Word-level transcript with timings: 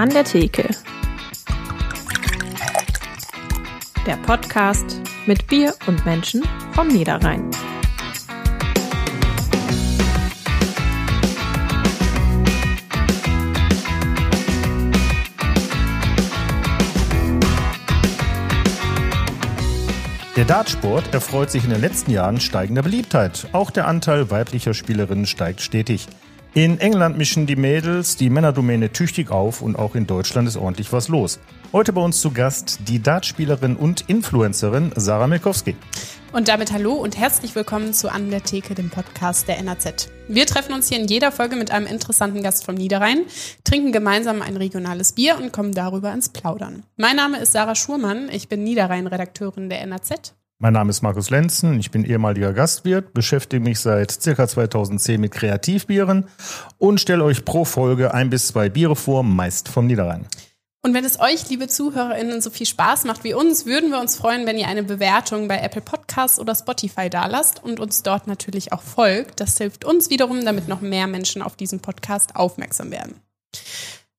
An 0.00 0.08
der 0.08 0.24
Theke. 0.24 0.66
Der 4.06 4.16
Podcast 4.16 4.98
mit 5.26 5.46
Bier 5.46 5.74
und 5.86 6.06
Menschen 6.06 6.42
vom 6.72 6.88
Niederrhein. 6.88 7.50
Der 20.34 20.46
Dartsport 20.46 21.12
erfreut 21.12 21.50
sich 21.50 21.64
in 21.64 21.68
den 21.68 21.82
letzten 21.82 22.10
Jahren 22.12 22.40
steigender 22.40 22.80
Beliebtheit. 22.80 23.48
Auch 23.52 23.70
der 23.70 23.86
Anteil 23.86 24.30
weiblicher 24.30 24.72
Spielerinnen 24.72 25.26
steigt 25.26 25.60
stetig. 25.60 26.06
In 26.52 26.80
England 26.80 27.16
mischen 27.16 27.46
die 27.46 27.54
Mädels 27.54 28.16
die 28.16 28.28
Männerdomäne 28.28 28.90
tüchtig 28.90 29.30
auf 29.30 29.62
und 29.62 29.76
auch 29.76 29.94
in 29.94 30.08
Deutschland 30.08 30.48
ist 30.48 30.56
ordentlich 30.56 30.92
was 30.92 31.06
los. 31.06 31.38
Heute 31.72 31.92
bei 31.92 32.00
uns 32.00 32.20
zu 32.20 32.32
Gast 32.32 32.80
die 32.88 33.00
Dartspielerin 33.00 33.76
und 33.76 34.00
Influencerin 34.08 34.90
Sarah 34.96 35.28
Milkowski. 35.28 35.76
Und 36.32 36.48
damit 36.48 36.72
hallo 36.72 36.94
und 36.94 37.16
herzlich 37.16 37.54
willkommen 37.54 37.94
zu 37.94 38.10
An 38.10 38.30
der 38.30 38.42
Theke, 38.42 38.74
dem 38.74 38.90
Podcast 38.90 39.46
der 39.46 39.62
NAZ. 39.62 40.08
Wir 40.26 40.44
treffen 40.44 40.74
uns 40.74 40.88
hier 40.88 40.98
in 40.98 41.06
jeder 41.06 41.30
Folge 41.30 41.54
mit 41.54 41.70
einem 41.70 41.86
interessanten 41.86 42.42
Gast 42.42 42.64
vom 42.64 42.74
Niederrhein, 42.74 43.26
trinken 43.62 43.92
gemeinsam 43.92 44.42
ein 44.42 44.56
regionales 44.56 45.12
Bier 45.12 45.36
und 45.36 45.52
kommen 45.52 45.72
darüber 45.72 46.12
ins 46.12 46.30
Plaudern. 46.30 46.82
Mein 46.96 47.14
Name 47.14 47.38
ist 47.38 47.52
Sarah 47.52 47.76
Schurmann, 47.76 48.28
ich 48.28 48.48
bin 48.48 48.64
Niederrhein-Redakteurin 48.64 49.70
der 49.70 49.86
NAZ. 49.86 50.34
Mein 50.62 50.74
Name 50.74 50.90
ist 50.90 51.00
Markus 51.00 51.30
Lenzen, 51.30 51.80
ich 51.80 51.90
bin 51.90 52.04
ehemaliger 52.04 52.52
Gastwirt, 52.52 53.14
beschäftige 53.14 53.64
mich 53.64 53.80
seit 53.80 54.10
circa 54.10 54.46
2010 54.46 55.18
mit 55.18 55.32
Kreativbieren 55.32 56.26
und 56.76 57.00
stelle 57.00 57.24
euch 57.24 57.46
pro 57.46 57.64
Folge 57.64 58.12
ein 58.12 58.28
bis 58.28 58.48
zwei 58.48 58.68
Biere 58.68 58.94
vor, 58.94 59.22
meist 59.22 59.70
vom 59.70 59.86
Niederrhein. 59.86 60.26
Und 60.82 60.92
wenn 60.92 61.06
es 61.06 61.18
euch, 61.18 61.48
liebe 61.48 61.66
ZuhörerInnen, 61.66 62.42
so 62.42 62.50
viel 62.50 62.66
Spaß 62.66 63.04
macht 63.04 63.24
wie 63.24 63.32
uns, 63.32 63.64
würden 63.64 63.90
wir 63.90 64.00
uns 64.00 64.16
freuen, 64.16 64.46
wenn 64.46 64.58
ihr 64.58 64.68
eine 64.68 64.82
Bewertung 64.82 65.48
bei 65.48 65.56
Apple 65.60 65.80
Podcasts 65.80 66.38
oder 66.38 66.54
Spotify 66.54 67.08
dalasst 67.08 67.64
und 67.64 67.80
uns 67.80 68.02
dort 68.02 68.26
natürlich 68.26 68.74
auch 68.74 68.82
folgt. 68.82 69.40
Das 69.40 69.56
hilft 69.56 69.86
uns 69.86 70.10
wiederum, 70.10 70.44
damit 70.44 70.68
noch 70.68 70.82
mehr 70.82 71.06
Menschen 71.06 71.40
auf 71.40 71.56
diesen 71.56 71.80
Podcast 71.80 72.36
aufmerksam 72.36 72.90
werden. 72.90 73.14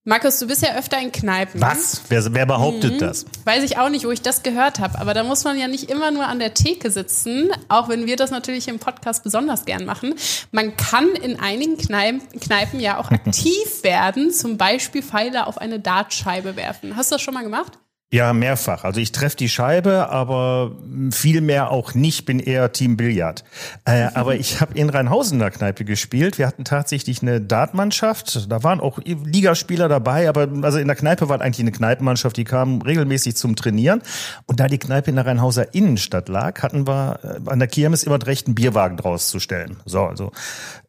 Markus, 0.04 0.40
du 0.40 0.48
bist 0.48 0.64
ja 0.64 0.76
öfter 0.76 1.00
in 1.00 1.12
Kneipen. 1.12 1.62
Was? 1.62 2.02
Wer, 2.10 2.34
wer 2.34 2.48
behauptet 2.48 2.94
mhm. 2.94 2.98
das? 2.98 3.24
Weiß 3.46 3.64
ich 3.64 3.78
auch 3.78 3.90
nicht, 3.90 4.04
wo 4.04 4.10
ich 4.10 4.24
das 4.24 4.42
gehört 4.42 4.80
habe. 4.80 4.98
Aber 4.98 5.14
da 5.14 5.24
muss 5.24 5.44
man 5.44 5.60
ja 5.60 5.68
nicht 5.68 5.92
immer 5.92 6.10
nur 6.10 6.26
an 6.26 6.40
der 6.40 6.56
Theke 6.56 6.90
sitzen, 6.90 7.52
auch 7.70 7.88
wenn 7.88 8.08
wir 8.08 8.16
das 8.16 8.32
natürlich 8.32 8.68
im 8.68 8.80
Podcast 8.80 9.24
besonders 9.24 9.66
gern 9.66 9.86
machen. 9.86 10.16
Man 10.52 10.76
kann 10.76 11.10
in 11.10 11.40
einigen 11.40 11.78
Kneipen, 11.78 12.28
Kneipen 12.40 12.80
ja 12.80 12.98
auch 12.98 13.12
aktiv 13.12 13.84
werden, 13.84 14.32
zum 14.32 14.58
Beispiel 14.58 15.04
Pfeile 15.04 15.46
auf 15.46 15.60
eine 15.60 15.80
Dartscheibe 15.80 16.56
werfen. 16.56 16.96
Hast 16.96 17.12
du 17.12 17.16
das 17.16 17.22
schon 17.22 17.36
mal 17.36 17.44
gemacht? 17.44 17.78
Ja, 18.14 18.34
mehrfach. 18.34 18.84
Also 18.84 19.00
ich 19.00 19.14
treffe 19.14 19.38
die 19.38 19.48
Scheibe, 19.48 20.10
aber 20.10 20.76
viel 21.12 21.40
mehr 21.40 21.72
auch 21.72 21.94
nicht, 21.94 22.26
bin 22.26 22.42
eher 22.42 22.74
Team 22.74 22.98
Billard. 22.98 23.46
Äh, 23.86 24.10
aber 24.14 24.36
ich 24.36 24.60
habe 24.60 24.78
in 24.78 24.90
Rheinhausen 24.90 25.36
in 25.36 25.40
der 25.40 25.52
Kneipe 25.52 25.86
gespielt. 25.86 26.38
Wir 26.38 26.46
hatten 26.46 26.66
tatsächlich 26.66 27.22
eine 27.22 27.40
Dartmannschaft. 27.40 28.52
Da 28.52 28.64
waren 28.64 28.82
auch 28.82 29.00
Ligaspieler 29.06 29.88
dabei, 29.88 30.28
aber 30.28 30.50
also 30.62 30.78
in 30.78 30.88
der 30.88 30.98
Kneipe 30.98 31.30
war 31.30 31.40
eigentlich 31.40 31.62
eine 31.62 31.72
Kneipenmannschaft, 31.72 32.36
die 32.36 32.44
kamen 32.44 32.82
regelmäßig 32.82 33.38
zum 33.38 33.56
Trainieren. 33.56 34.02
Und 34.46 34.60
da 34.60 34.68
die 34.68 34.78
Kneipe 34.78 35.10
in 35.10 35.16
der 35.16 35.26
Rheinhauser 35.26 35.74
Innenstadt 35.74 36.28
lag, 36.28 36.62
hatten 36.64 36.86
wir 36.86 37.18
äh, 37.24 37.50
an 37.50 37.60
der 37.60 37.70
Kirmes 37.70 38.04
immer 38.04 38.22
recht, 38.28 38.46
einen 38.46 38.56
Bierwagen 38.56 38.98
draus 38.98 39.30
zu 39.30 39.40
stellen. 39.40 39.78
So, 39.86 40.02
also 40.02 40.34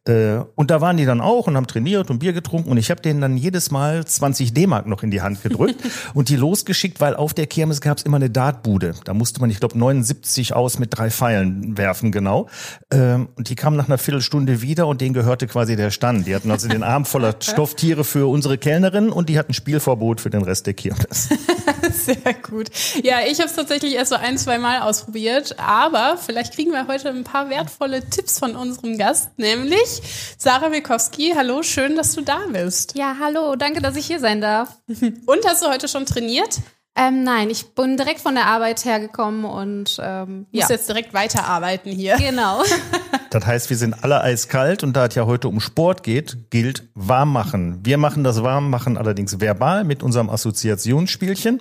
äh, 0.04 0.40
und 0.56 0.72
da 0.72 0.80
waren 0.80 0.96
die 0.96 1.04
dann 1.04 1.20
auch 1.20 1.46
und 1.46 1.56
haben 1.56 1.68
trainiert 1.68 2.10
und 2.10 2.18
Bier 2.18 2.32
getrunken 2.32 2.70
und 2.70 2.76
ich 2.76 2.90
habe 2.90 3.00
denen 3.00 3.20
dann 3.20 3.36
jedes 3.36 3.70
Mal 3.70 4.04
20 4.04 4.52
D-Mark 4.52 4.86
noch 4.86 5.04
in 5.04 5.12
die 5.12 5.22
Hand 5.22 5.42
gedrückt 5.44 5.76
und 6.14 6.28
die 6.28 6.34
losgeschickt, 6.34 7.00
weil 7.00 7.14
auf 7.14 7.34
der 7.34 7.46
Kirmes 7.46 7.80
gab 7.80 7.98
es 7.98 8.04
immer 8.04 8.16
eine 8.16 8.28
Dartbude. 8.28 8.94
Da 9.04 9.14
musste 9.14 9.40
man, 9.40 9.48
ich 9.50 9.60
glaube, 9.60 9.78
79 9.78 10.54
aus 10.54 10.80
mit 10.80 10.96
drei 10.96 11.08
Pfeilen 11.08 11.78
werfen, 11.78 12.10
genau. 12.10 12.48
Ähm, 12.90 13.28
und 13.36 13.48
die 13.48 13.54
kamen 13.54 13.76
nach 13.76 13.86
einer 13.86 13.98
Viertelstunde 13.98 14.60
wieder 14.60 14.88
und 14.88 15.00
denen 15.00 15.14
gehörte 15.14 15.46
quasi 15.46 15.76
der 15.76 15.92
Stand. 15.92 16.26
Die 16.26 16.34
hatten 16.34 16.50
also 16.50 16.66
den 16.66 16.82
Arm 16.82 17.04
voller 17.04 17.36
Stofftiere 17.40 18.02
für 18.02 18.28
unsere 18.28 18.58
Kellnerin 18.58 19.10
und 19.10 19.28
die 19.28 19.38
hatten 19.38 19.54
Spielverbot 19.54 20.20
für 20.20 20.30
den 20.30 20.42
Rest 20.42 20.66
der 20.66 20.74
Kirmes. 20.74 21.28
Sehr 21.92 22.34
gut. 22.42 22.70
Ja, 23.04 23.18
ich 23.24 23.38
habe 23.38 23.48
es 23.48 23.54
tatsächlich 23.54 23.94
erst 23.94 24.10
so 24.10 24.16
ein, 24.16 24.36
zwei 24.36 24.58
Mal 24.58 24.80
ausprobiert, 24.80 25.56
aber 25.60 26.16
vielleicht 26.16 26.54
kriegen 26.54 26.72
wir 26.72 26.88
heute 26.88 27.08
ein 27.08 27.22
paar 27.22 27.50
wertvolle 27.50 28.08
Tipps 28.08 28.40
von 28.40 28.56
unserem 28.56 28.98
Gast, 28.98 29.38
nämlich 29.38 29.91
Sarah 30.38 30.70
Wilkowski, 30.70 31.34
hallo, 31.36 31.62
schön, 31.62 31.96
dass 31.96 32.14
du 32.14 32.22
da 32.22 32.38
bist. 32.52 32.96
Ja, 32.96 33.16
hallo, 33.20 33.56
danke, 33.56 33.82
dass 33.82 33.96
ich 33.96 34.06
hier 34.06 34.20
sein 34.20 34.40
darf. 34.40 34.78
Und 35.26 35.46
hast 35.46 35.62
du 35.62 35.68
heute 35.68 35.88
schon 35.88 36.06
trainiert? 36.06 36.60
Ähm, 36.94 37.24
nein, 37.24 37.48
ich 37.48 37.74
bin 37.74 37.96
direkt 37.96 38.20
von 38.20 38.34
der 38.34 38.46
Arbeit 38.46 38.84
hergekommen 38.84 39.46
und 39.46 39.98
ähm, 40.02 40.46
ja. 40.50 40.66
jetzt 40.68 40.90
direkt 40.90 41.14
weiterarbeiten 41.14 41.90
hier. 41.90 42.16
Genau. 42.16 42.62
Das 43.30 43.46
heißt, 43.46 43.70
wir 43.70 43.78
sind 43.78 44.04
alle 44.04 44.20
eiskalt 44.20 44.82
und 44.82 44.94
da 44.94 45.06
es 45.06 45.14
ja 45.14 45.24
heute 45.24 45.48
um 45.48 45.58
Sport 45.58 46.02
geht, 46.02 46.50
gilt 46.50 46.82
warm 46.94 47.32
machen. 47.32 47.80
Wir 47.82 47.96
machen 47.96 48.24
das 48.24 48.42
warm 48.42 48.68
machen 48.68 48.98
allerdings 48.98 49.40
verbal 49.40 49.84
mit 49.84 50.02
unserem 50.02 50.28
Assoziationsspielchen. 50.28 51.60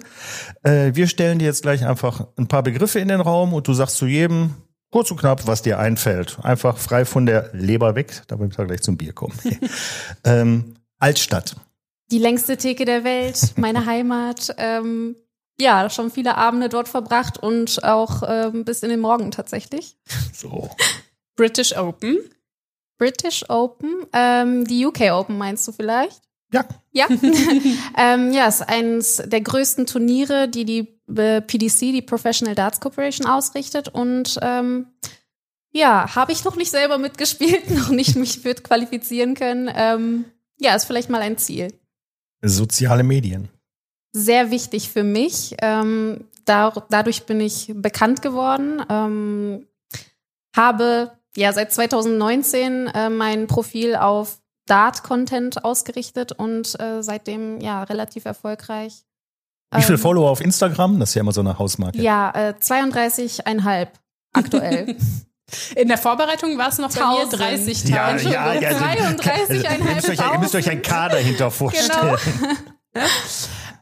Äh, 0.64 0.92
wir 0.96 1.08
stellen 1.08 1.40
dir 1.40 1.46
jetzt 1.46 1.62
gleich 1.62 1.86
einfach 1.86 2.28
ein 2.36 2.50
paar 2.50 2.62
Begriffe 2.62 3.00
in 3.00 3.08
den 3.08 3.22
Raum 3.22 3.54
und 3.54 3.70
du 3.70 3.74
sagst 3.74 3.96
zu 3.96 4.06
jedem 4.06 4.56
Kurz 4.92 5.10
und 5.10 5.18
knapp, 5.18 5.48
was 5.48 5.62
dir 5.62 5.80
einfällt. 5.80 6.38
Einfach 6.44 6.78
frei 6.78 7.06
von 7.06 7.26
der 7.26 7.50
Leber 7.54 7.96
weg, 7.96 8.24
damit 8.28 8.58
wir 8.58 8.66
gleich 8.66 8.82
zum 8.82 8.98
Bier 8.98 9.14
kommen. 9.14 9.40
ähm, 10.26 10.76
Altstadt. 11.00 11.56
Die 12.12 12.18
längste 12.18 12.58
Theke 12.58 12.84
der 12.84 13.06
Welt, 13.06 13.54
meine 13.56 13.86
Heimat. 13.86 14.54
Ähm, 14.58 15.16
ja, 15.60 15.90
schon 15.90 16.12
viele 16.12 16.36
Abende 16.36 16.68
dort 16.68 16.90
verbracht 16.90 17.38
und 17.38 17.86
auch 17.86 18.22
ähm, 18.28 18.66
bis 18.66 18.84
in 18.84 18.90
den 18.90 19.00
Morgen 19.00 19.32
tatsächlich. 19.32 19.96
So. 20.34 20.70
British 21.38 21.76
Open. 21.78 22.18
British 22.98 23.50
Open. 23.50 24.06
Ähm, 24.12 24.66
die 24.66 24.86
UK 24.86 25.12
Open 25.12 25.38
meinst 25.38 25.66
du 25.70 25.72
vielleicht? 25.72 26.22
Ja. 26.52 26.66
Ja. 26.92 27.08
ähm, 27.98 28.34
ja, 28.34 28.48
ist 28.48 28.62
eines 28.62 29.24
der 29.26 29.40
größten 29.40 29.86
Turniere, 29.86 30.50
die 30.50 30.66
die 30.66 31.01
PDC, 31.14 31.92
die 31.92 32.02
Professional 32.02 32.56
Darts 32.56 32.80
Corporation, 32.80 33.28
ausrichtet. 33.28 33.88
Und 33.88 34.38
ähm, 34.42 34.88
ja, 35.72 36.16
habe 36.16 36.32
ich 36.32 36.44
noch 36.44 36.56
nicht 36.56 36.72
selber 36.72 36.98
mitgespielt, 36.98 37.70
noch 37.76 37.90
nicht 37.90 38.16
mich 38.16 38.40
für 38.40 38.56
qualifizieren 38.56 39.36
können. 39.36 39.70
Ähm, 39.74 40.26
ja, 40.60 40.76
ist 40.76 40.86
vielleicht 40.86 41.10
mal 41.10 41.22
ein 41.22 41.38
Ziel. 41.38 41.74
Soziale 42.42 43.04
Medien. 43.04 43.50
Sehr 44.14 44.52
wichtig 44.52 44.90
für 44.90 45.04
mich. 45.04 45.56
Ähm, 45.62 46.26
da, 46.46 46.74
dadurch 46.90 47.26
bin 47.26 47.40
ich 47.40 47.72
bekannt 47.74 48.22
geworden. 48.22 48.84
Ähm, 48.90 49.68
habe 50.56 51.12
ja 51.36 51.54
seit 51.54 51.72
2019 51.72 52.88
äh, 52.88 53.10
mein 53.10 53.48
Profil 53.48 53.96
auf 53.96 54.42
Dart-Content 54.66 55.64
ausgerichtet 55.64 56.32
und 56.34 56.80
äh, 56.80 57.02
seitdem 57.02 57.60
ja 57.62 57.84
relativ 57.84 58.26
erfolgreich. 58.26 59.06
Wie 59.74 59.82
viele 59.82 59.96
ähm, 59.96 60.02
Follower 60.02 60.30
auf 60.30 60.42
Instagram? 60.42 61.00
Das 61.00 61.10
ist 61.10 61.16
ja 61.16 61.22
immer 61.22 61.32
so 61.32 61.42
eine 61.42 61.58
Hausmarke. 61.58 62.02
Ja, 62.02 62.32
äh, 62.32 62.54
32,5 62.60 63.88
aktuell. 64.34 64.96
In 65.76 65.88
der 65.88 65.98
Vorbereitung 65.98 66.58
war 66.58 66.70
es 66.70 66.78
noch 66.78 66.94
bei 66.94 67.06
mir 67.06 67.26
30 67.30 67.84
Ja, 67.86 68.16
ja, 68.16 68.54
ja. 68.54 68.70
32,5 68.72 69.54
ihr, 69.54 69.96
müsst 69.96 70.10
euch, 70.10 70.20
ihr 70.20 70.40
müsst 70.40 70.56
euch 70.56 70.70
einen 70.70 70.82
Kader 70.82 71.18
hinter 71.18 71.52
vorstellen. 71.52 72.18
Genau. 72.94 73.06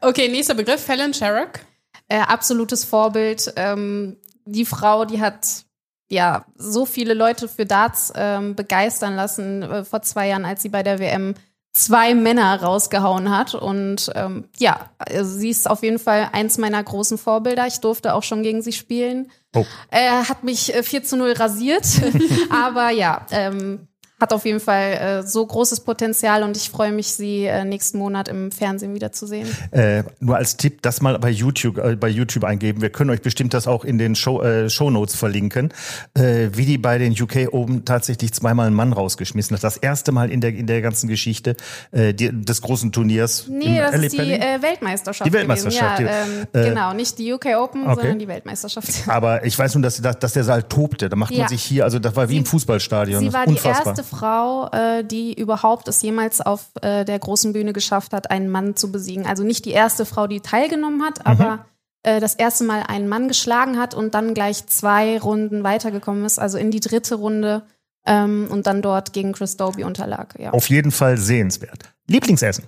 okay, 0.00 0.28
nächster 0.28 0.54
Begriff, 0.54 0.86
Helen 0.88 1.14
Sherrock. 1.14 1.60
Äh, 2.08 2.20
absolutes 2.20 2.84
Vorbild. 2.84 3.52
Ähm, 3.54 4.16
die 4.46 4.64
Frau, 4.64 5.04
die 5.04 5.20
hat 5.20 5.64
ja 6.08 6.44
so 6.56 6.86
viele 6.86 7.14
Leute 7.14 7.46
für 7.46 7.66
Darts 7.66 8.12
ähm, 8.16 8.56
begeistern 8.56 9.14
lassen 9.14 9.62
äh, 9.62 9.84
vor 9.84 10.02
zwei 10.02 10.28
Jahren, 10.28 10.44
als 10.44 10.62
sie 10.62 10.68
bei 10.68 10.82
der 10.82 10.98
WM 10.98 11.34
zwei 11.72 12.14
Männer 12.14 12.62
rausgehauen 12.62 13.30
hat. 13.30 13.54
Und 13.54 14.10
ähm, 14.14 14.48
ja, 14.58 14.90
also 14.98 15.38
sie 15.38 15.50
ist 15.50 15.68
auf 15.68 15.82
jeden 15.82 15.98
Fall 15.98 16.30
eins 16.32 16.58
meiner 16.58 16.82
großen 16.82 17.18
Vorbilder. 17.18 17.66
Ich 17.66 17.80
durfte 17.80 18.14
auch 18.14 18.22
schon 18.22 18.42
gegen 18.42 18.62
sie 18.62 18.72
spielen. 18.72 19.30
Oh. 19.54 19.64
Er 19.90 20.28
hat 20.28 20.44
mich 20.44 20.72
4 20.72 21.00
äh, 21.00 21.02
zu 21.02 21.16
0 21.16 21.32
rasiert. 21.32 21.86
Aber 22.50 22.90
ja, 22.90 23.26
ähm, 23.30 23.88
hat 24.20 24.32
auf 24.32 24.44
jeden 24.44 24.60
Fall 24.60 24.92
äh, 24.92 25.22
so 25.22 25.44
großes 25.44 25.80
Potenzial 25.80 26.42
und 26.42 26.56
ich 26.56 26.70
freue 26.70 26.92
mich, 26.92 27.12
sie 27.12 27.46
äh, 27.46 27.64
nächsten 27.64 27.98
Monat 27.98 28.28
im 28.28 28.52
Fernsehen 28.52 28.94
wiederzusehen. 28.94 29.48
Äh, 29.70 30.04
nur 30.20 30.36
als 30.36 30.56
Tipp, 30.56 30.82
das 30.82 31.00
mal 31.00 31.18
bei 31.18 31.30
YouTube, 31.30 31.78
äh, 31.78 31.96
bei 31.96 32.08
YouTube 32.08 32.44
eingeben. 32.44 32.82
Wir 32.82 32.90
können 32.90 33.10
euch 33.10 33.22
bestimmt 33.22 33.54
das 33.54 33.66
auch 33.66 33.84
in 33.84 33.98
den 33.98 34.14
Show, 34.14 34.42
äh, 34.42 34.68
Show 34.68 34.90
Notes 34.90 35.14
verlinken, 35.14 35.72
äh, 36.14 36.48
wie 36.52 36.66
die 36.66 36.78
bei 36.78 36.98
den 36.98 37.12
UK 37.12 37.52
oben 37.52 37.84
tatsächlich 37.84 38.32
zweimal 38.32 38.66
einen 38.66 38.76
Mann 38.76 38.92
rausgeschmissen 38.92 39.56
hat. 39.56 39.64
Das 39.64 39.76
erste 39.76 40.12
Mal 40.12 40.30
in 40.30 40.40
der 40.40 40.50
in 40.50 40.66
der 40.66 40.82
ganzen 40.82 41.08
Geschichte 41.08 41.56
äh, 41.90 42.12
die, 42.12 42.30
des 42.30 42.60
großen 42.60 42.92
Turniers. 42.92 43.46
Nee, 43.48 43.78
das 43.78 43.94
ist 43.94 44.12
die 44.12 44.32
äh, 44.32 44.60
Weltmeisterschaft. 44.60 45.28
Die 45.28 45.32
Weltmeisterschaft. 45.32 46.00
Ja, 46.00 46.24
ähm, 46.24 46.46
äh, 46.52 46.68
genau, 46.68 46.92
nicht 46.92 47.18
die 47.18 47.32
UK 47.32 47.46
Open, 47.56 47.84
okay. 47.84 47.94
sondern 47.96 48.18
die 48.18 48.28
Weltmeisterschaft. 48.28 48.88
Aber 49.06 49.44
ich 49.44 49.58
weiß 49.58 49.74
nun, 49.74 49.82
dass, 49.82 50.00
dass, 50.00 50.18
dass 50.18 50.32
der 50.32 50.44
Saal 50.44 50.64
tobte. 50.64 51.08
Da 51.08 51.16
macht 51.16 51.32
ja. 51.32 51.40
man 51.40 51.48
sich 51.48 51.62
hier, 51.62 51.84
also 51.84 51.98
das 51.98 52.14
war 52.16 52.28
wie 52.28 52.34
sie, 52.34 52.38
im 52.38 52.46
Fußballstadion. 52.46 53.20
Sie 53.20 53.32
war 53.32 53.46
Unfassbar. 53.46 53.94
die 53.94 54.00
erste 54.00 54.09
Frau, 54.10 54.68
äh, 54.72 55.04
die 55.04 55.32
überhaupt 55.32 55.88
es 55.88 56.02
jemals 56.02 56.40
auf 56.40 56.70
äh, 56.82 57.04
der 57.04 57.18
großen 57.18 57.52
Bühne 57.52 57.72
geschafft 57.72 58.12
hat, 58.12 58.30
einen 58.30 58.48
Mann 58.50 58.76
zu 58.76 58.92
besiegen. 58.92 59.26
Also 59.26 59.44
nicht 59.44 59.64
die 59.64 59.70
erste 59.70 60.04
Frau, 60.04 60.26
die 60.26 60.40
teilgenommen 60.40 61.02
hat, 61.02 61.26
aber 61.26 61.66
äh, 62.02 62.20
das 62.20 62.34
erste 62.34 62.64
Mal 62.64 62.82
einen 62.82 63.08
Mann 63.08 63.28
geschlagen 63.28 63.78
hat 63.78 63.94
und 63.94 64.14
dann 64.14 64.34
gleich 64.34 64.66
zwei 64.66 65.18
Runden 65.18 65.64
weitergekommen 65.64 66.24
ist, 66.24 66.38
also 66.38 66.58
in 66.58 66.70
die 66.70 66.80
dritte 66.80 67.14
Runde 67.14 67.62
ähm, 68.06 68.48
und 68.50 68.66
dann 68.66 68.82
dort 68.82 69.12
gegen 69.12 69.32
Chris 69.32 69.56
Dobie 69.56 69.84
unterlag. 69.84 70.38
Ja. 70.38 70.50
Auf 70.50 70.68
jeden 70.68 70.90
Fall 70.90 71.16
sehenswert. 71.16 71.84
Lieblingsessen? 72.06 72.64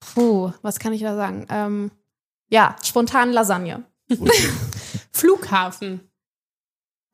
Puh, 0.00 0.52
was 0.62 0.78
kann 0.78 0.92
ich 0.92 1.00
da 1.00 1.16
sagen? 1.16 1.46
Ähm, 1.48 1.90
ja, 2.50 2.76
spontan 2.82 3.32
Lasagne. 3.32 3.84
Flughafen. 5.12 6.00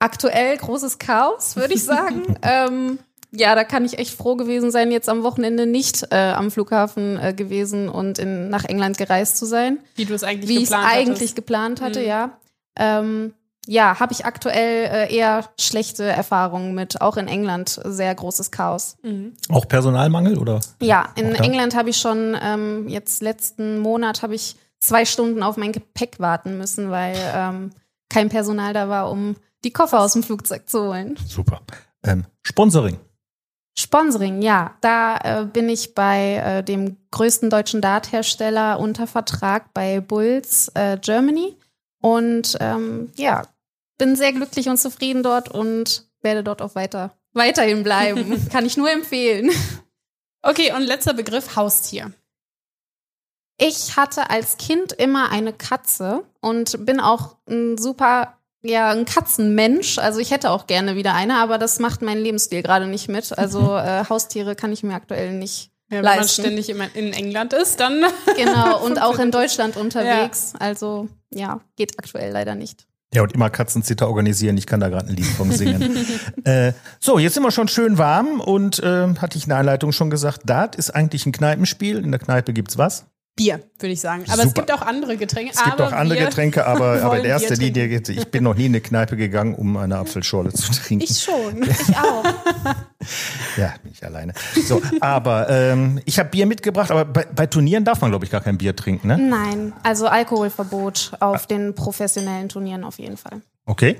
Aktuell 0.01 0.57
großes 0.57 0.97
Chaos, 0.97 1.55
würde 1.55 1.73
ich 1.75 1.83
sagen. 1.83 2.35
ähm, 2.41 2.99
ja, 3.31 3.55
da 3.55 3.63
kann 3.63 3.85
ich 3.85 3.97
echt 3.97 4.15
froh 4.15 4.35
gewesen 4.35 4.71
sein, 4.71 4.91
jetzt 4.91 5.07
am 5.07 5.23
Wochenende 5.23 5.65
nicht 5.65 6.07
äh, 6.11 6.31
am 6.31 6.51
Flughafen 6.51 7.17
äh, 7.17 7.33
gewesen 7.33 7.87
und 7.87 8.19
in, 8.19 8.49
nach 8.49 8.65
England 8.65 8.97
gereist 8.97 9.37
zu 9.37 9.45
sein. 9.45 9.79
Wie 9.95 10.05
du 10.05 10.13
es 10.13 10.23
eigentlich 10.23 10.49
Wie 10.49 10.57
ich 10.57 10.63
es 10.63 10.69
geplant 10.69 10.91
eigentlich 10.91 11.35
geplant 11.35 11.81
hatte, 11.81 12.01
Mhm. 12.01 12.07
ja. 12.07 12.37
Ähm, 12.77 13.33
ja, 13.67 13.99
habe 13.99 14.11
ich 14.11 14.25
aktuell 14.25 14.85
äh, 14.85 15.15
eher 15.15 15.45
schlechte 15.59 16.03
Erfahrungen 16.03 16.73
mit. 16.73 16.99
Auch 16.99 17.15
in 17.15 17.27
England 17.27 17.79
sehr 17.85 18.13
großes 18.15 18.49
Chaos. 18.49 18.97
Mhm. 19.03 19.33
Auch 19.49 19.67
Personalmangel 19.67 20.37
oder? 20.39 20.59
Ja, 20.81 21.09
in? 21.15 21.35
England 21.35 21.75
habe 21.75 21.91
ich 21.91 21.97
schon 21.97 22.35
ähm, 22.41 22.87
jetzt 22.89 23.21
letzten 23.21 23.77
Monat 23.79 24.23
habe 24.23 24.33
ich 24.33 24.55
zwei 24.79 25.05
Stunden 25.05 25.43
auf 25.43 25.57
mein 25.57 25.71
Gepäck 25.71 26.19
warten 26.19 26.57
müssen, 26.57 26.89
weil 26.89 27.15
ähm, 27.35 27.69
kein 28.09 28.29
Personal 28.29 28.73
da 28.73 28.89
war, 28.89 29.11
um 29.11 29.35
die 29.63 29.71
Koffer 29.71 29.99
aus 29.99 30.13
dem 30.13 30.23
Flugzeug 30.23 30.69
zu 30.69 30.87
holen. 30.87 31.17
Super. 31.27 31.61
Ähm, 32.03 32.25
Sponsoring. 32.43 32.99
Sponsoring, 33.77 34.41
ja, 34.41 34.75
da 34.81 35.17
äh, 35.17 35.45
bin 35.45 35.69
ich 35.69 35.95
bei 35.95 36.35
äh, 36.35 36.63
dem 36.63 36.97
größten 37.11 37.49
deutschen 37.49 37.81
Darthersteller 37.81 38.79
unter 38.79 39.07
Vertrag 39.07 39.73
bei 39.73 40.01
Bulls 40.01 40.69
äh, 40.75 40.97
Germany 41.01 41.55
und 42.01 42.57
ähm, 42.59 43.11
ja, 43.15 43.43
bin 43.97 44.15
sehr 44.15 44.33
glücklich 44.33 44.67
und 44.67 44.77
zufrieden 44.77 45.23
dort 45.23 45.49
und 45.49 46.05
werde 46.21 46.43
dort 46.43 46.61
auch 46.61 46.75
weiter 46.75 47.15
weiterhin 47.33 47.83
bleiben. 47.83 48.49
Kann 48.51 48.65
ich 48.65 48.77
nur 48.77 48.91
empfehlen. 48.91 49.51
Okay, 50.41 50.73
und 50.73 50.81
letzter 50.81 51.13
Begriff, 51.13 51.55
Haustier. 51.55 52.11
Ich 53.57 53.95
hatte 53.95 54.29
als 54.31 54.57
Kind 54.57 54.91
immer 54.91 55.29
eine 55.29 55.53
Katze 55.53 56.23
und 56.39 56.83
bin 56.85 56.99
auch 56.99 57.37
ein 57.47 57.77
super, 57.77 58.39
ja, 58.63 58.91
ein 58.91 59.05
Katzenmensch. 59.05 59.97
Also 59.97 60.19
ich 60.19 60.31
hätte 60.31 60.51
auch 60.51 60.67
gerne 60.67 60.95
wieder 60.95 61.13
eine, 61.13 61.37
aber 61.37 61.57
das 61.57 61.79
macht 61.79 62.01
mein 62.01 62.17
Lebensstil 62.17 62.61
gerade 62.61 62.87
nicht 62.87 63.07
mit. 63.07 63.37
Also 63.37 63.59
äh, 63.77 64.05
Haustiere 64.09 64.55
kann 64.55 64.71
ich 64.71 64.83
mir 64.83 64.93
aktuell 64.93 65.33
nicht 65.33 65.71
Ja, 65.89 65.97
wenn 65.97 66.03
man 66.05 66.17
leisten. 66.19 66.41
ständig 66.41 66.69
immer 66.69 66.85
in 66.93 67.13
England 67.13 67.53
ist, 67.53 67.79
dann 67.79 68.03
Genau, 68.37 68.79
und 68.85 69.01
auch 69.01 69.19
in 69.19 69.31
Deutschland 69.31 69.77
unterwegs. 69.77 70.53
Also 70.59 71.07
ja, 71.33 71.61
geht 71.75 71.97
aktuell 71.97 72.31
leider 72.31 72.55
nicht. 72.55 72.87
Ja, 73.13 73.23
und 73.23 73.33
immer 73.33 73.49
Katzenzitter 73.49 74.07
organisieren. 74.07 74.55
Ich 74.57 74.65
kann 74.65 74.79
da 74.79 74.87
gerade 74.87 75.09
ein 75.09 75.15
Lied 75.17 75.25
von 75.25 75.51
singen. 75.51 75.97
äh, 76.45 76.71
so, 77.01 77.19
jetzt 77.19 77.33
sind 77.33 77.43
wir 77.43 77.51
schon 77.51 77.67
schön 77.67 77.97
warm 77.97 78.39
und 78.39 78.79
äh, 78.79 79.15
hatte 79.17 79.37
ich 79.37 79.43
in 79.43 79.49
der 79.49 79.57
Einleitung 79.57 79.91
schon 79.91 80.09
gesagt, 80.09 80.43
Dart 80.45 80.77
ist 80.77 80.91
eigentlich 80.91 81.25
ein 81.25 81.33
Kneipenspiel. 81.33 81.97
In 81.97 82.11
der 82.11 82.21
Kneipe 82.21 82.53
gibt's 82.53 82.77
was? 82.77 83.05
Bier, 83.41 83.59
würde 83.79 83.93
ich 83.93 83.99
sagen. 84.01 84.23
Aber 84.27 84.43
es 84.43 84.49
Super. 84.49 84.61
gibt 84.61 84.71
auch 84.73 84.81
andere 84.83 85.17
Getränke. 85.17 85.51
Es 85.53 85.63
gibt 85.63 85.79
aber 85.79 85.87
auch 85.87 85.91
andere 85.93 86.19
Getränke, 86.19 86.65
aber, 86.67 87.01
aber 87.01 87.19
in 87.19 87.25
erster 87.25 87.55
Linie, 87.55 87.87
geht- 87.87 88.09
ich 88.09 88.27
bin 88.27 88.43
noch 88.43 88.53
nie 88.55 88.65
in 88.67 88.71
eine 88.73 88.81
Kneipe 88.81 89.17
gegangen, 89.17 89.55
um 89.55 89.77
eine 89.77 89.97
Apfelschorle 89.97 90.53
zu 90.53 90.71
trinken. 90.71 91.03
Ich 91.09 91.21
schon. 91.21 91.63
Ich 91.63 91.95
auch. 91.97 92.23
Ja, 93.57 93.73
bin 93.81 93.91
ich 93.93 94.05
alleine. 94.05 94.33
So, 94.65 94.79
aber 94.99 95.49
ähm, 95.49 95.99
ich 96.05 96.19
habe 96.19 96.29
Bier 96.29 96.45
mitgebracht, 96.45 96.91
aber 96.91 97.03
bei, 97.03 97.25
bei 97.25 97.47
Turnieren 97.47 97.83
darf 97.83 97.99
man, 98.01 98.11
glaube 98.11 98.25
ich, 98.25 98.31
gar 98.31 98.41
kein 98.41 98.57
Bier 98.59 98.75
trinken, 98.75 99.07
ne? 99.07 99.17
Nein, 99.17 99.73
also 99.83 100.05
Alkoholverbot 100.07 101.13
auf 101.19 101.47
den 101.47 101.73
professionellen 101.73 102.47
Turnieren 102.47 102.83
auf 102.83 102.99
jeden 102.99 103.17
Fall. 103.17 103.41
Okay. 103.65 103.97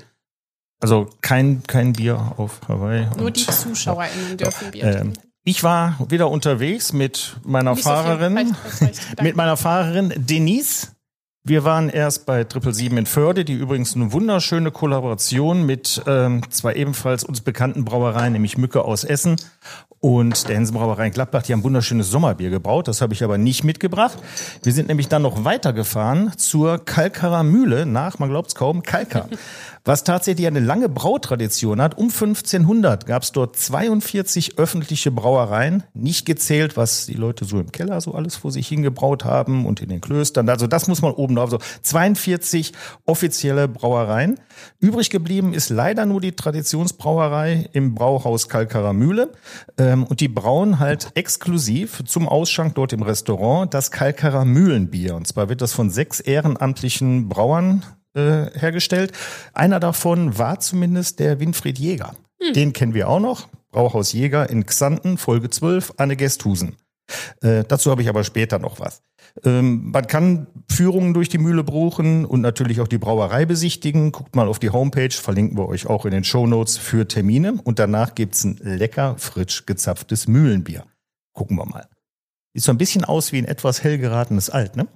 Also 0.80 1.10
kein, 1.20 1.62
kein 1.64 1.92
Bier 1.94 2.32
auf 2.36 2.60
Hawaii. 2.68 3.06
Nur 3.16 3.26
und- 3.26 3.36
die 3.36 3.46
ZuschauerInnen 3.46 4.36
dürfen 4.36 4.70
Bier 4.70 4.84
Ähm, 4.84 4.92
trinken. 4.92 5.18
Ich 5.44 5.64
war 5.64 5.96
wieder 6.08 6.30
unterwegs 6.30 6.92
mit 6.92 7.36
meiner 7.44 7.72
Nicht 7.72 7.84
so. 7.84 7.90
Fahrerin, 7.90 8.36
Reicht, 8.36 8.82
reicht, 8.82 9.00
mit 9.22 9.36
meiner 9.36 9.56
Fahrerin 9.56 10.12
Denise. 10.16 10.88
Wir 11.44 11.64
waren 11.64 11.88
erst 11.88 12.24
bei 12.24 12.44
Triple 12.44 12.72
Sieben 12.72 12.96
in 12.98 13.06
Förde, 13.06 13.44
die 13.44 13.54
übrigens 13.54 13.96
eine 13.96 14.12
wunderschöne 14.12 14.70
Kollaboration 14.70 15.66
mit 15.66 16.00
ähm, 16.06 16.42
zwei 16.50 16.74
ebenfalls 16.74 17.24
uns 17.24 17.40
bekannten 17.40 17.84
Brauereien, 17.84 18.34
nämlich 18.34 18.56
Mücke 18.56 18.84
aus 18.84 19.02
Essen 19.02 19.34
und 19.98 20.48
der 20.48 20.54
Hensenbrauerei 20.56 21.06
in 21.06 21.12
Gladbach. 21.12 21.42
Die 21.42 21.52
haben 21.52 21.64
wunderschönes 21.64 22.10
Sommerbier 22.10 22.50
gebraut. 22.50 22.86
Das 22.86 23.00
habe 23.00 23.12
ich 23.14 23.24
aber 23.24 23.38
nicht 23.38 23.64
mitgebracht. 23.64 24.18
Wir 24.62 24.72
sind 24.72 24.86
nämlich 24.86 25.08
dann 25.08 25.22
noch 25.22 25.44
weitergefahren 25.44 26.32
zur 26.36 26.84
Kalkarer 26.84 27.42
Mühle 27.42 27.86
nach, 27.86 28.18
man 28.20 28.28
glaubt 28.28 28.48
es 28.48 28.54
kaum, 28.54 28.82
Kalkar. 28.82 29.28
Was 29.84 30.04
tatsächlich 30.04 30.46
eine 30.46 30.60
lange 30.60 30.88
Brautradition 30.88 31.82
hat. 31.82 31.98
Um 31.98 32.04
1500 32.04 33.04
gab 33.04 33.24
es 33.24 33.32
dort 33.32 33.56
42 33.56 34.56
öffentliche 34.56 35.10
Brauereien, 35.10 35.82
nicht 35.92 36.24
gezählt, 36.24 36.76
was 36.76 37.06
die 37.06 37.14
Leute 37.14 37.44
so 37.44 37.58
im 37.58 37.72
Keller 37.72 38.00
so 38.00 38.14
alles 38.14 38.36
vor 38.36 38.52
sich 38.52 38.68
hingebraut 38.68 39.24
haben 39.24 39.66
und 39.66 39.80
in 39.80 39.88
den 39.88 40.00
Klöstern. 40.00 40.48
Also 40.48 40.68
das 40.68 40.86
muss 40.86 41.02
man 41.02 41.10
oben 41.10 41.34
drauf. 41.34 41.50
So 41.50 41.58
42 41.82 42.72
offizielle 43.06 43.66
Brauereien. 43.66 44.38
Übrig 44.78 45.10
geblieben 45.10 45.52
ist 45.52 45.68
leider 45.68 46.06
nur 46.06 46.20
die 46.20 46.32
Traditionsbrauerei 46.32 47.68
im 47.72 47.96
Brauhaus 47.96 48.48
Kalkarer 48.48 48.92
Mühle. 48.92 49.32
Ähm, 49.78 50.04
und 50.04 50.20
die 50.20 50.28
brauen 50.28 50.78
halt 50.78 51.10
exklusiv 51.14 52.04
zum 52.04 52.28
Ausschank 52.28 52.76
dort 52.76 52.92
im 52.92 53.02
Restaurant 53.02 53.74
das 53.74 53.90
Kalkarer 53.90 54.44
Mühlenbier. 54.44 55.16
Und 55.16 55.26
zwar 55.26 55.48
wird 55.48 55.60
das 55.60 55.72
von 55.72 55.90
sechs 55.90 56.20
ehrenamtlichen 56.20 57.28
Brauern 57.28 57.82
äh, 58.14 58.46
hergestellt. 58.58 59.12
Einer 59.52 59.80
davon 59.80 60.38
war 60.38 60.60
zumindest 60.60 61.20
der 61.20 61.40
Winfried 61.40 61.78
Jäger. 61.78 62.14
Den 62.54 62.72
kennen 62.72 62.94
wir 62.94 63.08
auch 63.08 63.20
noch. 63.20 63.48
Brauhaus 63.70 64.12
Jäger 64.12 64.50
in 64.50 64.66
Xanten, 64.66 65.16
Folge 65.16 65.48
12, 65.48 65.94
Anne 65.96 66.16
Gesthusen. 66.16 66.76
Äh, 67.40 67.64
dazu 67.66 67.90
habe 67.90 68.02
ich 68.02 68.08
aber 68.08 68.24
später 68.24 68.58
noch 68.58 68.80
was. 68.80 69.02
Ähm, 69.44 69.90
man 69.90 70.06
kann 70.06 70.46
Führungen 70.70 71.14
durch 71.14 71.28
die 71.28 71.38
Mühle 71.38 71.64
buchen 71.64 72.24
und 72.24 72.40
natürlich 72.40 72.80
auch 72.80 72.88
die 72.88 72.98
Brauerei 72.98 73.46
besichtigen. 73.46 74.12
Guckt 74.12 74.36
mal 74.36 74.48
auf 74.48 74.58
die 74.58 74.70
Homepage, 74.70 75.10
verlinken 75.10 75.56
wir 75.56 75.68
euch 75.68 75.86
auch 75.86 76.04
in 76.04 76.12
den 76.12 76.24
Shownotes 76.24 76.78
für 76.78 77.08
Termine. 77.08 77.54
Und 77.64 77.78
danach 77.78 78.14
gibt's 78.14 78.44
ein 78.44 78.58
lecker, 78.62 79.16
frisch 79.18 79.66
gezapftes 79.66 80.28
Mühlenbier. 80.28 80.84
Gucken 81.32 81.56
wir 81.56 81.66
mal. 81.66 81.86
Sieht 82.54 82.64
so 82.64 82.70
ein 82.72 82.78
bisschen 82.78 83.04
aus 83.04 83.32
wie 83.32 83.38
ein 83.38 83.46
etwas 83.46 83.82
hell 83.82 83.98
geratenes 83.98 84.50
Alt, 84.50 84.76
ne? 84.76 84.86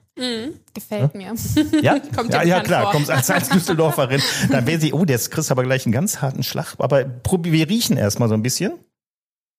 Gefällt 0.74 1.14
mir. 1.14 1.34
Ja, 1.82 1.98
Kommt 2.14 2.32
ja, 2.32 2.42
ja 2.42 2.60
klar, 2.60 2.82
vor. 2.84 2.92
kommt 2.92 3.10
als, 3.10 3.30
als 3.30 3.48
Düsseldorferin. 3.48 4.20
Dann 4.50 4.66
wäre 4.66 4.80
sie, 4.80 4.92
oh, 4.92 5.04
jetzt 5.06 5.30
kriegst 5.30 5.50
du 5.50 5.52
aber 5.54 5.62
gleich 5.62 5.84
einen 5.86 5.92
ganz 5.92 6.20
harten 6.22 6.42
Schlag. 6.42 6.74
Aber 6.78 7.00
probi- 7.00 7.52
wir 7.52 7.68
riechen 7.68 7.96
erstmal 7.96 8.28
so 8.28 8.34
ein 8.34 8.42
bisschen. 8.42 8.72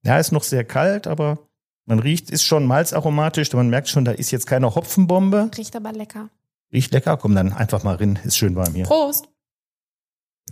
Ja, 0.03 0.19
ist 0.19 0.31
noch 0.31 0.43
sehr 0.43 0.63
kalt, 0.63 1.07
aber 1.07 1.39
man 1.85 1.99
riecht, 1.99 2.29
ist 2.29 2.43
schon 2.43 2.65
malzaromatisch. 2.65 3.51
Man 3.53 3.69
merkt 3.69 3.87
schon, 3.89 4.05
da 4.05 4.11
ist 4.11 4.31
jetzt 4.31 4.45
keine 4.47 4.73
Hopfenbombe. 4.75 5.49
Riecht 5.57 5.75
aber 5.75 5.91
lecker. 5.91 6.29
Riecht 6.73 6.91
lecker. 6.93 7.17
Komm 7.17 7.33
dann 7.35 7.53
einfach 7.53 7.83
mal 7.83 7.95
rein. 7.95 8.19
Ist 8.23 8.37
schön 8.37 8.55
warm 8.55 8.73
hier. 8.73 8.85
Prost. 8.85 9.27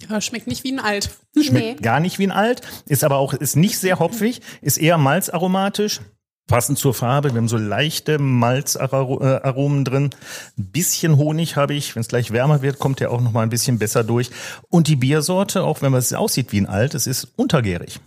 Ja, 0.09 0.19
schmeckt 0.19 0.47
nicht 0.47 0.63
wie 0.63 0.71
ein 0.73 0.79
Alt. 0.79 1.09
Schmeckt 1.37 1.53
Nee. 1.79 1.83
gar 1.83 1.99
nicht 1.99 2.19
wie 2.19 2.27
ein 2.27 2.31
Alt. 2.31 2.61
Ist 2.87 3.03
aber 3.03 3.17
auch, 3.17 3.33
ist 3.33 3.55
nicht 3.55 3.77
sehr 3.79 3.99
hopfig. 3.99 4.41
Ist 4.61 4.77
eher 4.77 4.97
malzaromatisch. 4.97 6.01
Passend 6.47 6.77
zur 6.77 6.93
Farbe. 6.93 7.31
Wir 7.31 7.37
haben 7.37 7.47
so 7.47 7.57
leichte 7.57 8.19
Malzaromen 8.19 9.83
drin. 9.83 10.11
Ein 10.57 10.65
bisschen 10.65 11.17
Honig 11.17 11.55
habe 11.55 11.73
ich. 11.73 11.95
Wenn 11.95 12.01
es 12.01 12.07
gleich 12.07 12.31
wärmer 12.31 12.61
wird, 12.61 12.77
kommt 12.77 12.99
der 12.99 13.11
auch 13.11 13.21
noch 13.21 13.31
mal 13.31 13.41
ein 13.41 13.49
bisschen 13.49 13.79
besser 13.79 14.03
durch. 14.03 14.29
Und 14.69 14.87
die 14.87 14.95
Biersorte, 14.95 15.63
auch 15.63 15.81
wenn 15.81 15.93
es 15.95 16.13
aussieht 16.13 16.51
wie 16.51 16.61
ein 16.61 16.67
Alt, 16.67 16.93
es 16.93 17.07
ist 17.07 17.29
untergärig. 17.35 17.99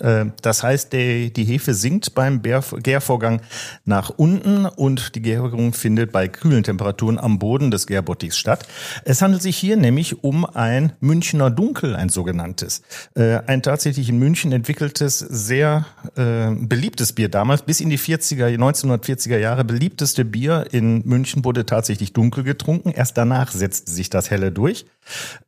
Äh, 0.00 0.26
Das 0.42 0.62
heißt, 0.62 0.92
die, 0.92 1.44
Hefe 1.44 1.74
sinkt 1.74 2.14
beim 2.14 2.40
Gärvorgang 2.42 3.40
nach 3.84 4.10
unten 4.10 4.66
und 4.66 5.14
die 5.14 5.22
Gärung 5.22 5.72
findet 5.72 6.12
bei 6.12 6.28
kühlen 6.28 6.62
Temperaturen 6.62 7.18
am 7.18 7.38
Boden 7.38 7.70
des 7.70 7.86
Gärbottichs 7.86 8.36
statt. 8.36 8.66
Es 9.04 9.22
handelt 9.22 9.42
sich 9.42 9.56
hier 9.56 9.76
nämlich 9.76 10.22
um 10.24 10.44
ein 10.44 10.92
Münchner 11.00 11.50
Dunkel, 11.50 11.96
ein 11.96 12.08
sogenanntes. 12.08 12.82
Äh, 13.14 13.40
Ein 13.46 13.62
tatsächlich 13.62 14.08
in 14.08 14.18
München 14.18 14.52
entwickeltes, 14.52 15.18
sehr 15.18 15.86
äh, 16.16 16.50
beliebtes 16.54 17.12
Bier 17.12 17.28
damals, 17.28 17.62
bis 17.62 17.80
in 17.80 17.90
die 17.90 17.98
40er, 17.98 18.46
1940er 18.56 19.38
Jahre 19.38 19.64
beliebteste 19.64 20.24
Bier 20.24 20.66
in 20.70 21.02
München 21.06 21.44
wurde 21.44 21.66
tatsächlich 21.66 22.12
dunkel 22.12 22.44
getrunken. 22.44 22.90
Erst 22.90 23.16
danach 23.16 23.50
setzte 23.52 23.90
sich 23.90 24.10
das 24.10 24.30
helle 24.30 24.52
durch. 24.52 24.86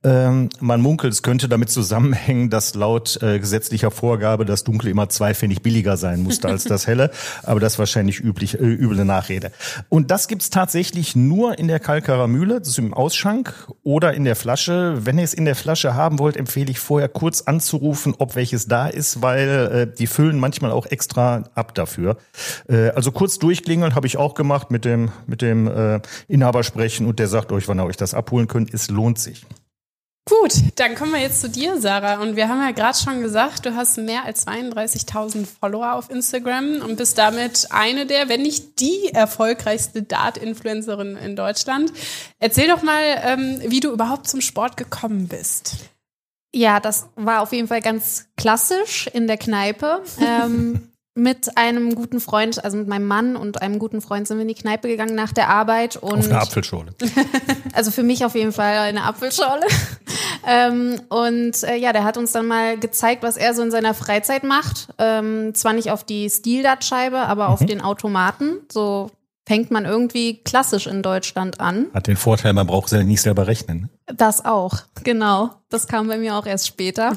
Ähm, 0.03 0.51
man 0.61 0.81
munkelt, 0.81 1.13
es 1.13 1.23
könnte 1.23 1.49
damit 1.49 1.71
zusammenhängen, 1.71 2.51
dass 2.51 2.75
laut 2.75 3.23
äh, 3.23 3.39
gesetzlicher 3.39 3.91
Vorgabe 3.91 4.45
dass 4.45 4.65
Dunkle 4.65 4.91
immer 4.91 5.09
zwei 5.09 5.35
Pfennig 5.35 5.63
billiger 5.63 5.97
sein 5.97 6.23
musste 6.23 6.49
als 6.49 6.65
das 6.65 6.87
Helle. 6.87 7.11
Aber 7.43 7.61
das 7.61 7.75
ist 7.75 7.79
wahrscheinlich 7.79 8.21
üblich, 8.21 8.61
äh, 8.61 8.65
üble 8.65 9.05
Nachrede. 9.05 9.51
Und 9.89 10.11
das 10.11 10.29
gibt's 10.29 10.51
tatsächlich 10.51 11.17
nur 11.17 11.59
in 11.59 11.69
der 11.69 11.81
Kalkarer 11.81 12.29
Mühle, 12.29 12.61
das 12.61 12.69
ist 12.69 12.79
im 12.79 12.93
Ausschank 12.93 13.55
oder 13.83 14.15
in 14.15 14.25
der 14.25 14.37
Flasche. 14.37 15.07
Wenn 15.07 15.19
ihr 15.19 15.25
es 15.25 15.35
in 15.35 15.45
der 15.45 15.57
Flasche 15.57 15.95
haben 15.95 16.19
wollt, 16.19 16.37
empfehle 16.37 16.71
ich 16.71 16.79
vorher 16.79 17.09
kurz 17.09 17.43
anzurufen, 17.43 18.15
ob 18.19 18.37
welches 18.37 18.67
da 18.67 18.89
ist, 18.89 19.23
weil 19.23 19.49
äh, 19.49 19.97
die 19.97 20.07
füllen 20.07 20.39
manchmal 20.39 20.71
auch 20.71 20.87
extra 20.87 21.45
ab 21.55 21.75
dafür. 21.75 22.17
Äh, 22.69 22.91
also 22.91 23.13
kurz 23.13 23.39
durchklingeln 23.39 23.95
habe 23.95 24.07
ich 24.07 24.17
auch 24.17 24.35
gemacht 24.35 24.71
mit 24.71 24.85
dem, 24.85 25.11
mit 25.27 25.43
dem 25.43 25.67
äh, 25.67 26.01
Inhaber 26.29 26.63
sprechen 26.63 27.07
und 27.07 27.19
der 27.19 27.29
sagt 27.29 27.53
euch, 27.53 27.69
wann 27.69 27.81
ihr 27.81 27.85
euch 27.85 27.97
das 27.97 28.15
abholen 28.15 28.49
könnt. 28.49 28.73
Es 28.75 28.91
lohnt 28.91 29.19
sich. 29.19 29.44
Gut, 30.27 30.55
dann 30.77 30.95
kommen 30.95 31.13
wir 31.13 31.21
jetzt 31.21 31.43
zu 31.43 31.51
dir, 31.51 31.79
Sarah. 31.79 32.23
Und 32.23 32.35
wir 32.35 32.49
haben 32.49 32.61
ja 32.61 32.71
gerade 32.71 32.97
schon 32.97 33.21
gesagt, 33.21 33.67
du 33.67 33.75
hast 33.75 33.99
mehr 33.99 34.25
als 34.25 34.47
32.000 34.47 35.47
Follower 35.47 35.93
auf 35.93 36.09
Instagram 36.09 36.81
und 36.81 36.97
bist 36.97 37.19
damit 37.19 37.69
eine 37.71 38.07
der, 38.07 38.31
wenn 38.31 38.41
nicht 38.41 38.81
die 38.81 39.11
erfolgreichste 39.13 40.03
Dart-Influencerin 40.03 41.17
in 41.17 41.37
Deutschland. 41.37 41.93
Erzähl 42.39 42.69
doch 42.69 42.83
mal, 42.83 43.03
ähm, 43.23 43.61
wie 43.67 43.81
du 43.81 43.93
überhaupt 43.93 44.27
zum 44.27 44.41
Sport 44.41 44.79
gekommen 44.79 45.29
bist. 45.29 45.91
Ja, 46.55 46.81
das 46.81 47.09
war 47.17 47.43
auf 47.43 47.53
jeden 47.53 47.69
Fall 47.69 47.83
ganz 47.83 48.27
klassisch 48.39 49.09
in 49.09 49.27
der 49.27 49.37
Kneipe. 49.37 50.03
Ähm, 50.21 50.89
mit 51.15 51.57
einem 51.57 51.95
guten 51.95 52.19
Freund, 52.19 52.65
also 52.65 52.77
mit 52.77 52.89
meinem 52.89 53.07
Mann 53.07 53.37
und 53.37 53.63
einem 53.63 53.79
guten 53.79 54.01
Freund 54.01 54.27
sind 54.27 54.37
wir 54.39 54.43
in 54.43 54.49
die 54.49 54.55
Kneipe 54.55 54.89
gegangen 54.89 55.15
nach 55.15 55.33
der 55.33 55.49
Arbeit. 55.49 55.97
Und 55.97 56.19
Auf 56.19 56.25
eine 56.25 56.41
Apfelschorle. 56.41 56.93
also 57.73 57.93
für 57.93 58.03
mich 58.03 58.25
auf 58.25 58.35
jeden 58.35 58.53
Fall 58.53 58.79
eine 58.79 59.05
Apfelschorle. 59.05 59.65
ähm, 60.47 61.01
und 61.11 61.63
äh, 61.63 61.77
ja, 61.77 61.93
der 61.93 62.03
hat 62.03 62.17
uns 62.17 62.33
dann 62.33 62.47
mal 62.47 62.79
gezeigt, 62.79 63.23
was 63.23 63.37
er 63.37 63.55
so 63.55 63.63
in 63.63 63.71
seiner 63.71 63.95
Freizeit 63.95 64.43
macht. 64.43 64.89
Ähm, 64.99 65.55
zwar 65.55 65.73
nicht 65.73 65.93
auf 65.93 66.03
die 66.03 66.29
Stildartscheibe, 66.29 67.19
aber 67.19 67.49
auf 67.49 67.65
den 67.65 67.81
Automaten. 67.81 68.59
So 68.73 69.11
fängt 69.47 69.71
man 69.71 69.85
irgendwie 69.85 70.43
klassisch 70.43 70.89
in 70.89 71.03
Deutschland 71.03 71.61
an. 71.61 71.87
Hat 71.95 72.09
den 72.09 72.17
Vorteil, 72.17 72.55
man 72.55 72.67
braucht 72.67 72.91
ja 72.91 73.05
nicht 73.05 73.23
selber 73.23 73.47
rechnen. 73.47 73.83
ne? 73.83 73.89
Das 74.17 74.45
auch, 74.45 74.79
genau. 75.05 75.51
Das 75.69 75.87
kam 75.87 76.09
bei 76.09 76.19
mir 76.19 76.37
auch 76.37 76.47
erst 76.47 76.67
später. 76.67 77.17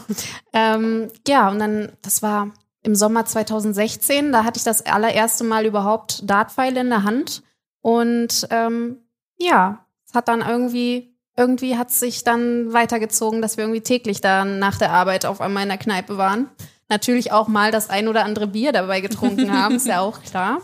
ähm, 0.54 1.08
ja, 1.28 1.50
und 1.50 1.58
dann, 1.58 1.94
das 2.04 2.22
war 2.22 2.52
im 2.84 2.96
Sommer 2.96 3.26
2016, 3.26 4.32
da 4.32 4.44
hatte 4.44 4.58
ich 4.58 4.64
das 4.64 4.86
allererste 4.86 5.44
Mal 5.44 5.66
überhaupt 5.66 6.30
Dartpfeile 6.30 6.80
in 6.82 6.90
der 6.90 7.04
Hand. 7.04 7.44
Und 7.82 8.48
ähm, 8.50 8.98
ja, 9.38 9.86
es 10.08 10.14
hat 10.14 10.28
dann 10.28 10.42
irgendwie, 10.42 11.16
irgendwie 11.36 11.78
hat 11.78 11.92
sich 11.92 12.24
dann 12.24 12.74
weitergezogen, 12.74 13.42
dass 13.42 13.58
wir 13.58 13.66
irgendwie 13.66 13.82
täglich 13.82 14.22
dann 14.22 14.60
nach 14.60 14.78
der 14.78 14.92
Arbeit 14.92 15.26
auf 15.26 15.42
einmal 15.42 15.64
in 15.64 15.70
der 15.70 15.78
Kneipe 15.78 16.18
waren. 16.18 16.50
Natürlich 16.90 17.32
auch 17.32 17.48
mal 17.48 17.72
das 17.72 17.90
ein 17.90 18.08
oder 18.08 18.24
andere 18.24 18.48
Bier 18.48 18.72
dabei 18.72 19.02
getrunken 19.02 19.52
haben, 19.58 19.76
ist 19.76 19.88
ja 19.88 20.00
auch 20.00 20.22
klar. 20.22 20.62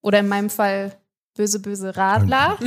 Oder 0.00 0.20
in 0.20 0.28
meinem 0.28 0.50
Fall 0.50 0.96
böse, 1.38 1.60
böse 1.60 1.96
Radler. 1.96 2.58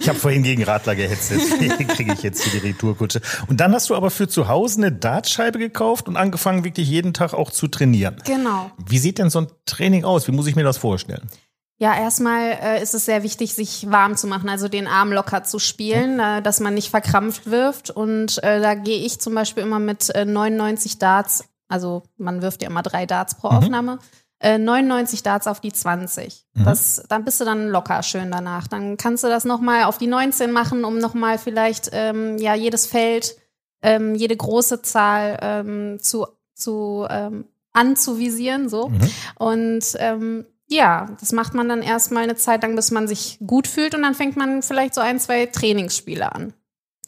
Ich 0.00 0.08
habe 0.08 0.18
vorhin 0.18 0.42
gegen 0.42 0.64
Radler 0.64 0.96
gehetzt, 0.96 1.30
deswegen 1.30 1.86
kriege 1.88 2.12
ich 2.12 2.22
jetzt 2.22 2.42
hier 2.42 2.60
die 2.60 2.66
Retourkutsche. 2.66 3.20
Und 3.46 3.60
dann 3.60 3.72
hast 3.72 3.88
du 3.88 3.94
aber 3.94 4.10
für 4.10 4.26
zu 4.26 4.48
Hause 4.48 4.78
eine 4.78 4.92
Dartscheibe 4.92 5.60
gekauft 5.60 6.08
und 6.08 6.16
angefangen, 6.16 6.64
wirklich 6.64 6.88
jeden 6.88 7.14
Tag 7.14 7.34
auch 7.34 7.52
zu 7.52 7.68
trainieren. 7.68 8.16
Genau. 8.24 8.72
Wie 8.84 8.98
sieht 8.98 9.18
denn 9.18 9.30
so 9.30 9.42
ein 9.42 9.46
Training 9.64 10.04
aus? 10.04 10.26
Wie 10.26 10.32
muss 10.32 10.48
ich 10.48 10.56
mir 10.56 10.64
das 10.64 10.76
vorstellen? 10.76 11.28
Ja, 11.78 11.94
erstmal 11.94 12.58
äh, 12.60 12.82
ist 12.82 12.94
es 12.94 13.04
sehr 13.04 13.22
wichtig, 13.22 13.54
sich 13.54 13.88
warm 13.88 14.16
zu 14.16 14.26
machen, 14.26 14.48
also 14.48 14.66
den 14.66 14.88
Arm 14.88 15.12
locker 15.12 15.44
zu 15.44 15.60
spielen, 15.60 16.18
äh, 16.18 16.42
dass 16.42 16.58
man 16.58 16.74
nicht 16.74 16.90
verkrampft 16.90 17.48
wirft. 17.48 17.90
Und 17.90 18.42
äh, 18.42 18.60
da 18.60 18.74
gehe 18.74 18.98
ich 18.98 19.20
zum 19.20 19.36
Beispiel 19.36 19.62
immer 19.62 19.78
mit 19.78 20.10
äh, 20.10 20.24
99 20.24 20.98
Darts, 20.98 21.44
also 21.68 22.02
man 22.16 22.42
wirft 22.42 22.62
ja 22.62 22.70
immer 22.70 22.82
drei 22.82 23.06
Darts 23.06 23.36
pro 23.36 23.48
Aufnahme, 23.48 24.00
äh, 24.40 24.58
99 24.58 25.22
Darts 25.22 25.46
auf 25.46 25.60
die 25.60 25.72
20. 25.72 26.46
Das, 26.64 27.02
dann 27.08 27.24
bist 27.24 27.40
du 27.40 27.44
dann 27.44 27.68
locker 27.68 28.02
schön 28.02 28.30
danach. 28.30 28.68
Dann 28.68 28.96
kannst 28.96 29.24
du 29.24 29.28
das 29.28 29.44
nochmal 29.44 29.84
auf 29.84 29.98
die 29.98 30.06
19 30.06 30.52
machen, 30.52 30.84
um 30.84 30.98
nochmal 30.98 31.38
vielleicht 31.38 31.90
ähm, 31.92 32.38
ja 32.38 32.54
jedes 32.54 32.86
Feld, 32.86 33.36
ähm, 33.82 34.14
jede 34.14 34.36
große 34.36 34.82
Zahl 34.82 35.38
ähm, 35.42 35.98
zu, 36.00 36.26
zu 36.54 37.06
ähm, 37.10 37.46
anzuvisieren, 37.72 38.68
so. 38.68 38.90
Und 39.36 39.84
ähm, 39.98 40.46
ja, 40.68 41.08
das 41.18 41.32
macht 41.32 41.54
man 41.54 41.68
dann 41.68 41.82
erstmal 41.82 42.24
eine 42.24 42.36
Zeit 42.36 42.62
lang, 42.62 42.76
bis 42.76 42.90
man 42.90 43.08
sich 43.08 43.38
gut 43.46 43.66
fühlt 43.66 43.94
und 43.94 44.02
dann 44.02 44.14
fängt 44.14 44.36
man 44.36 44.62
vielleicht 44.62 44.94
so 44.94 45.00
ein, 45.00 45.18
zwei 45.18 45.46
Trainingsspiele 45.46 46.32
an. 46.32 46.52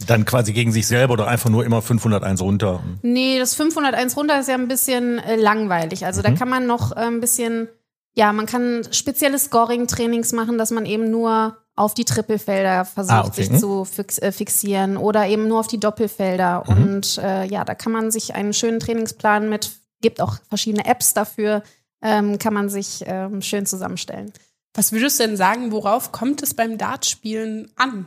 Dann 0.06 0.24
quasi 0.24 0.52
gegen 0.52 0.72
sich 0.72 0.86
selber 0.86 1.12
oder 1.14 1.26
einfach 1.28 1.50
nur 1.50 1.64
immer 1.64 1.82
501 1.82 2.40
runter? 2.40 2.82
Nee, 3.02 3.38
das 3.38 3.54
501 3.54 4.16
runter 4.16 4.40
ist 4.40 4.48
ja 4.48 4.54
ein 4.54 4.68
bisschen 4.68 5.18
äh, 5.18 5.36
langweilig. 5.36 6.06
Also 6.06 6.22
da 6.22 6.32
kann 6.32 6.48
man 6.48 6.66
noch 6.66 6.92
äh, 6.92 7.00
ein 7.00 7.20
bisschen, 7.20 7.68
ja, 8.14 8.32
man 8.32 8.46
kann 8.46 8.82
spezielle 8.92 9.38
Scoring-Trainings 9.38 10.32
machen, 10.32 10.56
dass 10.58 10.70
man 10.70 10.86
eben 10.86 11.10
nur 11.10 11.58
auf 11.76 11.94
die 11.94 12.04
Trippelfelder 12.04 12.84
versucht, 12.84 13.14
Ah, 13.14 13.24
okay. 13.26 13.44
sich 13.44 13.58
zu 13.58 13.84
fix, 13.84 14.18
äh, 14.18 14.32
fixieren 14.32 14.96
oder 14.96 15.26
eben 15.28 15.48
nur 15.48 15.60
auf 15.60 15.66
die 15.66 15.80
Doppelfelder. 15.80 16.64
Und 16.68 17.18
äh, 17.18 17.44
ja, 17.46 17.64
da 17.64 17.74
kann 17.74 17.92
man 17.92 18.10
sich 18.10 18.34
einen 18.34 18.52
schönen 18.52 18.80
Trainingsplan 18.80 19.48
mit, 19.48 19.70
gibt 20.02 20.20
auch 20.20 20.36
verschiedene 20.48 20.84
Apps 20.86 21.14
dafür, 21.14 21.62
ähm, 22.02 22.38
kann 22.38 22.54
man 22.54 22.68
sich 22.68 23.04
ähm, 23.06 23.42
schön 23.42 23.66
zusammenstellen. 23.66 24.32
Was 24.74 24.92
würdest 24.92 25.20
du 25.20 25.26
denn 25.26 25.36
sagen, 25.36 25.72
worauf 25.72 26.12
kommt 26.12 26.42
es 26.42 26.54
beim 26.54 26.78
Dartspielen 26.78 27.70
an? 27.76 28.06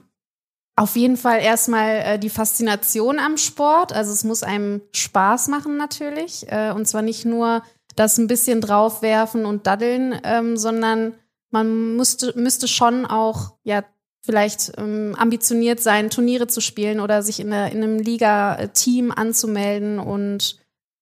Auf 0.76 0.96
jeden 0.96 1.18
Fall 1.18 1.40
erstmal 1.40 1.98
äh, 2.00 2.20
die 2.20 2.30
Faszination 2.30 3.20
am 3.20 3.38
Sport. 3.38 3.94
Also 3.94 4.12
es 4.12 4.24
muss 4.24 4.42
einem 4.42 4.82
Spaß 4.94 5.48
machen 5.48 5.78
natürlich. 5.78 6.52
Äh, 6.52 6.72
und 6.72 6.88
zwar 6.88 7.04
nicht 7.04 7.26
nur 7.26 7.62
das 7.96 8.18
ein 8.18 8.28
bisschen 8.28 8.60
draufwerfen 8.60 9.46
und 9.46 9.68
daddeln, 9.68 10.20
ähm, 10.24 10.58
sondern 10.58 11.14
man 11.52 11.96
müsste, 11.96 12.34
müsste 12.36 12.68
schon 12.68 13.06
auch, 13.06 13.54
ja, 13.64 13.84
vielleicht 14.26 14.72
ähm, 14.78 15.16
ambitioniert 15.18 15.82
sein, 15.82 16.10
Turniere 16.10 16.48
zu 16.48 16.62
spielen 16.62 17.00
oder 17.00 17.22
sich 17.22 17.40
in, 17.40 17.52
der, 17.52 17.72
in 17.72 17.84
einem 17.84 18.00
Liga-Team 18.00 19.12
anzumelden 19.12 20.00
und 20.00 20.58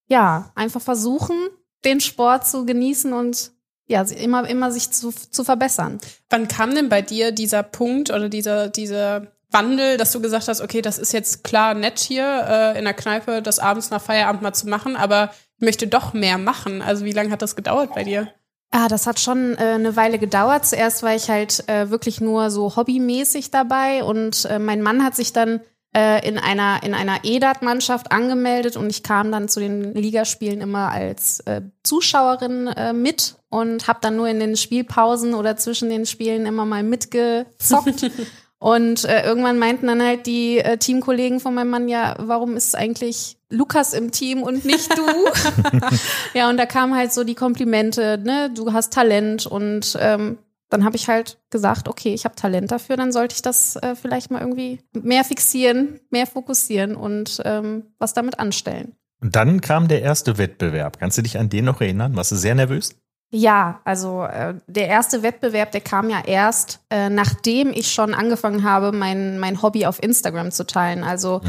ja, 0.08 0.52
einfach 0.56 0.82
versuchen, 0.82 1.38
den 1.86 2.02
Sport 2.02 2.48
zu 2.48 2.66
genießen 2.66 3.14
und 3.14 3.52
ja, 3.88 4.02
immer, 4.02 4.48
immer 4.50 4.72
sich 4.72 4.92
zu, 4.92 5.12
zu 5.12 5.44
verbessern. 5.44 6.00
Wann 6.30 6.48
kam 6.48 6.74
denn 6.74 6.90
bei 6.90 7.02
dir 7.02 7.32
dieser 7.32 7.64
Punkt 7.64 8.10
oder 8.10 8.28
dieser, 8.28 8.68
dieser 8.70 9.28
Wandel, 9.52 9.98
dass 9.98 10.12
du 10.12 10.22
gesagt 10.22 10.48
hast, 10.48 10.62
okay, 10.62 10.82
das 10.82 10.98
ist 10.98 11.12
jetzt 11.12 11.44
klar 11.44 11.74
nett 11.74 12.00
hier 12.00 12.46
äh, 12.48 12.78
in 12.78 12.86
der 12.86 12.94
Kneipe, 12.94 13.42
das 13.42 13.60
abends 13.60 13.90
nach 13.90 14.02
Feierabend 14.02 14.42
mal 14.42 14.54
zu 14.54 14.68
machen, 14.68 14.96
aber 14.96 15.32
ich 15.58 15.66
möchte 15.66 15.88
doch 15.88 16.14
mehr 16.14 16.38
machen. 16.38 16.82
Also 16.82 17.06
wie 17.06 17.12
lange 17.12 17.32
hat 17.32 17.42
das 17.42 17.56
gedauert 17.56 17.94
bei 17.94 18.04
dir? 18.04 18.30
Ah, 18.72 18.88
das 18.88 19.06
hat 19.06 19.20
schon 19.20 19.56
äh, 19.56 19.74
eine 19.74 19.98
Weile 19.98 20.18
gedauert. 20.18 20.66
Zuerst 20.66 21.04
war 21.04 21.14
ich 21.14 21.30
halt 21.30 21.68
äh, 21.68 21.90
wirklich 21.90 22.22
nur 22.22 22.50
so 22.50 22.76
hobbymäßig 22.78 23.52
dabei 23.52 24.04
und 24.04 24.46
äh, 24.46 24.60
mein 24.60 24.82
Mann 24.82 25.04
hat 25.04 25.16
sich 25.16 25.34
dann 25.34 25.60
äh, 25.94 26.26
in 26.26 26.38
einer 26.38 26.82
in 26.84 26.94
einer 26.94 27.20
EDAT-Mannschaft 27.24 28.14
angemeldet 28.14 28.78
und 28.78 28.90
ich 28.90 29.04
kam 29.04 29.30
dann 29.30 29.50
zu 29.50 29.60
den 29.60 29.94
Ligaspielen 29.94 30.62
immer 30.62 30.90
als 30.90 31.42
äh, 31.42 31.64
Zuschauerin 31.84 32.68
äh, 32.68 32.94
mit 32.94 33.36
und 33.50 33.90
habe 33.90 34.00
dann 34.02 34.16
nur 34.16 34.30
in 34.30 34.40
den 34.40 34.56
Spielpausen 34.56 35.34
oder 35.34 35.58
zwischen 35.58 35.90
den 35.90 36.06
Spielen 36.06 36.46
immer 36.46 36.64
mal 36.64 36.84
mitgezockt. 36.84 38.10
Und 38.62 39.06
äh, 39.06 39.26
irgendwann 39.26 39.58
meinten 39.58 39.88
dann 39.88 40.04
halt 40.04 40.28
die 40.28 40.60
äh, 40.60 40.78
Teamkollegen 40.78 41.40
von 41.40 41.56
meinem 41.56 41.72
Mann, 41.72 41.88
ja, 41.88 42.14
warum 42.20 42.56
ist 42.56 42.78
eigentlich 42.78 43.40
Lukas 43.50 43.92
im 43.94 44.12
Team 44.12 44.44
und 44.44 44.66
nicht 44.66 44.96
du? 44.96 45.04
ja, 46.36 46.48
und 46.48 46.58
da 46.58 46.68
kamen 46.68 46.96
halt 46.96 47.12
so 47.12 47.24
die 47.24 47.34
Komplimente, 47.34 48.20
ne, 48.24 48.52
du 48.54 48.72
hast 48.72 48.94
Talent 48.94 49.48
und 49.48 49.98
ähm, 50.00 50.38
dann 50.70 50.86
habe 50.86 50.96
ich 50.96 51.08
halt 51.08 51.40
gesagt, 51.50 51.88
okay, 51.88 52.14
ich 52.14 52.24
habe 52.24 52.36
Talent 52.36 52.72
dafür, 52.72 52.98
dann 52.98 53.12
sollte 53.12 53.34
ich 53.34 53.42
das 53.42 53.78
äh, 53.78 53.96
vielleicht 53.96 54.30
mal 54.30 54.42
irgendwie 54.42 54.80
mehr 54.94 55.24
fixieren, 55.24 56.00
mehr 56.12 56.28
fokussieren 56.28 56.96
und 56.96 57.42
ähm, 57.44 57.88
was 57.98 58.14
damit 58.14 58.38
anstellen. 58.40 58.94
Und 59.24 59.36
dann 59.36 59.62
kam 59.62 59.88
der 59.88 60.04
erste 60.04 60.38
Wettbewerb. 60.38 61.00
Kannst 61.00 61.18
du 61.18 61.24
dich 61.24 61.40
an 61.40 61.50
den 61.50 61.66
noch 61.66 61.82
erinnern? 61.82 62.16
Warst 62.16 62.32
du 62.32 62.36
sehr 62.36 62.54
nervös? 62.54 62.96
Ja, 63.34 63.80
also 63.86 64.24
äh, 64.24 64.56
der 64.68 64.88
erste 64.88 65.24
Wettbewerb, 65.24 65.72
der 65.72 65.80
kam 65.82 66.10
ja 66.10 66.20
erst, 66.26 66.82
äh, 66.90 67.10
nachdem 67.10 67.72
ich 67.72 67.92
schon 67.92 68.14
angefangen 68.14 68.64
habe, 68.64 68.92
mein, 68.92 69.40
mein 69.40 69.62
Hobby 69.62 69.86
auf 69.86 70.04
Instagram 70.04 70.52
zu 70.52 70.66
teilen. 70.68 71.04
Also 71.06 71.42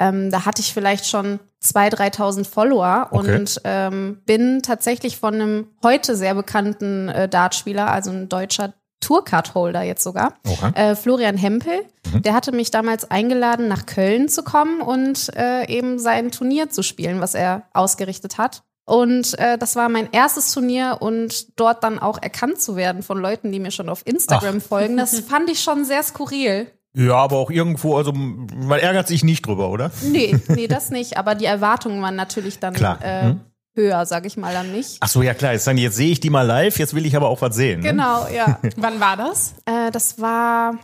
ähm, 0.00 0.30
da 0.32 0.44
hatte 0.44 0.60
ich 0.60 0.74
vielleicht 0.74 1.06
schon 1.06 1.38
2.000, 1.62 1.94
3.000 2.16 2.44
Follower 2.44 3.08
Okay. 3.12 3.36
und 3.36 3.60
ähm, 3.64 4.20
bin 4.26 4.62
tatsächlich 4.62 5.16
von 5.18 5.34
einem 5.34 5.66
heute 5.84 6.16
sehr 6.16 6.34
bekannten 6.34 7.08
äh, 7.08 7.28
Dartspieler, 7.28 7.90
also 7.90 8.10
ein 8.10 8.28
deutscher 8.28 8.74
Tourcard-Holder 9.00 9.82
jetzt 9.82 10.02
sogar, 10.02 10.34
Oha. 10.44 10.70
äh, 10.74 10.96
Florian 10.96 11.36
Hempel. 11.36 11.84
Der 12.24 12.34
hatte 12.34 12.50
mich 12.50 12.72
damals 12.72 13.08
eingeladen, 13.10 13.68
nach 13.68 13.86
Köln 13.86 14.28
zu 14.28 14.42
kommen 14.42 14.80
und 14.80 15.30
äh, 15.36 15.68
eben 15.68 16.00
sein 16.00 16.32
Turnier 16.32 16.68
zu 16.70 16.82
spielen, 16.82 17.20
was 17.20 17.34
er 17.34 17.62
ausgerichtet 17.72 18.38
hat. 18.38 18.64
Und 18.88 19.38
äh, 19.38 19.58
das 19.58 19.76
war 19.76 19.90
mein 19.90 20.08
erstes 20.12 20.50
Turnier 20.52 20.96
und 21.00 21.60
dort 21.60 21.84
dann 21.84 21.98
auch 21.98 22.16
erkannt 22.22 22.58
zu 22.58 22.74
werden 22.74 23.02
von 23.02 23.18
Leuten, 23.18 23.52
die 23.52 23.60
mir 23.60 23.70
schon 23.70 23.90
auf 23.90 24.00
Instagram 24.06 24.62
folgen, 24.62 24.96
das 24.96 25.20
fand 25.28 25.50
ich 25.50 25.60
schon 25.60 25.84
sehr 25.84 26.02
skurril. 26.02 26.68
Ja, 26.96 27.16
aber 27.16 27.36
auch 27.36 27.50
irgendwo, 27.50 27.98
also 27.98 28.12
man 28.12 28.80
ärgert 28.80 29.06
sich 29.06 29.22
nicht 29.22 29.44
drüber, 29.46 29.68
oder? 29.68 29.90
Nee, 30.02 30.38
nee, 30.48 30.68
das 30.68 30.88
nicht. 30.88 31.18
Aber 31.18 31.34
die 31.34 31.44
Erwartungen 31.44 32.00
waren 32.00 32.16
natürlich 32.16 32.60
dann 32.60 32.72
Klar. 32.72 32.98
äh, 33.04 33.34
höher, 33.74 34.06
sag 34.06 34.24
ich 34.24 34.38
mal, 34.38 34.56
an 34.56 34.72
mich. 34.72 34.96
Ach 35.00 35.08
so, 35.08 35.20
ja 35.20 35.34
klar. 35.34 35.52
Jetzt, 35.52 35.64
sagen 35.64 35.76
die, 35.76 35.82
jetzt 35.82 35.96
sehe 35.96 36.10
ich 36.10 36.20
die 36.20 36.30
mal 36.30 36.46
live, 36.46 36.78
jetzt 36.78 36.94
will 36.94 37.04
ich 37.04 37.14
aber 37.14 37.28
auch 37.28 37.42
was 37.42 37.54
sehen. 37.54 37.80
Ne? 37.80 37.90
Genau, 37.90 38.26
ja. 38.34 38.58
Wann 38.76 39.00
war 39.00 39.18
das? 39.18 39.52
äh, 39.66 39.90
das 39.90 40.18
war 40.18 40.78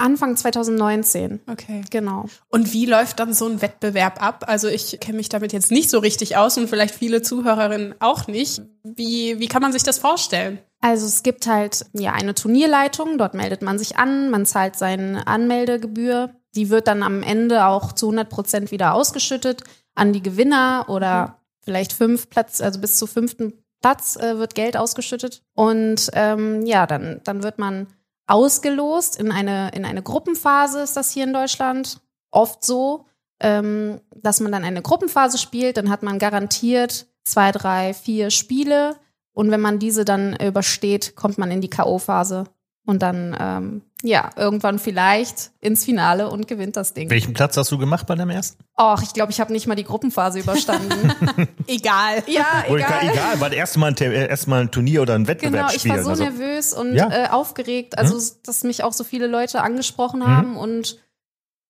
Anfang 0.00 0.36
2019. 0.36 1.40
Okay. 1.50 1.82
Genau. 1.90 2.26
Und 2.48 2.72
wie 2.72 2.86
läuft 2.86 3.20
dann 3.20 3.34
so 3.34 3.46
ein 3.46 3.62
Wettbewerb 3.62 4.22
ab? 4.22 4.44
Also 4.46 4.68
ich 4.68 4.98
kenne 5.00 5.18
mich 5.18 5.28
damit 5.28 5.52
jetzt 5.52 5.70
nicht 5.70 5.90
so 5.90 5.98
richtig 5.98 6.36
aus 6.36 6.58
und 6.58 6.68
vielleicht 6.68 6.94
viele 6.94 7.22
Zuhörerinnen 7.22 7.94
auch 8.00 8.26
nicht. 8.26 8.62
Wie, 8.82 9.38
wie 9.38 9.48
kann 9.48 9.62
man 9.62 9.72
sich 9.72 9.82
das 9.82 9.98
vorstellen? 9.98 10.58
Also 10.80 11.06
es 11.06 11.22
gibt 11.22 11.46
halt 11.46 11.84
ja 11.92 12.12
eine 12.12 12.34
Turnierleitung, 12.34 13.18
dort 13.18 13.34
meldet 13.34 13.62
man 13.62 13.78
sich 13.78 13.98
an, 13.98 14.30
man 14.30 14.46
zahlt 14.46 14.76
seine 14.76 15.26
Anmeldegebühr. 15.26 16.30
Die 16.54 16.70
wird 16.70 16.88
dann 16.88 17.02
am 17.02 17.22
Ende 17.22 17.66
auch 17.66 17.92
zu 17.92 18.06
100 18.06 18.28
Prozent 18.28 18.70
wieder 18.70 18.94
ausgeschüttet 18.94 19.62
an 19.94 20.12
die 20.12 20.22
Gewinner 20.22 20.86
oder 20.88 21.36
vielleicht 21.60 21.92
fünf 21.92 22.30
Platz, 22.30 22.60
also 22.60 22.80
bis 22.80 22.96
zu 22.96 23.06
fünften 23.06 23.52
Platz 23.80 24.16
äh, 24.16 24.38
wird 24.38 24.54
Geld 24.54 24.76
ausgeschüttet. 24.76 25.42
Und 25.54 26.10
ähm, 26.14 26.64
ja, 26.66 26.86
dann, 26.86 27.20
dann 27.24 27.42
wird 27.42 27.58
man 27.58 27.86
ausgelost. 28.30 29.18
In 29.18 29.32
eine, 29.32 29.70
in 29.74 29.84
eine 29.84 30.02
Gruppenphase, 30.02 30.80
ist 30.80 30.96
das 30.96 31.10
hier 31.10 31.24
in 31.24 31.32
Deutschland 31.32 32.00
oft 32.30 32.64
so, 32.64 33.06
ähm, 33.40 34.00
dass 34.14 34.40
man 34.40 34.52
dann 34.52 34.64
eine 34.64 34.82
Gruppenphase 34.82 35.38
spielt, 35.38 35.76
dann 35.76 35.90
hat 35.90 36.02
man 36.02 36.18
garantiert 36.18 37.06
zwei, 37.24 37.52
drei, 37.52 37.94
vier 37.94 38.30
Spiele. 38.30 38.96
Und 39.32 39.50
wenn 39.50 39.60
man 39.60 39.78
diese 39.78 40.04
dann 40.04 40.36
übersteht, 40.36 41.16
kommt 41.16 41.38
man 41.38 41.50
in 41.50 41.60
die 41.60 41.70
K.O.-Phase 41.70 42.46
und 42.90 43.02
dann, 43.02 43.36
ähm, 43.38 43.82
ja, 44.02 44.30
irgendwann 44.36 44.80
vielleicht 44.80 45.52
ins 45.60 45.84
Finale 45.84 46.28
und 46.28 46.48
gewinnt 46.48 46.76
das 46.76 46.92
Ding. 46.92 47.08
Welchen 47.08 47.34
Platz 47.34 47.56
hast 47.56 47.70
du 47.70 47.78
gemacht 47.78 48.04
bei 48.08 48.16
deinem 48.16 48.30
ersten? 48.30 48.64
Och, 48.76 49.00
ich 49.02 49.12
glaube, 49.12 49.30
ich 49.30 49.40
habe 49.40 49.52
nicht 49.52 49.68
mal 49.68 49.76
die 49.76 49.84
Gruppenphase 49.84 50.40
überstanden. 50.40 51.12
Egal. 51.68 52.24
ja, 52.26 52.64
egal. 52.66 53.12
egal, 53.12 53.40
war 53.40 53.48
das 53.48 53.58
erste 53.58 53.78
Mal 53.78 53.92
ein, 53.92 53.96
äh, 53.98 54.26
erst 54.26 54.48
mal 54.48 54.62
ein 54.62 54.72
Turnier 54.72 55.02
oder 55.02 55.14
ein 55.14 55.28
Wettbewerb 55.28 55.68
Genau, 55.70 55.76
ich 55.76 55.88
war 55.88 56.02
so 56.02 56.10
also, 56.10 56.24
nervös 56.24 56.72
und 56.72 56.94
Ja. 56.96 57.08
äh, 57.12 57.28
aufgeregt, 57.28 57.96
also 57.96 58.20
dass 58.44 58.64
mich 58.64 58.82
auch 58.82 58.92
so 58.92 59.04
viele 59.04 59.28
Leute 59.28 59.62
angesprochen 59.62 60.26
haben 60.26 60.56
und 60.56 60.98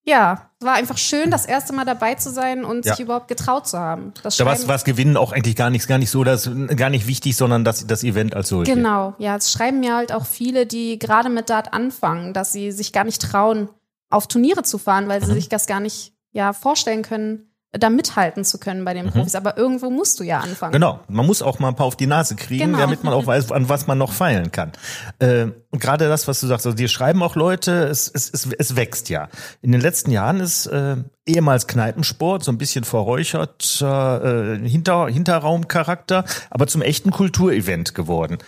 ja, 0.05 0.51
war 0.61 0.75
einfach 0.75 0.99
schön, 0.99 1.31
das 1.31 1.47
erste 1.47 1.73
Mal 1.73 1.85
dabei 1.85 2.15
zu 2.15 2.31
sein 2.31 2.65
und 2.65 2.85
Ja. 2.87 2.95
sich 2.95 3.05
überhaupt 3.05 3.29
getraut 3.29 3.69
zu 3.69 3.79
haben. 3.79 4.13
Das 4.23 4.37
da 4.37 4.45
war 4.47 4.57
was 4.67 4.85
Gewinnen 4.85 5.17
auch 5.17 5.33
eigentlich 5.33 5.57
gar 5.57 5.71
nichts, 5.71 5.87
gar 5.87 5.99
nicht 5.99 6.11
so, 6.11 6.25
das 6.25 6.51
gar 6.77 6.91
nicht 6.91 7.07
wichtig, 7.07 7.37
sondern 7.37 7.65
das, 7.65 7.87
das 7.87 8.03
Event 8.05 8.35
als 8.35 8.49
solches. 8.49 8.75
Genau, 8.75 9.15
ja, 9.19 9.37
es 9.37 9.53
schreiben 9.53 9.81
mir 9.81 9.95
halt 9.97 10.13
auch 10.13 10.27
viele, 10.27 10.67
die 10.67 10.99
gerade 10.99 11.29
mit 11.29 11.51
Dart 11.51 11.73
anfangen, 11.73 12.33
dass 12.35 12.53
sie 12.53 12.73
sich 12.73 12.93
gar 12.93 13.05
nicht 13.05 13.21
trauen, 13.23 13.69
auf 14.11 14.27
Turniere 14.27 14.63
zu 14.63 14.79
fahren, 14.79 15.09
weil 15.09 15.21
Mhm. 15.21 15.25
sie 15.27 15.35
sich 15.35 15.49
das 15.49 15.67
gar 15.67 15.81
nicht 15.81 16.13
ja 16.33 16.53
vorstellen 16.53 17.03
können, 17.03 17.50
da 17.73 17.89
mithalten 17.89 18.45
zu 18.45 18.59
können 18.59 18.85
bei 18.85 18.95
den 18.95 19.11
Profis. 19.11 19.37
Aber 19.37 19.57
irgendwo 19.57 19.91
musst 19.91 20.19
du 20.19 20.25
ja 20.25 20.41
anfangen. 20.41 20.73
Mhm. 20.73 20.75
Genau, 20.75 21.01
man 21.09 21.25
muss 21.25 21.41
auch 21.41 21.61
mal 21.61 21.69
ein 21.69 21.77
paar 21.77 21.87
auf 21.87 21.97
die 21.97 22.07
Nase 22.09 22.35
kriegen, 22.35 22.67
Genau. 22.67 22.79
damit 22.79 23.05
man 23.05 23.15
auch 23.15 23.27
weiß, 23.27 23.53
an 23.53 23.69
was 23.69 23.87
man 23.87 23.97
noch 23.97 24.13
feilen 24.13 24.51
kann. 24.51 24.73
Äh, 25.21 25.47
und 25.71 25.81
gerade 25.81 26.09
das, 26.09 26.27
was 26.27 26.41
du 26.41 26.49
sagst, 26.49 26.67
also 26.67 26.77
dir 26.77 26.89
schreiben 26.89 27.23
auch 27.23 27.37
Leute, 27.37 27.85
es, 27.85 28.11
es, 28.13 28.29
es, 28.33 28.49
es 28.59 28.75
wächst 28.75 29.09
ja. 29.09 29.29
In 29.63 29.71
den 29.71 29.81
letzten 29.81 30.11
Jahren 30.11 30.41
ist 30.41 30.67
äh, 30.67 30.97
ehemals 31.27 31.69
Kneipensport 31.69 32.43
so 32.43 32.51
ein 32.51 32.59
bisschen 32.59 32.83
verräuchert, 32.85 33.81
äh, 33.81 34.59
Hinter, 34.69 35.07
Hinterraumcharakter, 35.07 36.25
aber 36.51 36.67
zum 36.67 36.83
echten 36.83 37.13
Kulturevent 37.13 37.95
geworden. 37.95 38.39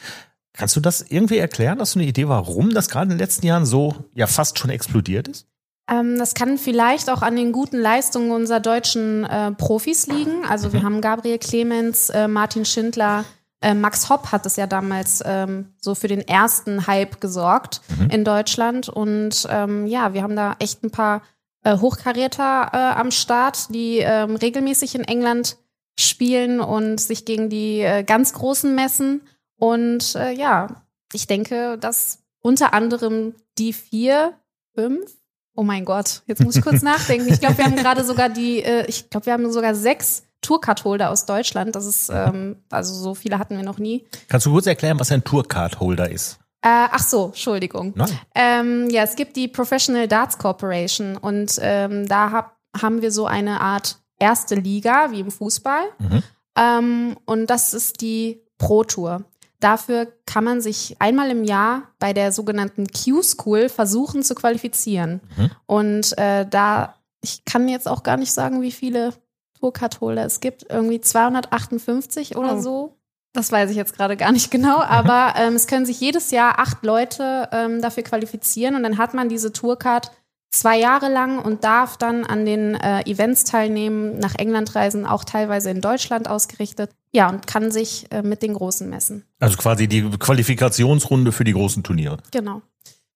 Kannst 0.55 0.77
du 0.77 0.81
das 0.81 1.01
irgendwie 1.01 1.39
erklären? 1.39 1.79
Hast 1.81 1.95
du 1.95 2.01
eine 2.01 2.09
Idee, 2.09 2.29
warum 2.29 2.75
das 2.75 2.89
gerade 2.89 3.05
in 3.05 3.11
den 3.11 3.19
letzten 3.19 3.47
Jahren 3.47 3.65
so 3.65 3.95
ja 4.15 4.27
fast 4.27 4.59
schon 4.59 4.71
explodiert 4.71 5.29
ist? 5.29 5.47
Ähm, 5.89 6.19
das 6.19 6.35
kann 6.35 6.59
vielleicht 6.59 7.11
auch 7.11 7.23
an 7.23 7.37
den 7.37 7.53
guten 7.53 7.79
Leistungen 7.79 8.31
unserer 8.31 8.61
deutschen 8.61 9.25
äh, 9.25 9.53
Profis 9.53 10.07
liegen. 10.07 10.45
Also 10.49 10.73
wir 10.73 10.83
haben 10.83 11.01
Gabriel 11.01 11.39
Clemens, 11.39 12.11
äh, 12.11 12.29
Martin 12.29 12.65
Schindler, 12.65 13.25
äh, 13.63 13.75
Max 13.75 14.09
Hopp 14.09 14.33
hat 14.33 14.45
es 14.45 14.57
ja 14.57 14.67
damals 14.67 15.23
ähm, 15.25 15.73
so 15.81 15.95
für 15.95 16.09
den 16.09 16.21
ersten 16.21 16.87
Hype 16.87 17.21
gesorgt 17.21 17.81
in 18.11 18.25
Deutschland. 18.25 18.89
Und 18.89 19.47
ähm, 19.49 19.87
ja, 19.87 20.15
wir 20.15 20.23
haben 20.23 20.37
da 20.37 20.57
echt 20.59 20.83
ein 20.83 20.91
paar 20.91 21.23
äh, 21.63 21.79
Hochkaräter 21.79 22.71
äh, 22.73 22.77
am 22.77 23.13
Start, 23.13 23.73
die 23.73 23.99
ähm, 23.99 24.35
regelmäßig 24.37 24.97
in 24.97 25.05
England 25.05 25.59
spielen 25.99 26.61
und 26.61 26.99
sich 27.01 27.25
gegen 27.25 27.51
die 27.51 27.87
ganz 28.07 28.33
Großen 28.33 28.75
messen. 28.75 29.21
Und 29.57 30.15
ja, 30.15 30.83
ich 31.13 31.27
denke, 31.27 31.77
dass 31.77 32.23
unter 32.41 32.73
anderem 32.73 33.35
die 33.59 33.75
vier, 33.75 34.33
fünf, 34.75 35.13
oh 35.55 35.63
mein 35.63 35.85
Gott, 35.85 36.23
jetzt 36.27 36.43
muss 36.43 36.57
ich 36.57 36.63
kurz 36.63 36.83
nachdenken. 36.83 37.33
Ich 37.33 37.41
glaube, 37.41 37.59
wir 37.59 37.65
haben 37.65 37.77
gerade 37.77 38.05
sogar 38.05 38.29
die, 38.29 38.63
äh, 38.63 38.87
ich 38.87 39.11
glaube, 39.11 39.27
wir 39.27 39.33
haben 39.33 39.51
sogar 39.53 39.75
sechs 39.75 40.25
Tourcard-Holder 40.41 41.11
aus 41.11 41.27
Deutschland. 41.27 41.75
Das 41.77 41.87
ist, 41.87 42.11
ähm, 42.13 42.57
also 42.71 42.95
so 42.95 43.15
viele 43.15 43.39
hatten 43.39 43.57
wir 43.57 43.65
noch 43.65 43.79
nie. 43.79 44.05
Kannst 44.29 44.47
du 44.47 44.51
kurz 44.51 44.67
erklären, 44.67 44.99
was 44.99 45.13
ein 45.13 45.25
Tourcard-Holder 45.25 46.11
ist? 46.11 46.39
Äh, 46.63 46.87
ach 46.91 47.03
so, 47.03 47.27
Entschuldigung. 47.27 47.93
Nein. 47.97 48.19
Ähm, 48.35 48.89
ja, 48.91 49.03
es 49.03 49.17
gibt 49.17 49.37
die 49.37 49.49
Professional 49.49 50.07
Darts 50.07 50.39
Corporation 50.39 51.17
und 51.17 51.59
ähm, 51.61 52.07
da 52.07 52.31
hab, 52.31 52.57
haben 52.81 53.03
wir 53.03 53.11
so 53.11 53.27
eine 53.27 53.61
Art 53.61 53.99
erste 54.19 54.55
Liga 54.55 55.11
wie 55.11 55.21
im 55.21 55.31
Fußball. 55.31 55.83
Mhm. 55.99 56.23
Ähm, 56.57 57.17
und 57.25 57.49
das 57.49 57.75
ist 57.75 58.01
die 58.01 58.43
Pro 58.59 58.85
Tour. 58.85 59.25
Dafür 59.63 60.09
kann 60.27 60.43
man 60.43 60.61
sich 60.61 60.97
einmal 60.99 61.31
im 61.31 61.45
Jahr 61.45 61.83
bei 62.01 62.13
der 62.13 62.33
sogenannten 62.33 62.87
Q-School 62.89 63.69
versuchen 63.69 64.25
zu 64.25 64.35
qualifizieren. 64.35 65.21
Mhm. 65.37 65.51
Und 65.67 66.19
äh, 66.19 66.45
da, 66.49 66.97
ich 67.23 67.45
kann 67.45 67.69
jetzt 67.69 67.87
auch 67.87 68.03
gar 68.03 68.17
nicht 68.17 68.33
sagen, 68.33 68.61
wie 68.61 68.73
viele 68.73 69.15
Tourcard-Holder 69.61 70.25
es 70.25 70.41
gibt. 70.41 70.67
Irgendwie 70.69 71.01
258 71.01 72.37
oder 72.37 72.57
Oh. 72.57 72.61
so. 72.61 72.97
Das 73.35 73.51
weiß 73.51 73.71
ich 73.71 73.77
jetzt 73.77 73.97
gerade 73.97 74.17
gar 74.19 74.31
nicht 74.33 74.51
genau, 74.51 74.81
aber 74.83 75.35
ähm, 75.39 75.55
es 75.55 75.67
können 75.67 75.87
sich 75.87 75.99
jedes 76.01 76.33
Jahr 76.33 76.59
acht 76.59 76.85
Leute 76.85 77.49
ähm, 77.53 77.81
dafür 77.81 78.03
qualifizieren 78.03 78.75
und 78.75 78.83
dann 78.83 78.99
hat 78.99 79.15
man 79.15 79.31
diese 79.31 79.53
Tourcard 79.55 80.11
zwei 80.53 80.79
Jahre 80.79 81.09
lang 81.09 81.39
und 81.41 81.65
darf 81.65 81.97
dann 81.97 82.25
an 82.25 82.45
den 82.45 82.75
äh, 82.75 83.01
Events 83.11 83.43
teilnehmen, 83.45 84.19
nach 84.19 84.35
England 84.37 84.75
reisen, 84.77 85.05
auch 85.07 85.25
teilweise 85.25 85.71
in 85.71 85.81
Deutschland 85.81 86.29
ausgerichtet. 86.29 86.91
Ja, 87.11 87.29
und 87.29 87.47
kann 87.47 87.71
sich 87.73 88.07
äh, 88.13 88.23
mit 88.23 88.43
den 88.43 88.55
Großen 88.55 88.89
messen. 88.89 89.25
Also 89.41 89.57
quasi 89.57 89.89
die 89.89 90.03
Qualifikationsrunde 90.03 91.33
für 91.33 91.45
die 91.45 91.53
großen 91.53 91.83
Turniere. 91.83 92.19
Genau. 92.31 92.63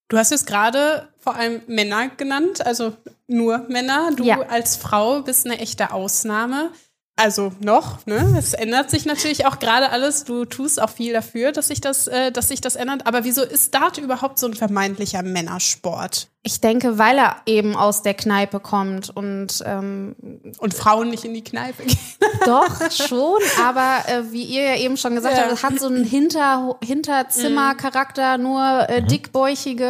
Du 0.09 0.17
hast 0.19 0.31
jetzt 0.31 0.47
gerade 0.47 1.09
vor 1.19 1.35
allem 1.37 1.63
Männer 1.67 2.09
genannt, 2.17 2.65
also 2.65 2.93
nur 3.27 3.67
Männer. 3.69 4.11
Du 4.17 4.25
Ja. 4.25 4.39
als 4.49 4.77
Frau 4.77 5.23
bist 5.23 5.47
eine 5.47 5.59
echte 5.59 5.93
Ausnahme. 5.93 6.71
Also 7.19 7.51
noch, 7.61 8.05
ne? 8.05 8.37
Es 8.39 8.53
ändert 8.53 8.91
sich 8.91 9.07
natürlich 9.07 9.47
auch 9.47 9.59
gerade 9.59 9.89
alles. 9.89 10.25
Du 10.25 10.45
tust 10.45 10.81
auch 10.83 10.91
viel 10.91 11.15
dafür, 11.15 11.51
dass 11.51 11.69
sich 11.69 11.81
das, 11.81 12.07
äh, 12.09 12.31
dass 12.31 12.49
sich 12.49 12.61
das 12.61 12.77
ändert. 12.77 13.07
Aber 13.07 13.25
wieso 13.25 13.43
ist 13.43 13.75
Dart 13.75 13.97
überhaupt 13.97 14.39
so 14.39 14.47
ein 14.47 14.53
vermeintlicher 14.53 15.23
Männersport? 15.23 16.29
Ich 16.43 16.61
denke, 16.61 16.99
weil 16.99 17.17
er 17.17 17.37
eben 17.47 17.75
aus 17.75 18.03
der 18.03 18.13
Kneipe 18.13 18.61
kommt 18.61 19.09
und 19.17 19.63
ähm, 19.65 20.15
Und 20.59 20.75
Frauen 20.75 21.09
nicht 21.09 21.25
in 21.25 21.33
die 21.33 21.43
Kneipe 21.43 21.85
gehen. 21.85 21.97
Doch, 22.45 22.69
schon, 22.93 23.41
aber 23.65 24.01
äh, 24.09 24.31
wie 24.31 24.43
ihr 24.45 24.63
ja 24.63 24.77
eben 24.77 24.99
schon 24.99 25.15
gesagt 25.15 25.37
Ja. 25.39 25.45
habt, 25.45 25.53
es 25.55 25.63
hat 25.65 25.81
so 25.81 25.87
einen 25.87 26.05
Hinter 26.05 26.77
Hinterzimmercharakter, 26.85 28.39
nur 28.39 28.89
äh, 28.89 29.03
dickbäuchige, 29.03 29.85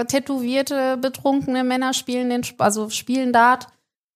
äh, 0.00 0.04
tätowierte, 0.04 0.96
betrunkene 0.98 1.64
Männer 1.64 1.94
spielen 1.94 2.30
den, 2.30 2.42
Sp- 2.46 2.62
also 2.62 2.90
spielen 2.90 3.32
Dart. 3.32 3.66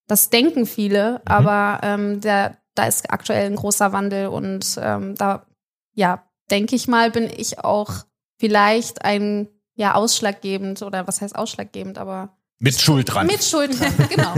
Das 0.07 0.31
denken 0.31 0.67
viele, 0.67 1.23
aber 1.25 1.81
ähm, 1.83 2.21
der, 2.21 2.59
da 2.75 2.87
ist 2.87 3.11
aktuell 3.11 3.47
ein 3.47 3.57
großer 3.57 3.93
Wandel 3.93 4.27
und 4.27 4.79
ähm, 4.81 5.15
da, 5.15 5.47
ja, 5.95 6.25
denke 6.51 6.77
ich 6.77 6.89
mal, 6.89 7.11
bin 7.11 7.31
ich 7.35 7.61
auch 7.61 7.91
vielleicht 8.39 9.05
ein, 9.05 9.49
ja, 9.77 9.95
ausschlaggebend 9.95 10.83
oder 10.83 11.07
was 11.07 11.21
heißt 11.21 11.35
ausschlaggebend, 11.35 11.99
aber 11.99 12.37
Mit 12.59 12.79
Schuld 12.81 13.13
dran. 13.13 13.27
mit 13.27 13.43
Schuld 13.43 13.81
dran, 13.81 13.95
genau. 14.11 14.35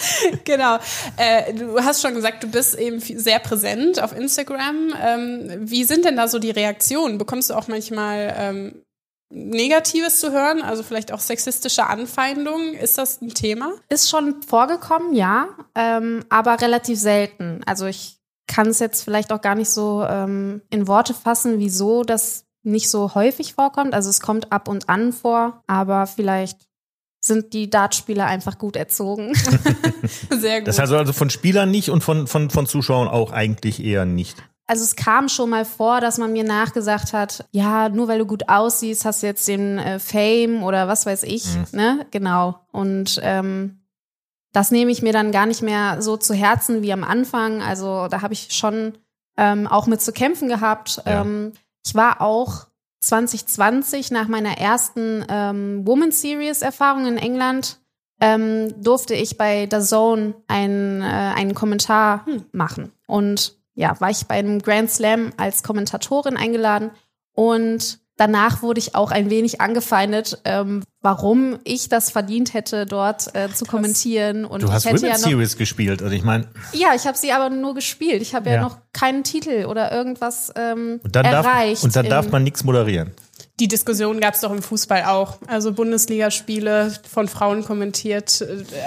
genau. 0.44 0.78
Äh, 1.16 1.54
du 1.54 1.78
hast 1.82 2.02
schon 2.02 2.14
gesagt, 2.14 2.42
du 2.44 2.48
bist 2.48 2.78
eben 2.78 3.00
sehr 3.00 3.40
präsent 3.40 4.00
auf 4.00 4.16
Instagram. 4.16 4.94
Ähm, 5.02 5.50
wie 5.60 5.84
sind 5.84 6.04
denn 6.04 6.16
da 6.16 6.28
so 6.28 6.38
die 6.38 6.50
Reaktionen? 6.50 7.18
Bekommst 7.18 7.50
du 7.50 7.54
auch 7.54 7.68
manchmal 7.68 8.34
ähm, 8.38 8.82
Negatives 9.30 10.18
zu 10.18 10.32
hören, 10.32 10.60
also 10.60 10.82
vielleicht 10.82 11.12
auch 11.12 11.20
sexistische 11.20 11.86
Anfeindungen? 11.86 12.74
Ist 12.74 12.98
das 12.98 13.22
ein 13.22 13.30
Thema? 13.30 13.72
Ist 13.88 14.10
schon 14.10 14.42
vorgekommen, 14.42 15.14
ja, 15.14 15.48
ähm, 15.74 16.24
aber 16.28 16.60
relativ 16.60 16.98
selten. 16.98 17.60
Also 17.64 17.86
ich 17.86 18.18
kann 18.48 18.68
es 18.68 18.80
jetzt 18.80 19.04
vielleicht 19.04 19.32
auch 19.32 19.40
gar 19.40 19.54
nicht 19.54 19.70
so 19.70 20.04
ähm, 20.04 20.62
in 20.70 20.88
Worte 20.88 21.14
fassen, 21.14 21.60
wieso 21.60 22.02
das 22.02 22.44
nicht 22.62 22.90
so 22.90 23.14
häufig 23.14 23.54
vorkommt. 23.54 23.94
Also 23.94 24.10
es 24.10 24.20
kommt 24.20 24.52
ab 24.52 24.68
und 24.68 24.88
an 24.88 25.12
vor, 25.12 25.62
aber 25.68 26.06
vielleicht 26.08 26.58
sind 27.24 27.52
die 27.52 27.70
Dartspieler 27.70 28.26
einfach 28.26 28.58
gut 28.58 28.76
erzogen. 28.76 29.34
Sehr 30.30 30.60
gut. 30.60 30.68
Das 30.68 30.78
heißt 30.78 30.92
also 30.92 31.12
von 31.12 31.30
Spielern 31.30 31.70
nicht 31.70 31.90
und 31.90 32.02
von, 32.02 32.26
von, 32.26 32.50
von 32.50 32.66
Zuschauern 32.66 33.08
auch 33.08 33.30
eigentlich 33.30 33.84
eher 33.84 34.04
nicht. 34.04 34.42
Also 34.70 34.84
es 34.84 34.94
kam 34.94 35.28
schon 35.28 35.50
mal 35.50 35.64
vor, 35.64 36.00
dass 36.00 36.18
man 36.18 36.32
mir 36.32 36.44
nachgesagt 36.44 37.12
hat, 37.12 37.44
ja, 37.50 37.88
nur 37.88 38.06
weil 38.06 38.20
du 38.20 38.24
gut 38.24 38.48
aussiehst, 38.48 39.04
hast 39.04 39.20
du 39.20 39.26
jetzt 39.26 39.48
den 39.48 39.78
äh, 39.78 39.98
Fame 39.98 40.62
oder 40.62 40.86
was 40.86 41.06
weiß 41.06 41.24
ich, 41.24 41.44
ne? 41.72 42.06
Genau. 42.12 42.60
Und 42.70 43.18
ähm, 43.24 43.80
das 44.52 44.70
nehme 44.70 44.92
ich 44.92 45.02
mir 45.02 45.12
dann 45.12 45.32
gar 45.32 45.46
nicht 45.46 45.60
mehr 45.60 46.00
so 46.00 46.16
zu 46.16 46.34
Herzen 46.34 46.82
wie 46.82 46.92
am 46.92 47.02
Anfang. 47.02 47.62
Also 47.62 48.06
da 48.06 48.22
habe 48.22 48.32
ich 48.32 48.52
schon 48.52 48.96
ähm, 49.36 49.66
auch 49.66 49.88
mit 49.88 50.02
zu 50.02 50.12
kämpfen 50.12 50.46
gehabt. 50.46 51.02
Ja. 51.04 51.22
Ähm, 51.22 51.52
ich 51.84 51.96
war 51.96 52.20
auch 52.20 52.68
2020 53.00 54.12
nach 54.12 54.28
meiner 54.28 54.56
ersten 54.56 55.24
ähm, 55.28 55.84
Woman 55.84 56.12
Series 56.12 56.62
Erfahrung 56.62 57.06
in 57.06 57.16
England 57.16 57.80
ähm, 58.20 58.80
durfte 58.80 59.14
ich 59.14 59.36
bei 59.36 59.66
The 59.68 59.80
Zone 59.80 60.34
ein, 60.46 61.02
äh, 61.02 61.04
einen 61.04 61.54
Kommentar 61.54 62.24
machen 62.52 62.92
und 63.08 63.59
ja 63.80 63.98
war 64.00 64.10
ich 64.10 64.26
bei 64.26 64.36
einem 64.36 64.60
Grand 64.60 64.90
Slam 64.90 65.32
als 65.36 65.62
Kommentatorin 65.62 66.36
eingeladen 66.36 66.90
und 67.32 67.98
danach 68.16 68.62
wurde 68.62 68.78
ich 68.78 68.94
auch 68.94 69.10
ein 69.10 69.30
wenig 69.30 69.62
angefeindet, 69.62 70.38
ähm, 70.44 70.82
warum 71.00 71.58
ich 71.64 71.88
das 71.88 72.10
verdient 72.10 72.52
hätte, 72.52 72.84
dort 72.84 73.34
äh, 73.34 73.48
zu 73.48 73.64
kommentieren. 73.64 74.44
Und 74.44 74.62
Du 74.62 74.70
hast 74.70 74.84
ich 74.84 74.92
hätte 74.92 75.02
Women's 75.02 75.20
ja 75.22 75.26
noch, 75.26 75.30
Series 75.30 75.56
gespielt. 75.56 76.02
Also 76.02 76.14
ich 76.14 76.22
meine, 76.22 76.46
ja, 76.74 76.88
ich 76.94 77.06
habe 77.06 77.16
sie 77.16 77.32
aber 77.32 77.48
nur 77.48 77.74
gespielt. 77.74 78.20
Ich 78.20 78.34
habe 78.34 78.50
ja. 78.50 78.56
Ja. 78.56 78.60
noch 78.60 78.76
keinen 78.92 79.24
Titel 79.24 79.64
oder 79.64 79.90
irgendwas 79.90 80.52
ähm, 80.54 81.00
und 81.02 81.16
dann, 81.16 81.24
darf, 81.24 81.46
erreicht. 81.46 81.82
und 81.82 81.96
dann 81.96 82.10
darf 82.10 82.30
man 82.30 82.44
nichts 82.44 82.62
moderieren. 82.62 83.12
Die 83.58 83.68
Diskussion 83.68 84.20
gab 84.20 84.34
es 84.34 84.40
doch 84.40 84.52
im 84.52 84.62
Fußball 84.62 85.04
auch. 85.04 85.38
Also 85.46 85.72
Bundesligaspiele 85.72 86.94
von 87.08 87.28
Frauen 87.28 87.64
kommentiert. 87.64 88.44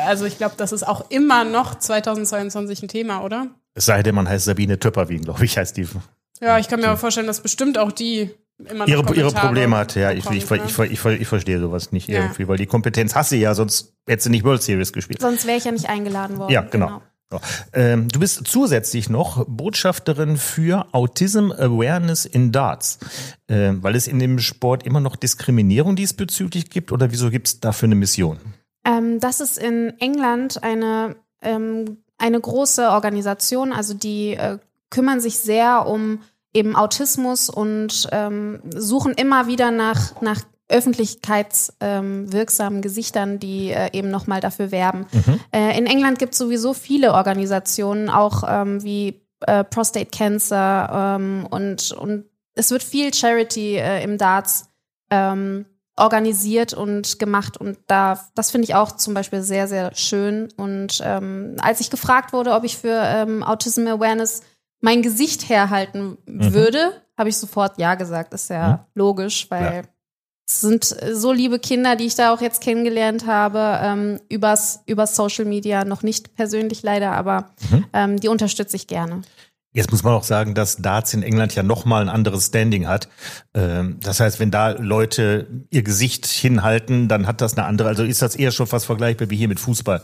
Also 0.07 0.25
ich 0.25 0.37
glaube, 0.37 0.55
das 0.57 0.71
ist 0.71 0.87
auch 0.87 1.09
immer 1.09 1.43
noch 1.43 1.77
2022 1.79 2.83
ein 2.83 2.87
Thema, 2.87 3.23
oder? 3.23 3.47
Es 3.75 3.85
sei 3.85 4.03
denn, 4.03 4.15
man 4.15 4.29
heißt 4.29 4.45
Sabine 4.45 4.79
Töpperwien, 4.79 5.23
glaube 5.23 5.45
ich, 5.45 5.57
heißt 5.57 5.77
die. 5.77 5.87
Ja, 6.41 6.59
ich 6.59 6.67
kann 6.67 6.79
mir 6.79 6.87
aber 6.87 6.97
vorstellen, 6.97 7.27
dass 7.27 7.41
bestimmt 7.41 7.77
auch 7.77 7.91
die 7.91 8.29
immer 8.59 8.85
noch 8.85 8.87
Ihre, 8.87 9.15
ihre 9.15 9.31
Probleme 9.31 9.75
hatte, 9.77 9.99
ja. 9.99 10.11
Ich, 10.11 10.23
bekommt, 10.25 10.37
ich, 10.37 10.49
ne? 10.49 10.61
ich, 10.65 10.91
ich, 10.91 11.05
ich, 11.05 11.21
ich 11.21 11.27
verstehe 11.27 11.59
sowas 11.59 11.91
nicht 11.91 12.07
Ja. 12.07 12.21
irgendwie, 12.21 12.47
weil 12.47 12.57
die 12.57 12.67
Kompetenz 12.67 13.15
hast 13.15 13.31
du 13.31 13.35
ja, 13.35 13.55
sonst 13.55 13.93
hättest 14.07 14.27
du 14.27 14.29
nicht 14.31 14.43
World 14.43 14.61
Series 14.61 14.93
gespielt. 14.93 15.21
Sonst 15.21 15.47
wäre 15.47 15.57
ich 15.57 15.65
ja 15.65 15.71
nicht 15.71 15.89
eingeladen 15.89 16.37
worden. 16.37 16.51
Ja, 16.51 16.61
genau. 16.61 17.01
So. 17.31 17.39
Ähm, 17.73 18.09
du 18.09 18.19
bist 18.19 18.45
zusätzlich 18.45 19.09
noch 19.09 19.45
Botschafterin 19.47 20.37
für 20.37 20.85
Autism 20.93 21.51
Awareness 21.51 22.25
in 22.25 22.51
Darts, 22.51 22.99
ähm, 23.47 23.81
weil 23.81 23.95
es 23.95 24.07
in 24.07 24.19
dem 24.19 24.37
Sport 24.37 24.85
immer 24.85 24.99
noch 24.99 25.15
Diskriminierung 25.15 25.95
diesbezüglich 25.95 26.69
gibt 26.69 26.91
oder 26.91 27.11
wieso 27.11 27.31
gibt 27.31 27.47
es 27.47 27.59
dafür 27.59 27.87
eine 27.87 27.95
Mission? 27.95 28.37
Ähm, 28.85 29.19
das 29.19 29.39
ist 29.39 29.57
in 29.57 29.93
England 29.99 30.61
eine, 30.61 31.15
ähm, 31.41 32.02
eine 32.23 32.39
große 32.39 32.89
Organisation, 32.89 33.73
also 33.73 33.93
die 33.93 34.35
äh, 34.35 34.57
kümmern 34.89 35.19
sich 35.19 35.37
sehr 35.39 35.85
um 35.87 36.21
eben 36.53 36.73
Autismus 36.75 37.49
und 37.49 38.07
ähm, 38.13 38.61
suchen 38.73 39.11
immer 39.13 39.47
wieder 39.47 39.71
nach, 39.71 40.21
nach 40.21 40.39
öffentlichkeitswirksamen 40.69 42.77
ähm, 42.77 42.81
Gesichtern, 42.81 43.39
die 43.39 43.71
äh, 43.71 43.89
eben 43.91 44.09
nochmal 44.09 44.39
dafür 44.39 44.71
werben. 44.71 45.05
Äh, 45.51 45.77
in 45.77 45.85
England 45.85 46.17
gibt 46.17 46.31
es 46.33 46.39
sowieso 46.39 46.73
viele 46.73 47.13
Organisationen, 47.13 48.09
auch 48.09 48.43
ähm, 48.47 48.81
wie 48.83 49.21
äh, 49.41 49.65
Prostate 49.65 50.05
Cancer 50.05 51.17
ähm, 51.17 51.45
und, 51.49 51.91
und 51.91 52.23
es 52.55 52.71
wird 52.71 52.83
viel 52.83 53.13
Charity 53.13 53.75
äh, 53.75 54.01
im 54.01 54.17
Darts 54.17 54.69
ähm, 55.09 55.65
organisiert 55.95 56.73
und 56.73 57.19
gemacht 57.19 57.57
und 57.57 57.77
da 57.87 58.19
das 58.35 58.49
finde 58.51 58.65
ich 58.65 58.75
auch 58.75 58.93
zum 58.93 59.13
Beispiel 59.13 59.41
sehr 59.41 59.67
sehr 59.67 59.93
schön 59.95 60.49
und 60.57 60.99
ähm, 61.03 61.55
als 61.59 61.79
ich 61.81 61.89
gefragt 61.91 62.33
wurde 62.33 62.51
ob 62.53 62.63
ich 62.63 62.77
für 62.77 62.99
ähm, 63.05 63.43
Autism 63.43 63.85
Awareness 63.87 64.41
mein 64.81 65.01
Gesicht 65.03 65.49
herhalten 65.49 66.17
würde 66.25 66.93
habe 67.17 67.29
ich 67.29 67.37
sofort 67.37 67.77
ja 67.79 67.93
gesagt 67.95 68.33
ist 68.33 68.49
ja 68.49 68.67
Mhm. 68.67 68.79
logisch 68.95 69.45
weil 69.51 69.81
Klar. 69.83 69.93
es 70.49 70.61
sind 70.61 70.83
so 70.83 71.31
liebe 71.31 71.59
Kinder 71.59 71.95
die 71.95 72.05
ich 72.05 72.15
da 72.15 72.33
auch 72.33 72.41
jetzt 72.41 72.61
kennengelernt 72.61 73.27
habe 73.27 73.79
ähm, 73.83 74.19
übers 74.29 74.81
übers 74.87 75.15
Social 75.15 75.45
Media 75.45 75.85
noch 75.85 76.01
nicht 76.01 76.33
persönlich 76.35 76.81
leider 76.81 77.11
aber 77.11 77.51
Mhm. 77.69 77.85
ähm, 77.93 78.19
die 78.19 78.29
unterstütze 78.29 78.75
ich 78.77 78.87
gerne 78.87 79.21
Jetzt 79.73 79.91
muss 79.91 80.03
man 80.03 80.13
auch 80.13 80.23
sagen, 80.23 80.53
dass 80.53 80.77
Darts 80.77 81.13
in 81.15 81.23
England 81.23 81.55
ja 81.55 81.63
nochmal 81.63 82.03
ein 82.03 82.09
anderes 82.09 82.45
Standing 82.47 82.87
hat. 82.87 83.09
Ähm, 83.55 83.97
Das 84.01 84.19
heißt, 84.19 84.39
wenn 84.39 84.51
da 84.51 84.71
Leute 84.71 85.47
ihr 85.71 85.81
Gesicht 85.81 86.27
hinhalten, 86.27 87.07
dann 87.07 87.25
hat 87.25 87.41
das 87.41 87.57
eine 87.57 87.65
andere, 87.65 87.87
also 87.89 88.03
ist 88.03 88.21
das 88.21 88.35
eher 88.35 88.51
schon 88.51 88.67
fast 88.67 88.85
vergleichbar 88.85 89.29
wie 89.31 89.35
hier 89.35 89.47
mit 89.47 89.59
Fußball. 89.59 90.01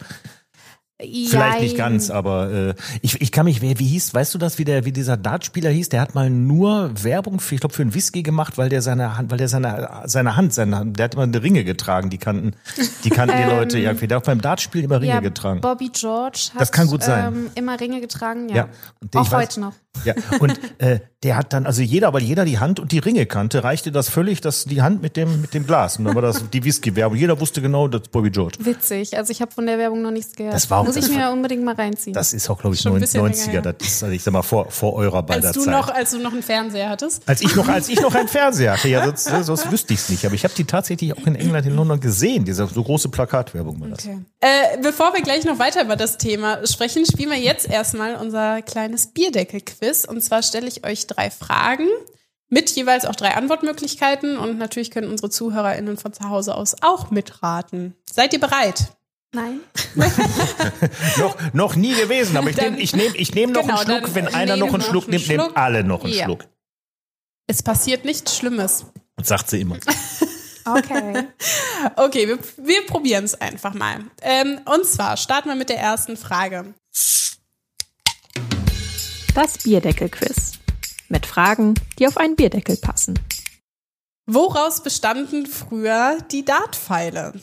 Vielleicht 1.02 1.62
nicht 1.62 1.78
Jein. 1.78 1.94
ganz, 1.94 2.10
aber 2.10 2.52
äh, 2.52 2.74
ich, 3.02 3.22
ich 3.22 3.32
kann 3.32 3.46
mich, 3.46 3.62
wer, 3.62 3.80
wie 3.80 3.88
hieß, 3.88 4.14
weißt 4.14 4.34
du 4.34 4.38
das, 4.38 4.58
wie 4.58 4.66
der, 4.66 4.84
wie 4.84 4.92
dieser 4.92 5.16
Dartspieler 5.16 5.70
hieß? 5.70 5.88
Der 5.90 6.02
hat 6.02 6.14
mal 6.14 6.30
nur 6.30 6.92
Werbung 7.04 7.40
für, 7.40 7.56
ich 7.56 7.62
glaube, 7.62 7.74
für 7.74 7.84
einen 7.84 7.94
Whisky 7.94 8.22
gemacht, 8.22 8.58
weil 8.58 8.68
der 8.68 8.82
seine 8.82 9.18
Hand, 9.18 9.32
weil 9.32 9.38
der 9.38 9.48
seine, 9.48 10.02
seine 10.06 10.36
Hand, 10.36 10.54
seine, 10.54 10.86
der 10.88 11.06
hat 11.06 11.14
immer 11.14 11.24
eine 11.24 11.42
Ringe 11.42 11.64
getragen, 11.64 12.10
die 12.10 12.18
kannten, 12.18 12.54
die 13.06 13.10
kannten 13.12 13.38
die 13.38 13.50
Leute 13.50 13.80
irgendwie. 13.80 14.08
Der 14.08 14.18
hat 14.18 14.26
beim 14.26 14.42
Dartspiel 14.42 14.84
immer 14.84 15.00
Ringe 15.00 15.14
ja, 15.14 15.20
getragen. 15.22 15.62
Bobby 15.62 15.90
George 15.90 16.50
hat 16.54 16.62
Das 16.62 16.72
kann 16.74 16.88
gut 16.88 17.02
sein. 17.04 17.28
Ähm, 17.34 17.52
immer 17.56 17.80
Ringe 17.80 18.02
getragen, 18.02 18.50
ja. 18.50 18.56
Ja, 18.56 18.68
ich 19.02 19.16
Auch 19.18 19.28
weiß- 19.32 19.36
heute 19.38 19.60
noch. 19.62 19.74
Ja, 20.06 20.14
und 20.40 20.58
äh, 20.78 21.00
der 21.24 21.36
hat 21.36 21.52
dann, 21.52 21.66
also 21.66 21.82
jeder, 21.82 22.14
weil 22.14 22.22
jeder 22.22 22.46
die 22.46 22.60
Hand 22.60 22.80
und 22.80 22.92
die 22.92 23.00
Ringe 23.00 23.26
kannte, 23.26 23.64
reichte 23.64 23.92
das 23.92 24.08
völlig, 24.08 24.40
dass 24.40 24.64
die 24.66 24.82
Hand 24.82 25.02
mit 25.02 25.18
dem, 25.18 25.42
mit 25.42 25.54
dem 25.54 25.66
Glas. 25.66 25.98
Und 25.98 26.06
dann 26.06 26.16
war 26.16 26.22
das 26.22 26.48
die 26.52 26.64
Whisky-Werbung. 26.64 27.18
Jeder 27.18 27.40
wusste 27.40 27.62
genau, 27.62 27.88
das 27.88 28.04
ist 28.04 28.12
Bobby 28.12 28.30
George. 28.30 28.58
Witzig. 28.62 29.18
Also 29.18 29.32
ich 29.32 29.42
habe 29.42 29.52
von 29.52 29.66
der 29.66 29.78
Werbung 29.78 30.02
noch 30.02 30.12
nichts 30.12 30.36
gehört. 30.36 30.54
Das 30.54 30.70
war 30.70 30.80
auch- 30.80 30.89
Muss 30.96 31.10
ich 31.10 31.16
mir 31.16 31.32
unbedingt 31.32 31.64
mal 31.64 31.76
reinziehen. 31.76 32.14
Das 32.14 32.34
ist 32.34 32.50
auch, 32.50 32.60
glaube 32.60 32.76
ich, 32.76 32.82
Schon 32.82 32.94
ein 32.94 33.00
bisschen 33.00 33.24
90er. 33.24 33.46
länger 33.46 33.52
her. 33.52 33.62
Das 33.62 33.88
ist, 33.88 34.04
also 34.04 34.16
ich 34.16 34.24
sag 34.24 34.32
mal, 34.32 34.42
vor, 34.42 34.72
vor 34.72 34.94
eurer 34.94 35.24
beider 35.24 35.48
Als 35.50 35.58
du 35.58 35.70
noch, 35.70 35.90
als 35.90 36.12
du 36.12 36.20
noch 36.20 36.34
einen 36.34 36.44
Fernseher 36.44 36.90
hattest. 36.90 37.24
als 37.28 37.42
ich 37.42 37.56
noch, 37.56 37.68
als 37.68 37.90
ich 37.90 38.02
noch 38.02 38.14
einen 38.16 38.28
Fernseher 38.30 38.74
hatte, 38.74 38.88
ja, 38.88 39.06
sonst, 39.06 39.28
äh, 39.28 39.44
sonst 39.44 39.72
wüsste 39.72 39.94
ich 39.94 40.00
es 40.00 40.10
nicht. 40.10 40.26
Aber 40.26 40.36
ich 40.36 40.44
habe 40.44 40.54
die 40.56 40.66
tatsächlich 40.66 41.14
auch 41.14 41.26
in 41.26 41.36
England, 41.36 41.66
in 41.68 41.76
London 41.76 42.00
gesehen. 42.00 42.46
Diese 42.46 42.66
so 42.68 42.84
große 42.84 43.10
Plakatwerbung 43.10 43.80
war 43.82 43.90
das. 43.90 44.06
Okay. 44.06 44.20
Äh, 44.42 44.78
bevor 44.82 45.14
wir 45.14 45.22
gleich 45.22 45.46
noch 45.46 45.60
weiter 45.60 45.84
über 45.84 45.96
das 45.96 46.18
Thema 46.18 46.66
sprechen, 46.66 47.06
spielen 47.06 47.30
wir 47.30 47.40
jetzt 47.40 47.70
erstmal 47.70 48.16
unser 48.16 48.62
kleines 48.62 49.08
Bierdeckel-Quiz. 49.08 50.06
Und 50.06 50.22
zwar 50.22 50.44
stelle 50.44 50.68
ich 50.68 50.86
euch 50.86 51.08
drei 51.08 51.30
Fragen 51.30 51.88
mit 52.50 52.70
jeweils 52.72 53.06
auch 53.06 53.16
drei 53.16 53.36
Antwortmöglichkeiten. 53.36 54.38
Und 54.38 54.58
natürlich 54.58 54.92
können 54.92 55.10
unsere 55.10 55.30
ZuhörerInnen 55.30 55.98
von 55.98 56.14
zu 56.14 56.30
Hause 56.30 56.56
aus 56.56 56.76
auch 56.82 57.12
mitraten. 57.12 57.96
Seid 58.12 58.34
ihr 58.34 58.40
bereit? 58.40 58.94
Nein. 59.32 59.60
Noch, 61.18 61.54
noch 61.54 61.76
nie 61.76 61.94
gewesen, 61.94 62.36
aber 62.38 62.50
ich 62.50 62.58
nehme 62.58 62.80
ich 62.80 62.96
nehm, 62.96 63.14
ich 63.16 63.36
nehm 63.36 63.52
noch 63.52 63.62
Genau, 63.62 63.78
einen 63.80 63.86
Schluck. 64.02 64.16
Wenn 64.16 64.28
einer 64.28 64.56
noch 64.58 64.74
einen 64.74 64.82
Schluck 64.82 65.08
nimmt, 65.08 65.28
nehmen 65.28 65.56
alle 65.56 65.84
noch 65.84 66.04
einen 66.04 66.14
Ja. 66.14 66.26
Schluck. 66.26 66.46
Es 67.48 67.62
passiert 67.64 68.06
nichts 68.06 68.36
Schlimmes. 68.38 68.86
Das 69.18 69.28
sagt 69.28 69.50
sie 69.50 69.62
immer. 69.62 69.78
Okay. 70.66 71.24
Okay, 71.96 72.28
wir, 72.28 72.38
wir 72.58 72.86
probieren 72.86 73.24
es 73.24 73.34
einfach 73.34 73.74
mal. 73.74 74.04
Ähm, 74.22 74.60
und 74.66 74.86
zwar 74.86 75.18
starten 75.18 75.50
wir 75.50 75.56
mit 75.56 75.70
der 75.70 75.80
ersten 75.80 76.16
Frage. 76.16 76.76
Das 79.34 79.58
Bierdeckel-Quiz. 79.64 80.60
Mit 81.08 81.26
Fragen, 81.26 81.74
die 81.98 82.06
auf 82.06 82.18
einen 82.18 82.36
Bierdeckel 82.36 82.78
passen. 82.78 83.18
Woraus 84.28 84.84
bestanden 84.84 85.48
früher 85.48 86.20
die 86.32 86.46
Dartpfeile? 86.46 87.34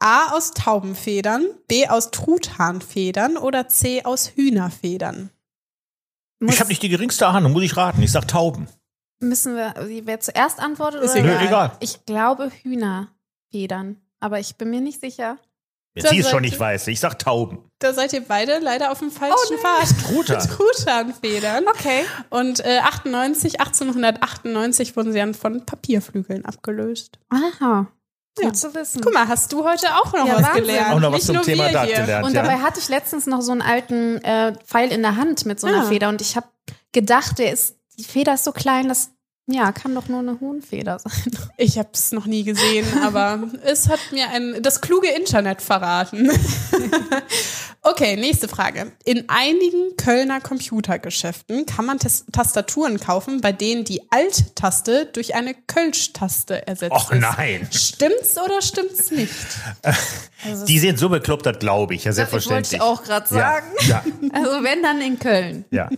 A 0.00 0.32
aus 0.32 0.52
Taubenfedern, 0.52 1.46
B 1.68 1.86
aus 1.88 2.10
Truthahnfedern 2.10 3.36
oder 3.36 3.68
C 3.68 4.02
aus 4.04 4.32
Hühnerfedern? 4.34 5.30
Muss, 6.40 6.54
Ich 6.54 6.60
habe 6.60 6.70
nicht 6.70 6.82
die 6.82 6.88
geringste 6.88 7.26
Ahnung, 7.26 7.52
muss 7.52 7.62
ich 7.64 7.76
raten. 7.76 8.02
Ich 8.02 8.10
sag 8.12 8.26
Tauben. 8.26 8.66
müssen 9.20 9.54
wir, 9.56 9.74
wer 10.04 10.20
zuerst 10.20 10.58
antwortet? 10.58 11.02
Ist 11.02 11.10
oder? 11.12 11.20
egal. 11.20 11.38
Nö, 11.38 11.46
egal. 11.46 11.72
Ich 11.80 12.04
glaube 12.06 12.50
Hühnerfedern. 12.62 13.96
Aber 14.20 14.38
ich 14.40 14.56
bin 14.56 14.70
mir 14.70 14.80
nicht 14.80 15.00
sicher. 15.00 15.38
Jetzt 15.94 16.04
Das 16.04 16.12
sie 16.12 16.20
es 16.20 16.30
schon 16.30 16.42
nicht 16.42 16.58
weiß. 16.58 16.86
Ich 16.86 17.00
sag 17.00 17.18
Tauben. 17.18 17.58
Da 17.80 17.92
seid 17.92 18.12
ihr 18.12 18.22
beide 18.24 18.58
leider 18.60 18.92
auf 18.92 19.00
dem 19.00 19.10
falschen 19.10 19.34
Oh. 19.54 19.58
Pfad. 19.58 19.88
Truthahn. 20.06 20.48
Truthahnfedern. 20.48 21.66
Okay. 21.68 22.04
Und 22.30 22.60
äh, 22.64 22.78
98, 22.78 23.60
1898 23.60 24.96
wurden 24.96 25.12
sie 25.12 25.18
dann 25.18 25.34
von 25.34 25.66
Papierflügeln 25.66 26.44
abgelöst. 26.44 27.18
Aha. 27.28 27.88
Gut 28.36 28.44
Ja. 28.46 28.52
zu 28.52 28.74
wissen. 28.74 29.00
Guck 29.02 29.12
mal, 29.12 29.26
hast 29.28 29.52
du 29.52 29.64
heute 29.64 29.88
auch 29.96 30.12
noch 30.12 30.26
Ja, 30.26 30.36
was 30.36 30.42
Wahnsinn. 30.44 30.64
gelernt? 30.64 30.90
Auch 30.94 31.00
noch 31.00 31.12
was 31.12 31.26
Nicht 31.26 31.26
zum 31.26 31.42
Thema 31.42 31.68
Dart 31.70 31.88
gelernt. 31.88 32.26
Und 32.26 32.32
ja. 32.34 32.42
dabei 32.42 32.58
hatte 32.58 32.78
ich 32.80 32.88
letztens 32.88 33.26
noch 33.26 33.40
so 33.42 33.52
einen 33.52 33.62
alten 33.62 34.18
äh, 34.24 34.54
Pfeil 34.64 34.92
in 34.92 35.02
der 35.02 35.16
Hand 35.16 35.46
mit 35.46 35.58
so 35.60 35.66
einer 35.66 35.82
Ah. 35.82 35.88
Feder 35.88 36.08
und 36.08 36.20
ich 36.20 36.36
habe 36.36 36.46
gedacht, 36.92 37.38
der 37.38 37.52
ist, 37.52 37.76
die 37.98 38.04
Feder 38.04 38.34
ist 38.34 38.44
so 38.44 38.52
klein, 38.52 38.88
das 38.88 39.10
ja, 39.50 39.72
kann 39.72 39.94
doch 39.94 40.08
nur 40.08 40.20
eine 40.20 40.38
Huhnfeder 40.40 40.98
sein. 40.98 41.12
Ich 41.56 41.78
habe 41.78 41.90
es 41.92 42.10
noch 42.12 42.24
nie 42.26 42.42
gesehen, 42.44 42.86
aber 43.02 43.42
es 43.64 43.88
hat 43.88 44.00
mir 44.12 44.28
ein, 44.30 44.62
das 44.62 44.80
kluge 44.80 45.08
Internet 45.08 45.60
verraten. 45.60 46.30
okay, 47.82 48.16
nächste 48.16 48.48
Frage. 48.48 48.92
In 49.04 49.24
einigen 49.28 49.96
Kölner 49.96 50.40
Computergeschäften 50.40 51.66
kann 51.66 51.84
man 51.84 51.98
Tas 51.98 52.24
Tastaturen 52.32 52.98
kaufen, 52.98 53.40
bei 53.40 53.52
denen 53.52 53.84
die 53.84 54.00
Alt-Taste 54.10 55.06
durch 55.12 55.34
eine 55.34 55.54
Kölsch-Taste 55.54 56.66
ersetzt 56.66 56.92
Och 56.92 57.12
ist. 57.12 57.20
nein. 57.20 57.68
Stimmt's 57.72 58.36
oder 58.38 58.62
stimmt's 58.62 59.10
nicht? 59.10 59.32
Die 60.66 60.78
sind 60.78 60.98
so 60.98 61.10
bekloppt, 61.10 61.44
das 61.44 61.58
glaube 61.58 61.94
ich. 61.94 62.04
Ja, 62.04 62.12
Das 62.12 62.18
wollte 62.18 62.30
selbstverständlich. 62.30 62.72
ich 62.74 62.80
auch 62.80 63.02
gerade 63.04 63.28
sagen. 63.28 63.66
Ja, 63.86 64.02
Also 64.32 64.62
wenn 64.64 64.82
dann 64.82 65.00
in 65.02 65.18
Köln. 65.18 65.64
ja. 65.70 65.90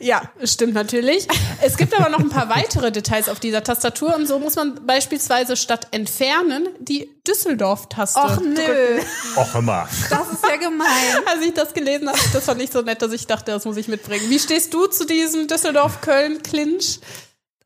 Ja, 0.00 0.22
stimmt 0.44 0.74
natürlich. 0.74 1.26
Es 1.60 1.76
gibt 1.76 1.92
aber 1.98 2.08
noch 2.08 2.20
ein 2.20 2.28
paar 2.28 2.48
weitere 2.48 2.57
Details 2.90 3.28
auf 3.28 3.40
dieser 3.40 3.62
Tastatur 3.62 4.14
und 4.16 4.26
so 4.26 4.38
muss 4.38 4.56
man 4.56 4.86
beispielsweise 4.86 5.56
statt 5.56 5.88
entfernen 5.90 6.68
die 6.78 7.08
Düsseldorf-Taste 7.26 8.18
Och 8.20 8.40
nö, 8.40 8.54
drücken. 8.54 9.06
Och 9.36 9.54
immer. 9.54 9.88
das 10.10 10.32
ist 10.32 10.44
ja 10.48 10.56
gemein. 10.56 10.88
Als 11.26 11.44
ich 11.44 11.54
das 11.54 11.74
gelesen 11.74 12.08
habe, 12.08 12.18
das 12.32 12.44
fand 12.44 12.62
ich 12.62 12.70
so 12.70 12.82
nett, 12.82 13.02
dass 13.02 13.12
ich 13.12 13.26
dachte, 13.26 13.52
das 13.52 13.64
muss 13.64 13.76
ich 13.76 13.88
mitbringen. 13.88 14.28
Wie 14.28 14.38
stehst 14.38 14.72
du 14.74 14.86
zu 14.86 15.04
diesem 15.06 15.46
Düsseldorf-Köln-Clinch? 15.48 17.00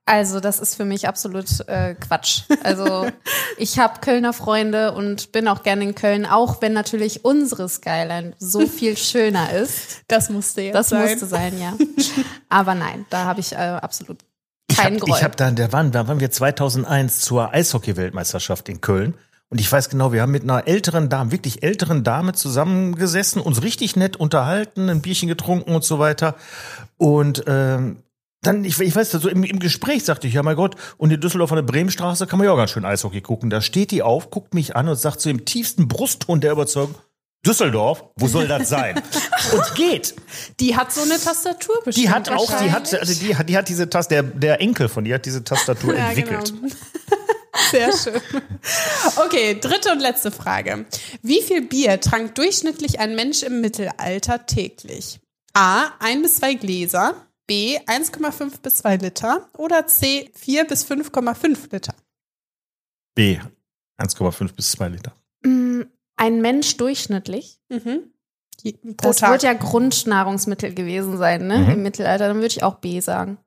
Also 0.05 0.40
das 0.40 0.59
ist 0.59 0.74
für 0.74 0.85
mich 0.85 1.07
absolut 1.07 1.46
äh, 1.68 1.94
Quatsch. 1.94 2.42
Also 2.64 3.07
ich 3.57 3.78
habe 3.78 4.00
Kölner 4.00 4.33
Freunde 4.33 4.92
und 4.92 5.31
bin 5.31 5.46
auch 5.46 5.62
gerne 5.62 5.85
in 5.85 5.94
Köln, 5.94 6.26
auch 6.26 6.61
wenn 6.61 6.72
natürlich 6.72 7.24
unsere 7.24 7.68
Skyline 7.68 8.35
so 8.38 8.66
viel 8.66 8.96
schöner 8.96 9.52
ist. 9.52 10.00
Das 10.09 10.28
musste 10.28 10.62
jetzt 10.62 10.74
Das 10.74 10.88
sein. 10.88 11.09
musste 11.09 11.26
sein, 11.26 11.61
ja. 11.61 11.74
Aber 12.48 12.74
nein, 12.74 13.07
da 13.11 13.24
habe 13.24 13.38
ich 13.40 13.52
äh, 13.52 13.57
absolut 13.57 14.18
ich 14.73 15.01
Groll. 15.01 15.15
habe 15.15 15.25
hab 15.25 15.37
da, 15.37 15.51
da 15.51 15.73
waren, 15.73 15.93
da 15.93 16.09
waren 16.09 16.21
wir 16.21 16.31
2001 16.31 17.21
zur 17.21 17.53
Eishockey-Weltmeisterschaft 17.53 18.69
in 18.69 18.81
Köln. 18.81 19.15
Und 19.49 19.61
ich 19.61 19.71
weiß 19.71 19.91
genau, 19.91 20.13
wir 20.13 20.23
haben 20.23 20.33
mit 20.33 20.45
einer 20.45 20.67
älteren 20.67 21.11
Dame, 21.11 21.31
wirklich 21.31 21.63
älteren 21.63 22.05
Dame 22.05 22.33
zusammengesessen, 22.33 23.43
uns 23.43 23.63
richtig 23.63 23.97
nett 23.97 24.17
unterhalten, 24.17 24.89
ein 24.89 25.03
Bierchen 25.03 25.29
getrunken 25.29 25.75
und 25.75 25.85
so 25.85 25.99
weiter. 25.99 26.37
Und 26.97 27.45
ähm, 27.47 27.99
dann, 28.41 28.65
ich, 28.65 28.81
ich 28.81 28.97
weiß, 28.97 29.11
so 29.11 29.29
im, 29.29 29.45
im 29.45 29.59
Gespräch 29.59 30.05
sagte 30.05 30.27
ich, 30.27 30.35
ja 30.35 30.43
mein 30.43 30.57
Gott, 30.57 30.77
und 30.97 31.13
in 31.13 31.21
Düsseldorf 31.21 31.53
an 31.53 31.57
der 31.57 31.71
Bremenstraße 31.71 32.27
kann 32.27 32.39
man 32.39 32.47
ja 32.47 32.53
auch 32.53 32.57
ganz 32.57 32.71
schön 32.71 32.85
Eishockey 32.85 33.21
gucken. 33.21 33.51
Da 33.51 33.61
steht 33.61 33.91
die 33.91 34.03
auf, 34.03 34.31
guckt 34.31 34.55
mich 34.55 34.75
an 34.75 34.89
und 34.89 34.97
sagt 34.97 35.21
so 35.21 35.31
im 35.31 35.45
tiefsten 35.45 35.87
Brustton 35.87 36.41
der 36.41 36.53
Überzeugung, 36.53 36.95
Düsseldorf, 37.44 38.05
wo 38.16 38.28
soll 38.28 38.46
das 38.46 38.68
sein? 38.68 39.02
und 39.52 39.74
geht. 39.74 40.14
Die 40.61 40.76
hat 40.76 40.92
so 40.92 41.02
eine 41.02 41.18
Tastatur 41.18 41.74
bestimmt. 41.85 42.07
Die 42.07 42.11
hat 42.11 42.28
auch, 42.31 42.46
die 42.62 42.70
hat, 42.70 42.94
also 42.94 43.14
die 43.14 43.37
hat, 43.37 43.48
die 43.48 43.57
hat 43.57 43.68
diese 43.68 43.90
Taste, 43.90 44.14
der, 44.14 44.22
der 44.22 44.61
Enkel 44.61 44.88
von 44.88 45.05
ihr 45.05 45.16
hat 45.16 45.26
diese 45.26 45.42
Tastatur 45.42 45.94
Ja, 45.96 46.09
entwickelt. 46.11 46.52
genau. 46.52 46.72
Sehr 47.70 47.92
schön. 47.96 48.20
Okay, 49.16 49.59
dritte 49.61 49.92
und 49.92 50.00
letzte 50.00 50.31
Frage. 50.31 50.87
Wie 51.22 51.42
viel 51.42 51.62
Bier 51.62 52.00
trank 52.00 52.35
durchschnittlich 52.35 53.00
ein 53.00 53.14
Mensch 53.14 53.42
im 53.42 53.61
Mittelalter 53.61 54.46
täglich? 54.46 55.20
A. 55.52 55.90
Ein 55.98 56.22
bis 56.22 56.37
zwei 56.37 56.55
Gläser. 56.55 57.14
B. 57.46 57.78
1,5 57.78 58.61
bis 58.62 58.76
2 58.76 58.96
Liter. 58.96 59.50
Oder 59.59 59.87
C. 59.87 60.31
4 60.35 60.64
bis 60.64 60.87
5,5 60.87 61.72
Liter. 61.72 61.94
B. 63.14 63.38
1,5 64.00 64.55
bis 64.55 64.70
2 64.72 64.88
Liter. 64.88 65.12
Ein 66.23 66.41
Mensch 66.41 66.77
durchschnittlich. 66.77 67.59
Mhm. 67.69 68.13
Pro 68.97 69.09
Das 69.09 69.17
Tag. 69.17 69.33
wird 69.33 69.43
ja 69.43 69.55
Grundnahrungsmittel 69.55 70.73
gewesen 70.73 71.19
sein, 71.19 71.49
ne? 71.49 71.59
Mhm. 71.59 71.71
Im 71.71 71.83
Mittelalter. 71.83 72.29
Dann 72.29 72.37
würde 72.37 72.47
ich 72.47 72.63
auch 72.63 72.77
B 72.77 73.01
sagen. 73.01 73.39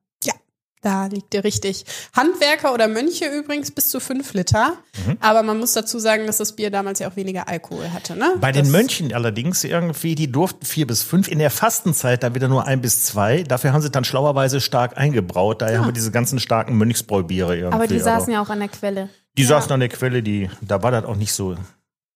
Da 0.82 1.08
liegt 1.08 1.34
ihr 1.34 1.44
richtig. 1.44 1.84
Handwerker 2.16 2.72
oder 2.72 2.88
Mönche 2.88 3.26
übrigens 3.26 3.72
bis 3.72 3.90
zu 3.90 4.00
5 4.00 4.36
Liter. 4.36 4.74
Mhm. 5.08 5.18
Aber 5.20 5.42
man 5.42 5.58
muss 5.58 5.74
dazu 5.74 5.98
sagen, 5.98 6.28
dass 6.28 6.38
das 6.38 6.56
Bier 6.56 6.70
damals 6.70 7.00
ja 7.00 7.10
auch 7.10 7.16
weniger 7.16 7.48
Alkohol 7.48 7.92
hatte. 7.92 8.16
Ne? 8.16 8.36
Bei 8.40 8.52
den 8.52 8.66
das, 8.66 8.72
Mönchen 8.72 9.12
allerdings 9.12 9.64
irgendwie, 9.64 10.14
die 10.14 10.32
durften 10.32 10.64
vier 10.64 10.86
bis 10.86 11.02
fünf. 11.02 11.28
In 11.28 11.40
der 11.40 11.50
Fastenzeit 11.50 12.22
da 12.22 12.36
wieder 12.36 12.50
nur 12.50 12.68
ein 12.68 12.82
bis 12.82 13.04
zwei. 13.04 13.42
Dafür 13.42 13.74
haben 13.74 13.82
sie 13.82 13.90
dann 13.90 14.04
schlauerweise 14.04 14.62
stark 14.62 14.96
eingebraut. 14.96 15.64
Daher 15.64 15.80
haben 15.80 15.88
wir 15.88 15.92
diese 15.92 16.12
ganzen 16.12 16.40
starken 16.40 16.76
Mönchsbräubiere 16.78 17.56
irgendwie. 17.56 17.74
Aber 17.76 17.88
die 17.88 18.00
saßen 18.00 18.32
ja 18.32 18.44
auch 18.44 18.50
an 18.50 18.60
der 18.60 18.70
Quelle. 18.70 19.10
die 19.40 19.44
saßen 19.44 19.72
an 19.72 19.80
der 19.80 19.90
Quelle, 19.90 20.22
die, 20.22 20.52
da 20.62 20.84
war 20.84 20.92
das 20.92 21.06
auch 21.06 21.16
nicht 21.16 21.34
so 21.34 21.56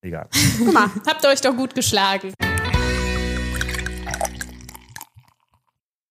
egal. 0.02 0.28
Guck 0.58 0.74
mal, 0.74 0.90
habt 1.08 1.24
ihr 1.24 1.30
euch 1.30 1.42
doch 1.42 1.56
gut 1.56 1.74
geschlagen. 1.76 2.34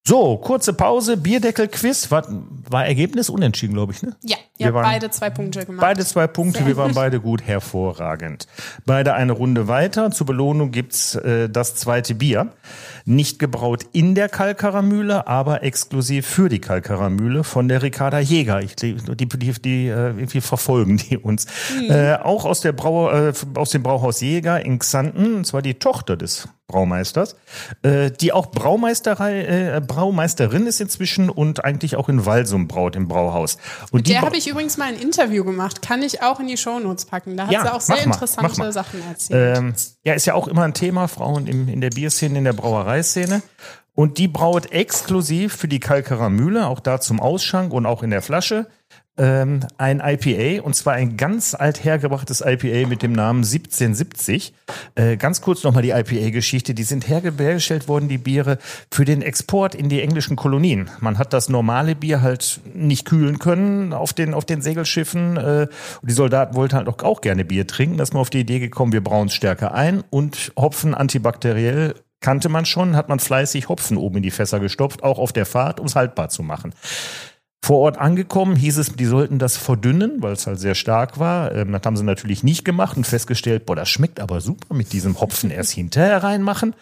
So, 0.08 0.38
kurze 0.38 0.72
Pause, 0.72 1.18
Bierdeckel-Quiz. 1.18 2.10
War, 2.10 2.24
war 2.70 2.86
Ergebnis 2.86 3.28
unentschieden, 3.28 3.74
glaube 3.74 3.92
ich, 3.92 4.02
ne? 4.02 4.16
Ja, 4.24 4.38
Wir 4.56 4.60
ihr 4.60 4.66
habt 4.68 4.74
waren- 4.76 4.84
beide 4.84 5.10
zwei 5.10 5.28
Punkte 5.28 5.66
gemacht. 5.66 5.82
Beide 5.82 6.02
zwei 6.06 6.26
Punkte, 6.26 6.64
wir 6.64 6.78
waren 6.78 6.94
beide 6.94 7.20
gut, 7.20 7.42
hervorragend. 7.42 8.46
Beide 8.86 9.12
eine 9.12 9.32
Runde 9.32 9.68
weiter. 9.68 10.10
Zur 10.10 10.26
Belohnung 10.26 10.70
gibt's 10.70 11.14
äh, 11.14 11.50
das 11.50 11.74
zweite 11.74 12.14
Bier. 12.14 12.54
Nicht 13.04 13.38
gebraut 13.38 13.84
in 13.92 14.14
der 14.14 14.30
Kalkaramühle, 14.30 15.26
aber 15.26 15.62
exklusiv 15.62 16.26
für 16.26 16.48
die 16.48 16.60
Kalkaramühle 16.60 17.44
von 17.44 17.68
der 17.68 17.82
Ricarda 17.82 18.18
Jäger. 18.18 18.62
Ich, 18.62 18.76
die, 18.76 18.94
die, 18.94 19.26
die, 19.60 19.88
äh, 19.88 20.06
irgendwie 20.16 20.40
verfolgen 20.40 20.96
die 20.96 21.18
uns. 21.18 21.44
Äh, 21.86 22.14
auch 22.14 22.46
aus, 22.46 22.62
der 22.62 22.72
Brau, 22.72 23.10
äh, 23.10 23.34
aus 23.56 23.70
dem 23.72 23.82
Brauhaus 23.82 24.22
Jäger 24.22 24.64
in 24.64 24.78
Xanten, 24.78 25.34
und 25.36 25.46
zwar 25.46 25.60
die 25.60 25.74
Tochter 25.74 26.16
des 26.16 26.48
Braumeisters, 26.68 27.34
äh, 27.82 28.10
die 28.10 28.32
auch 28.34 28.50
Braumeisterei, 28.50 29.40
äh, 29.76 29.80
Braumeisterin 29.80 30.66
ist 30.66 30.82
inzwischen 30.82 31.30
und 31.30 31.64
eigentlich 31.64 31.96
auch 31.96 32.10
in 32.10 32.26
Walsum 32.26 32.68
braut 32.68 32.94
im 32.94 33.08
Brauhaus. 33.08 33.56
Und 33.90 34.06
die 34.06 34.12
Der 34.12 34.20
habe 34.20 34.36
ich 34.36 34.46
übrigens 34.48 34.76
mal 34.76 34.88
ein 34.88 34.96
Interview 35.00 35.44
gemacht. 35.44 35.80
Kann 35.80 36.02
ich 36.02 36.22
auch 36.22 36.40
in 36.40 36.46
die 36.46 36.58
Shownotes 36.58 37.06
packen. 37.06 37.38
Da 37.38 37.46
hat 37.46 37.52
Ja, 37.52 37.62
sie 37.62 37.72
auch 37.72 37.80
sehr 37.80 37.96
mal, 37.96 38.04
interessante. 38.04 38.70
Sachen 38.72 39.02
erzählt. 39.08 39.58
Ähm, 39.58 39.74
ja, 40.04 40.12
ist 40.12 40.26
ja 40.26 40.34
auch 40.34 40.46
immer 40.46 40.64
ein 40.64 40.74
Thema, 40.74 41.08
Frauen 41.08 41.46
im, 41.46 41.68
in 41.68 41.80
der 41.80 41.88
Bierszene, 41.88 42.36
in 42.36 42.44
der 42.44 42.52
Brauereiszene. 42.52 43.42
Und 43.94 44.18
die 44.18 44.28
braut 44.28 44.70
exklusiv 44.70 45.56
für 45.56 45.68
die 45.68 45.80
Kalkerer 45.80 46.28
Mühle, 46.28 46.66
auch 46.66 46.80
da 46.80 47.00
zum 47.00 47.18
Ausschank 47.18 47.72
und 47.72 47.86
auch 47.86 48.02
in 48.02 48.10
der 48.10 48.20
Flasche, 48.20 48.66
ähm, 49.18 49.60
ein 49.76 50.00
IPA. 50.04 50.62
Und 50.62 50.74
zwar 50.74 50.94
ein 50.94 51.16
ganz 51.16 51.54
alt 51.54 51.84
hergebrachtes 51.84 52.40
IPA 52.40 52.88
mit 52.88 53.02
dem 53.02 53.12
Namen 53.12 53.40
1770. 53.40 54.54
Äh, 54.94 55.16
ganz 55.16 55.40
kurz 55.40 55.64
nochmal 55.64 55.82
die 55.82 55.90
IPA-Geschichte. 55.90 56.74
Die 56.74 56.82
sind 56.82 57.08
herge- 57.08 57.32
hergestellt 57.36 57.88
worden, 57.88 58.08
die 58.08 58.18
Biere, 58.18 58.58
für 58.90 59.04
den 59.04 59.22
Export 59.22 59.74
in 59.74 59.88
die 59.88 60.00
englischen 60.00 60.36
Kolonien. 60.36 60.90
Man 61.00 61.18
hat 61.18 61.32
das 61.32 61.48
normale 61.48 61.94
Bier 61.94 62.22
halt 62.22 62.60
nicht 62.74 63.04
kühlen 63.04 63.38
können 63.38 63.92
auf 63.92 64.12
den, 64.12 64.34
auf 64.34 64.44
den 64.44 64.62
Segelschiffen. 64.62 65.36
Äh, 65.36 65.66
und 66.00 66.10
die 66.10 66.14
Soldaten 66.14 66.54
wollten 66.54 66.76
halt 66.76 66.88
auch, 66.88 67.02
auch 67.02 67.20
gerne 67.20 67.44
Bier 67.44 67.66
trinken. 67.66 67.96
Da 67.98 68.04
ist 68.04 68.14
man 68.14 68.20
auf 68.20 68.30
die 68.30 68.40
Idee 68.40 68.60
gekommen, 68.60 68.92
wir 68.92 69.02
brauen 69.02 69.28
es 69.28 69.34
stärker 69.34 69.74
ein 69.74 70.04
und 70.10 70.52
Hopfen 70.56 70.94
antibakteriell 70.94 71.94
kannte 72.20 72.48
man 72.48 72.64
schon, 72.64 72.96
hat 72.96 73.08
man 73.08 73.20
fleißig 73.20 73.68
Hopfen 73.68 73.96
oben 73.96 74.16
in 74.16 74.22
die 74.22 74.30
Fässer 74.30 74.60
gestopft, 74.60 75.02
auch 75.02 75.18
auf 75.18 75.32
der 75.32 75.46
Fahrt, 75.46 75.80
um 75.80 75.86
es 75.86 75.94
haltbar 75.94 76.28
zu 76.28 76.42
machen. 76.42 76.74
Vor 77.60 77.80
Ort 77.80 77.98
angekommen 77.98 78.54
hieß 78.54 78.78
es, 78.78 78.94
die 78.94 79.04
sollten 79.04 79.38
das 79.38 79.56
verdünnen, 79.56 80.22
weil 80.22 80.32
es 80.32 80.46
halt 80.46 80.60
sehr 80.60 80.76
stark 80.76 81.18
war. 81.18 81.54
Ähm, 81.54 81.72
das 81.72 81.82
haben 81.84 81.96
sie 81.96 82.04
natürlich 82.04 82.44
nicht 82.44 82.64
gemacht 82.64 82.96
und 82.96 83.04
festgestellt, 83.04 83.66
boah, 83.66 83.74
das 83.74 83.88
schmeckt 83.88 84.20
aber 84.20 84.40
super 84.40 84.74
mit 84.74 84.92
diesem 84.92 85.20
Hopfen 85.20 85.50
erst 85.50 85.72
hinterher 85.72 86.22
reinmachen. 86.22 86.74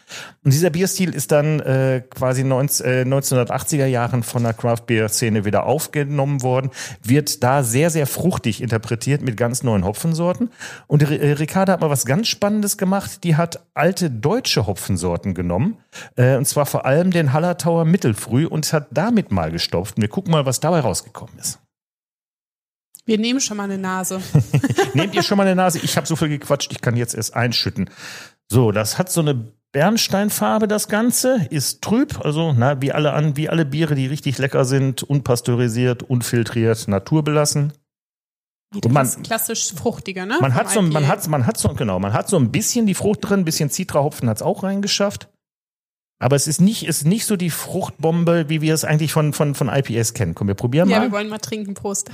Und 0.45 0.53
dieser 0.53 0.71
Bierstil 0.71 1.15
ist 1.15 1.33
dann 1.33 1.61
äh, 1.61 2.03
quasi 2.09 2.45
19, 2.45 2.87
äh, 2.87 3.03
1980er 3.03 3.87
Jahren 3.87 4.23
von 4.23 4.43
der 4.43 4.53
Craft 4.53 4.83
Beer 4.87 5.09
Szene 5.09 5.45
wieder 5.47 5.65
aufgenommen 5.65 6.43
worden, 6.43 6.71
wird 7.03 7.43
da 7.43 7.63
sehr, 7.63 7.89
sehr 7.89 8.07
fruchtig 8.07 8.63
interpretiert 8.63 9.23
mit 9.23 9.37
ganz 9.37 9.63
neuen 9.63 9.85
Hopfensorten. 9.85 10.51
Und 10.87 11.03
äh, 11.03 11.33
Ricarda 11.33 11.73
hat 11.73 11.81
mal 11.81 11.91
was 11.91 12.05
ganz 12.05 12.29
Spannendes 12.29 12.77
gemacht. 12.77 13.25
Die 13.25 13.37
hat 13.37 13.61
alte 13.75 14.11
deutsche 14.11 14.67
Hopfensorten 14.67 15.33
genommen, 15.33 15.79
äh, 16.17 16.37
und 16.37 16.47
zwar 16.47 16.67
vor 16.67 16.85
allem 16.85 17.11
den 17.11 17.33
Hallertauer 17.33 17.87
Mittelfrüh 17.87 18.47
und 18.47 18.71
hat 18.73 18.89
damit 18.91 19.33
mal 19.33 19.51
gestopft. 19.51 19.95
Wir 19.97 20.09
gucken 20.09 20.33
mal, 20.33 20.45
was 20.45 20.61
dabei 20.67 20.81
rausgekommen 20.81 21.39
ist. 21.39 21.59
Wir 23.05 23.19
nehmen 23.19 23.41
schon 23.41 23.57
mal 23.57 23.65
eine 23.65 23.79
Nase. 23.79 24.21
Nehmt 24.95 25.15
ihr 25.15 25.23
schon 25.23 25.39
mal 25.39 25.47
eine 25.47 25.55
Nase? 25.55 25.79
Ich 25.79 25.97
habe 25.97 26.07
so 26.07 26.17
viel 26.17 26.29
gequatscht, 26.29 26.73
ich 26.73 26.81
kann 26.81 26.97
jetzt 26.97 27.15
erst 27.15 27.35
einschütten. 27.35 27.89
So, 28.51 28.73
das 28.73 28.99
hat 28.99 29.11
so 29.11 29.21
eine 29.21 29.53
Bernsteinfarbe, 29.73 30.67
das 30.67 30.89
Ganze, 30.89 31.47
ist 31.51 31.83
trüb, 31.83 32.25
also 32.25 32.53
na, 32.53 32.81
wie 32.83 32.93
alle 32.93 33.13
an, 33.13 33.37
wie 33.37 33.49
alle 33.49 33.65
Biere, 33.65 33.95
die 33.95 34.07
richtig 34.07 34.39
lecker 34.39 34.65
sind, 34.65 35.03
unpasteurisiert, 35.03 36.03
unfiltriert, 36.03 36.89
naturbelassen. 36.89 37.73
Und 38.75 38.93
man- 38.93 39.23
klassisch 39.23 39.73
fruchtiger, 39.73 40.27
ne? 40.27 40.39
Man 40.41 40.55
hat 40.55 40.71
so, 40.71 40.83
man 40.83 41.07
hat, 41.07 41.27
man 41.29 41.47
hat 41.47 41.59
so, 41.59 41.69
genau, 41.75 42.01
man 42.01 42.13
hat 42.13 42.29
so 42.29 42.37
ein 42.37 42.51
bisschen 42.51 42.87
die 42.87 42.95
Frucht 42.95 43.21
drin, 43.23 43.41
ein 43.41 43.45
bisschen 43.45 43.71
Zitrahopfen 43.71 44.29
hat's 44.29 44.43
auch 44.43 44.65
reingeschafft. 44.65 45.29
Aber 46.19 46.35
es 46.37 46.47
ist 46.49 46.61
nicht, 46.61 46.87
ist 46.87 47.05
nicht 47.05 47.27
so 47.27 47.37
die 47.37 47.51
Fruchtbombe, 47.51 48.49
wie 48.49 48.61
wir 48.63 48.73
es 48.75 48.85
eigentlich 48.85 49.13
von, 49.13 49.33
von, 49.35 49.55
von 49.55 49.69
IPS 49.69 50.15
kennen. 50.15 50.35
Komm, 50.35 50.49
wir 50.49 50.55
probieren 50.55 50.89
Ja, 50.89 50.99
mal. 50.99 51.05
wir 51.09 51.13
wollen 51.13 51.29
mal 51.29 51.39
trinken. 51.39 51.75
Prost. 51.75 52.11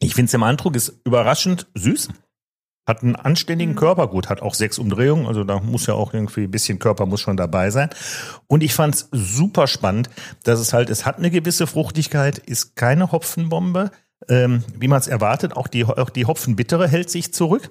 Ich 0.00 0.14
finde 0.14 0.26
es 0.28 0.34
im 0.34 0.42
Eindruck 0.42 0.76
ist 0.76 1.00
überraschend 1.04 1.68
süß. 1.74 2.08
Hat 2.88 3.02
einen 3.02 3.12
Mhm. 3.12 3.16
anständigen 3.22 3.76
Körper, 3.76 4.08
gut, 4.08 4.28
hat 4.30 4.40
auch 4.42 4.54
sechs 4.54 4.78
Umdrehungen, 4.78 5.26
also 5.26 5.44
da 5.44 5.60
muss 5.60 5.86
ja 5.86 5.94
auch 5.94 6.14
irgendwie 6.14 6.44
ein 6.44 6.50
bisschen 6.50 6.78
Körper 6.78 7.04
muss 7.06 7.20
schon 7.20 7.36
dabei 7.36 7.70
sein. 7.70 7.90
Und 8.48 8.62
ich 8.62 8.72
fand 8.72 8.94
es 8.94 9.08
super 9.12 9.66
spannend, 9.66 10.08
dass 10.44 10.58
es 10.58 10.72
halt, 10.72 10.88
es 10.90 11.04
hat 11.04 11.18
eine 11.18 11.30
gewisse 11.30 11.66
Fruchtigkeit, 11.66 12.38
ist 12.38 12.74
keine 12.76 13.12
Hopfenbombe, 13.12 13.90
ähm, 14.28 14.64
wie 14.76 14.88
man 14.88 14.98
es 14.98 15.06
erwartet. 15.08 15.56
Auch 15.56 15.68
die, 15.68 15.84
auch 15.84 16.10
die 16.10 16.24
Hopfenbittere 16.24 16.88
hält 16.88 17.10
sich 17.10 17.32
zurück. 17.34 17.68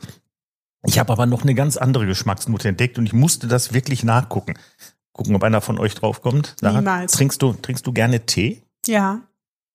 Ich 0.86 0.98
habe 1.00 1.12
aber 1.12 1.26
noch 1.26 1.44
eine 1.44 1.56
ganz 1.56 1.78
andere 1.78 2.06
Geschmacksnote 2.06 2.70
entdeckt 2.70 2.98
und 2.98 3.06
ich 3.06 3.14
musste 3.14 3.48
das 3.48 3.74
wirklich 3.74 4.04
nachgucken. 4.04 4.54
Gucken, 5.12 5.36
ob 5.36 5.44
einer 5.44 5.60
von 5.62 5.78
euch 5.78 5.96
draufkommt. 5.96 6.56
Niemals. 6.62 7.12
Trinkst 7.14 7.42
du, 7.42 7.54
trinkst 7.54 7.86
du 7.86 7.92
gerne 7.92 8.26
Tee? 8.26 8.62
Ja. 8.86 9.22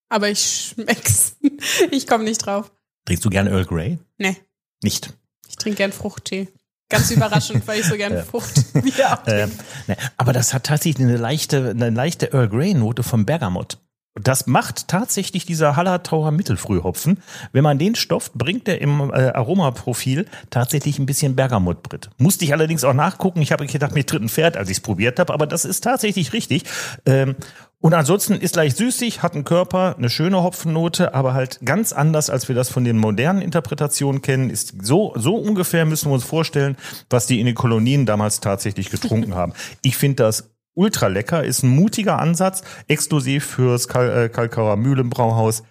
Aber 0.08 0.28
ich 0.30 0.72
schmeck's. 0.74 1.36
Ich 1.90 2.06
komme 2.06 2.24
nicht 2.24 2.38
drauf. 2.44 2.70
Trinkst 3.06 3.24
du 3.24 3.30
gerne 3.30 3.50
Earl 3.50 3.64
Grey? 3.66 3.98
Nee, 4.18 4.36
Nicht. 4.82 5.12
ich 5.48 5.56
trinke 5.56 5.76
gern 5.78 5.92
Fruchttee. 5.92 6.48
Ganz 6.90 7.10
überraschend, 7.10 7.66
weil 7.66 7.80
ich 7.80 7.86
so 7.86 7.96
gern 7.96 8.22
Frucht 8.24 8.74
wieder 8.84 9.22
trinke. 9.24 9.50
ne, 9.86 9.96
aber 10.16 10.32
das 10.32 10.52
hat 10.54 10.64
tatsächlich 10.64 11.06
eine 11.06 11.16
leichte, 11.16 11.70
eine 11.70 11.90
leichte 11.90 12.32
Earl 12.32 12.48
Grey 12.48 12.74
Note 12.74 13.02
vom 13.02 13.24
Bergamot. 13.26 13.78
Das 14.20 14.46
macht 14.46 14.86
tatsächlich 14.86 15.44
dieser 15.44 15.74
Hallertauer 15.74 16.30
Mittelfrühhopfen. 16.30 17.20
Wenn 17.50 17.64
man 17.64 17.78
den 17.78 17.96
stofft, 17.96 18.34
bringt 18.34 18.68
er 18.68 18.80
im 18.80 19.10
äh, 19.10 19.30
Aromaprofil 19.30 20.26
tatsächlich 20.50 21.00
ein 21.00 21.06
bisschen 21.06 21.34
Bergamottbrit. 21.34 22.10
Musste 22.18 22.44
ich 22.44 22.52
allerdings 22.52 22.84
auch 22.84 22.94
nachgucken. 22.94 23.42
Ich 23.42 23.50
habe 23.50 23.66
gedacht, 23.66 23.92
mir 23.92 24.06
tritt 24.06 24.22
ein 24.22 24.28
Pferd, 24.28 24.56
als 24.56 24.70
ich 24.70 24.76
es 24.76 24.82
probiert 24.82 25.18
habe, 25.18 25.34
aber 25.34 25.48
das 25.48 25.64
ist 25.64 25.82
tatsächlich 25.82 26.32
richtig. 26.32 26.62
Ähm, 27.06 27.34
und 27.80 27.92
ansonsten 27.92 28.34
ist 28.34 28.54
leicht 28.54 28.76
süßig, 28.76 29.22
hat 29.22 29.34
einen 29.34 29.44
Körper, 29.44 29.96
eine 29.98 30.08
schöne 30.08 30.42
Hopfennote, 30.42 31.12
aber 31.12 31.34
halt 31.34 31.58
ganz 31.64 31.92
anders, 31.92 32.30
als 32.30 32.48
wir 32.48 32.54
das 32.54 32.70
von 32.70 32.84
den 32.84 32.96
modernen 32.96 33.42
Interpretationen 33.42 34.22
kennen. 34.22 34.48
Ist 34.48 34.74
so, 34.80 35.12
so 35.16 35.34
ungefähr 35.36 35.84
müssen 35.84 36.08
wir 36.08 36.14
uns 36.14 36.24
vorstellen, 36.24 36.76
was 37.10 37.26
die 37.26 37.40
in 37.40 37.46
den 37.46 37.54
Kolonien 37.56 38.06
damals 38.06 38.40
tatsächlich 38.40 38.90
getrunken 38.90 39.34
haben. 39.34 39.52
Ich 39.82 39.96
finde 39.96 40.22
das 40.22 40.53
ultra 40.74 41.06
lecker, 41.08 41.44
ist 41.44 41.62
ein 41.62 41.68
mutiger 41.70 42.18
Ansatz, 42.18 42.62
exklusiv 42.88 43.44
fürs 43.46 43.88
Kal 43.88 44.24
äh, 44.24 44.28
Kalkauer 44.28 44.76
Mühlenbrauhaus. 44.76 45.62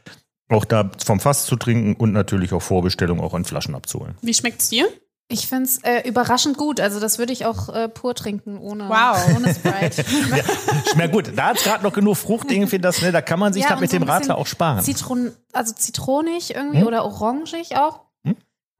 Auch 0.49 0.65
da 0.65 0.91
vom 1.03 1.19
Fass 1.19 1.45
zu 1.45 1.55
trinken 1.55 1.95
und 1.95 2.11
natürlich 2.11 2.53
auch 2.53 2.61
Vorbestellung 2.61 3.19
auch 3.21 3.33
in 3.33 3.45
Flaschen 3.45 3.75
abzuholen. 3.75 4.15
Wie 4.21 4.33
schmeckt's 4.33 4.69
dir? 4.69 4.87
Ich 5.29 5.47
finde 5.47 5.63
es 5.63 5.77
äh, 5.83 6.07
überraschend 6.07 6.57
gut. 6.57 6.79
Also 6.81 6.99
das 6.99 7.17
würde 7.17 7.31
ich 7.33 7.45
auch 7.45 7.69
äh, 7.69 7.87
pur 7.87 8.13
trinken, 8.13 8.57
ohne, 8.59 8.87
Wow. 8.89 9.35
ohne 9.37 9.53
Sprite. 9.55 10.03
Ja, 10.35 10.43
schmeckt 10.91 11.13
gut. 11.13 11.31
Da 11.35 11.45
hat's 11.47 11.63
gerade 11.63 11.83
noch 11.83 11.93
genug 11.93 12.17
Frucht 12.17 12.51
irgendwie, 12.51 12.77
das, 12.77 13.01
ne, 13.01 13.11
da 13.11 13.21
kann 13.21 13.39
man 13.39 13.53
sich 13.53 13.63
Ja, 13.63 13.77
mit 13.77 13.89
so 13.89 13.97
dem 13.97 14.03
Radler 14.07 14.37
auch 14.37 14.45
sparen. 14.45 14.81
Zitron 14.83 15.31
also 15.53 15.73
zitronig 15.73 16.53
irgendwie 16.53 16.81
Hm? 16.81 16.87
oder 16.87 17.05
orangig 17.05 17.77
auch. 17.77 18.01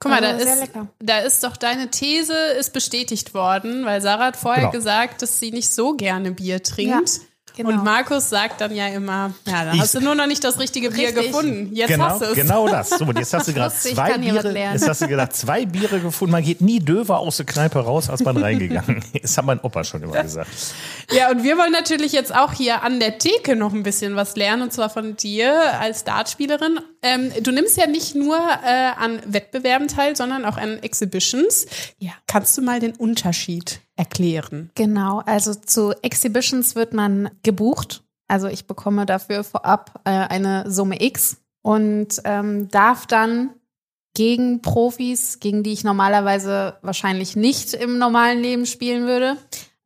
Guck 0.04 0.12
mal, 0.12 0.22
da 0.22 0.38
sehr 0.40 0.54
ist, 0.54 0.60
lecker. 0.60 0.88
da 1.00 1.18
ist 1.20 1.44
doch 1.44 1.58
deine 1.58 1.90
These 1.90 2.34
ist 2.60 2.74
bestätigt 2.74 3.34
worden, 3.34 3.86
weil 3.86 4.02
Sarah 4.02 4.26
hat 4.26 4.38
vorher 4.38 4.64
Genau. 4.64 4.72
gesagt, 4.72 5.22
dass 5.22 5.40
sie 5.40 5.52
nicht 5.52 5.70
so 5.70 5.94
gerne 5.96 6.32
Bier 6.32 6.62
trinkt. 6.62 7.10
Ja, 7.10 7.24
genau. 7.56 7.70
Und 7.70 7.84
Markus 7.84 8.30
sagt 8.30 8.62
dann 8.62 8.74
ja 8.76 8.88
immer, 8.88 9.34
ja, 9.48 9.66
da 9.66 9.74
Ich- 9.74 9.82
hast 9.82 9.96
du 9.96 10.00
nur 10.02 10.16
noch 10.16 10.28
nicht 10.28 10.44
das 10.44 10.60
richtige 10.60 10.90
Bier 10.92 11.10
Richtig. 11.10 11.28
gefunden. 11.28 11.76
Jetzt 11.76 11.90
Genau, 11.90 12.06
hast 12.06 12.22
du 12.22 12.26
es. 12.26 12.34
genau 12.34 12.68
das. 12.68 12.90
So, 12.90 13.06
und 13.06 13.18
jetzt 13.18 13.34
hast 13.34 13.48
du 13.48 13.54
gerade 13.54 13.74
zwei 13.76 14.12
kann 14.12 14.22
hier 14.22 14.36
was 14.36 14.42
Biere, 14.44 14.54
lernen. 14.54 14.74
jetzt 14.80 14.88
hast 14.90 15.02
du 15.02 15.08
gedacht, 15.08 15.36
zwei 15.36 15.66
Biere 15.66 16.00
gefunden. 16.00 16.32
Man 16.32 16.44
geht 16.44 16.62
nie 16.62 16.80
döver 16.80 17.20
aus 17.20 17.38
der 17.38 17.46
Kneipe 17.46 17.80
raus, 17.80 18.10
als 18.10 18.22
man 18.24 18.38
reingegangen 18.38 18.98
ist. 19.14 19.24
Das 19.24 19.38
hat 19.38 19.46
mein 19.46 19.60
Opa 19.60 19.84
schon 19.84 20.04
immer 20.04 20.22
gesagt. 20.22 20.50
Ja, 21.12 21.30
und 21.32 21.44
wir 21.44 21.58
wollen 21.58 21.72
natürlich 21.72 22.12
jetzt 22.12 22.34
auch 22.34 22.54
hier 22.54 22.84
an 22.84 23.00
der 23.00 23.18
Theke 23.18 23.56
noch 23.56 23.74
ein 23.74 23.84
bisschen 23.84 24.16
was 24.16 24.36
lernen, 24.36 24.64
und 24.64 24.74
zwar 24.74 24.90
von 24.90 25.16
dir 25.18 25.80
als 25.80 26.04
Dartspielerin. 26.04 26.80
Ähm, 27.02 27.32
du 27.42 27.52
nimmst 27.52 27.78
ja 27.78 27.88
nicht 27.88 28.16
nur 28.16 28.38
äh, 28.38 28.92
an 28.98 29.20
Wettbewerben 29.26 29.88
teil, 29.88 30.16
sondern 30.16 30.46
auch 30.46 30.58
an 30.58 30.82
Exhibitions. 30.82 31.66
Ja, 32.00 32.12
kannst 32.28 32.58
du 32.58 32.62
mal 32.62 32.80
den 32.80 32.94
Unterschied 32.94 33.82
erklären? 33.96 34.72
Genau, 34.76 35.20
also 35.26 35.54
zu 35.54 35.94
Exhibitions 36.02 36.76
wird 36.76 36.94
man 36.94 37.30
gebucht. 37.44 38.04
Also 38.28 38.48
ich 38.48 38.68
bekomme 38.68 39.06
dafür 39.06 39.44
vorab 39.44 40.02
äh, 40.06 40.10
eine 40.10 40.70
Summe 40.72 41.02
X 41.02 41.38
und 41.62 42.22
ähm, 42.26 42.70
darf 42.70 43.06
dann 43.06 43.52
gegen 44.14 44.62
Profis, 44.62 45.40
gegen 45.40 45.64
die 45.64 45.74
ich 45.74 45.84
normalerweise 45.84 46.78
wahrscheinlich 46.82 47.36
nicht 47.36 47.74
im 47.74 47.98
normalen 47.98 48.40
Leben 48.40 48.66
spielen 48.66 49.06
würde, 49.06 49.38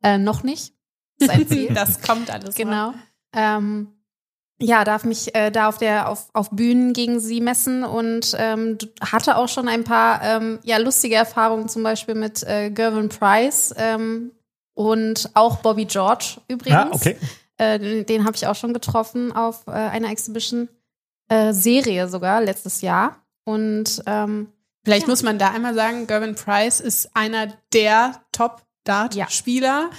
äh, 0.02 0.18
noch 0.18 0.42
nicht. 0.42 0.74
Das 1.20 1.30
ist 1.30 1.34
ein 1.34 1.48
Ziel. 1.48 1.74
Das 1.74 2.00
kommt 2.00 2.30
alles. 2.30 2.54
Genau. 2.54 2.94
Ähm, 3.34 3.88
ja, 4.60 4.84
darf 4.84 5.04
mich 5.04 5.34
äh, 5.34 5.50
da 5.50 5.68
auf 5.68 5.78
der 5.78 6.08
auf, 6.08 6.28
auf 6.32 6.50
Bühnen 6.50 6.92
gegen 6.92 7.20
sie 7.20 7.40
messen 7.40 7.84
und 7.84 8.34
ähm, 8.38 8.76
hatte 9.00 9.36
auch 9.36 9.48
schon 9.48 9.68
ein 9.68 9.84
paar 9.84 10.22
ähm, 10.22 10.58
ja 10.64 10.78
lustige 10.78 11.14
Erfahrungen, 11.14 11.68
zum 11.68 11.82
Beispiel 11.82 12.14
mit 12.14 12.42
äh, 12.42 12.70
Gervin 12.70 13.08
Price 13.08 13.72
ähm, 13.78 14.32
und 14.74 15.30
auch 15.34 15.58
Bobby 15.58 15.84
George 15.84 16.40
übrigens. 16.48 16.72
Ja, 16.72 16.90
okay. 16.92 17.16
Äh, 17.56 17.78
den 17.78 18.06
den 18.06 18.24
habe 18.24 18.36
ich 18.36 18.46
auch 18.46 18.56
schon 18.56 18.72
getroffen 18.72 19.32
auf 19.32 19.66
äh, 19.66 19.70
einer 19.70 20.10
Exhibition 20.10 20.68
äh, 21.28 21.52
Serie 21.52 22.08
sogar 22.08 22.40
letztes 22.40 22.80
Jahr 22.80 23.16
und 23.44 24.02
ähm, 24.06 24.48
Vielleicht 24.84 25.06
Ja. 25.06 25.10
muss 25.10 25.22
man 25.22 25.38
da 25.38 25.50
einmal 25.50 25.74
sagen, 25.74 26.06
Gervin 26.06 26.34
Price 26.34 26.80
ist 26.80 27.10
einer 27.14 27.48
der 27.74 28.22
Top-Dart-Spieler. 28.32 29.90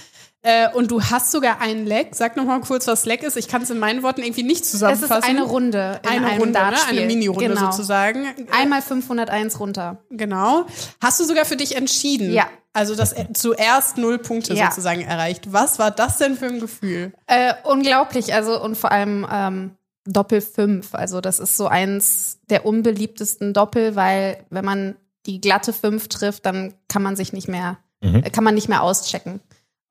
Äh, 0.42 0.68
und 0.72 0.90
du 0.90 1.02
hast 1.02 1.32
sogar 1.32 1.60
einen 1.60 1.84
Leck. 1.86 2.14
Sag 2.14 2.36
noch 2.36 2.44
mal 2.44 2.60
kurz, 2.60 2.86
was 2.86 3.04
Leck 3.04 3.22
ist. 3.22 3.36
Ich 3.36 3.46
kann 3.46 3.60
es 3.62 3.68
in 3.70 3.78
meinen 3.78 4.02
Worten 4.02 4.22
irgendwie 4.22 4.42
nicht 4.42 4.62
es 4.62 4.68
ist 4.68 4.70
zusammenfassen. 4.72 5.22
eine 5.24 5.42
Runde 5.42 6.00
in 6.02 6.08
eine 6.08 6.26
einem 6.28 6.40
Runde, 6.40 6.58
ne? 6.58 6.74
Eine 6.88 7.00
Mini-Runde 7.02 7.48
genau. 7.48 7.70
sozusagen. 7.70 8.26
Einmal 8.50 8.80
501 8.80 9.60
runter. 9.60 9.98
Genau. 10.10 10.64
Hast 11.02 11.20
du 11.20 11.24
sogar 11.24 11.44
für 11.44 11.56
dich 11.56 11.76
entschieden? 11.76 12.32
Ja. 12.32 12.46
Also 12.72 12.94
das 12.94 13.14
zuerst 13.34 13.98
null 13.98 14.18
Punkte 14.18 14.54
Ja. 14.54 14.68
sozusagen 14.70 15.02
erreicht. 15.02 15.52
Was 15.52 15.78
war 15.78 15.90
das 15.90 16.18
denn 16.18 16.36
für 16.36 16.46
ein 16.46 16.60
Gefühl? 16.60 17.12
Äh, 17.26 17.52
unglaublich, 17.64 18.32
also 18.32 18.62
und 18.62 18.76
vor 18.78 18.92
allem 18.92 19.26
ähm, 19.30 19.70
Doppel 20.06 20.40
5. 20.40 20.94
Also 20.94 21.20
das 21.20 21.38
ist 21.40 21.56
so 21.58 21.66
eins 21.66 22.38
der 22.48 22.64
unbeliebtesten 22.64 23.52
Doppel, 23.52 23.94
weil 23.96 24.44
wenn 24.50 24.64
man 24.64 24.96
die 25.26 25.40
glatte 25.40 25.72
5 25.74 26.08
trifft, 26.08 26.46
dann 26.46 26.72
kann 26.88 27.02
man 27.02 27.14
sich 27.16 27.32
nicht 27.34 27.48
mehr, 27.48 27.76
Mhm. 28.02 28.22
äh, 28.24 28.30
kann 28.30 28.44
man 28.44 28.54
nicht 28.54 28.68
mehr 28.70 28.82
auschecken. 28.82 29.40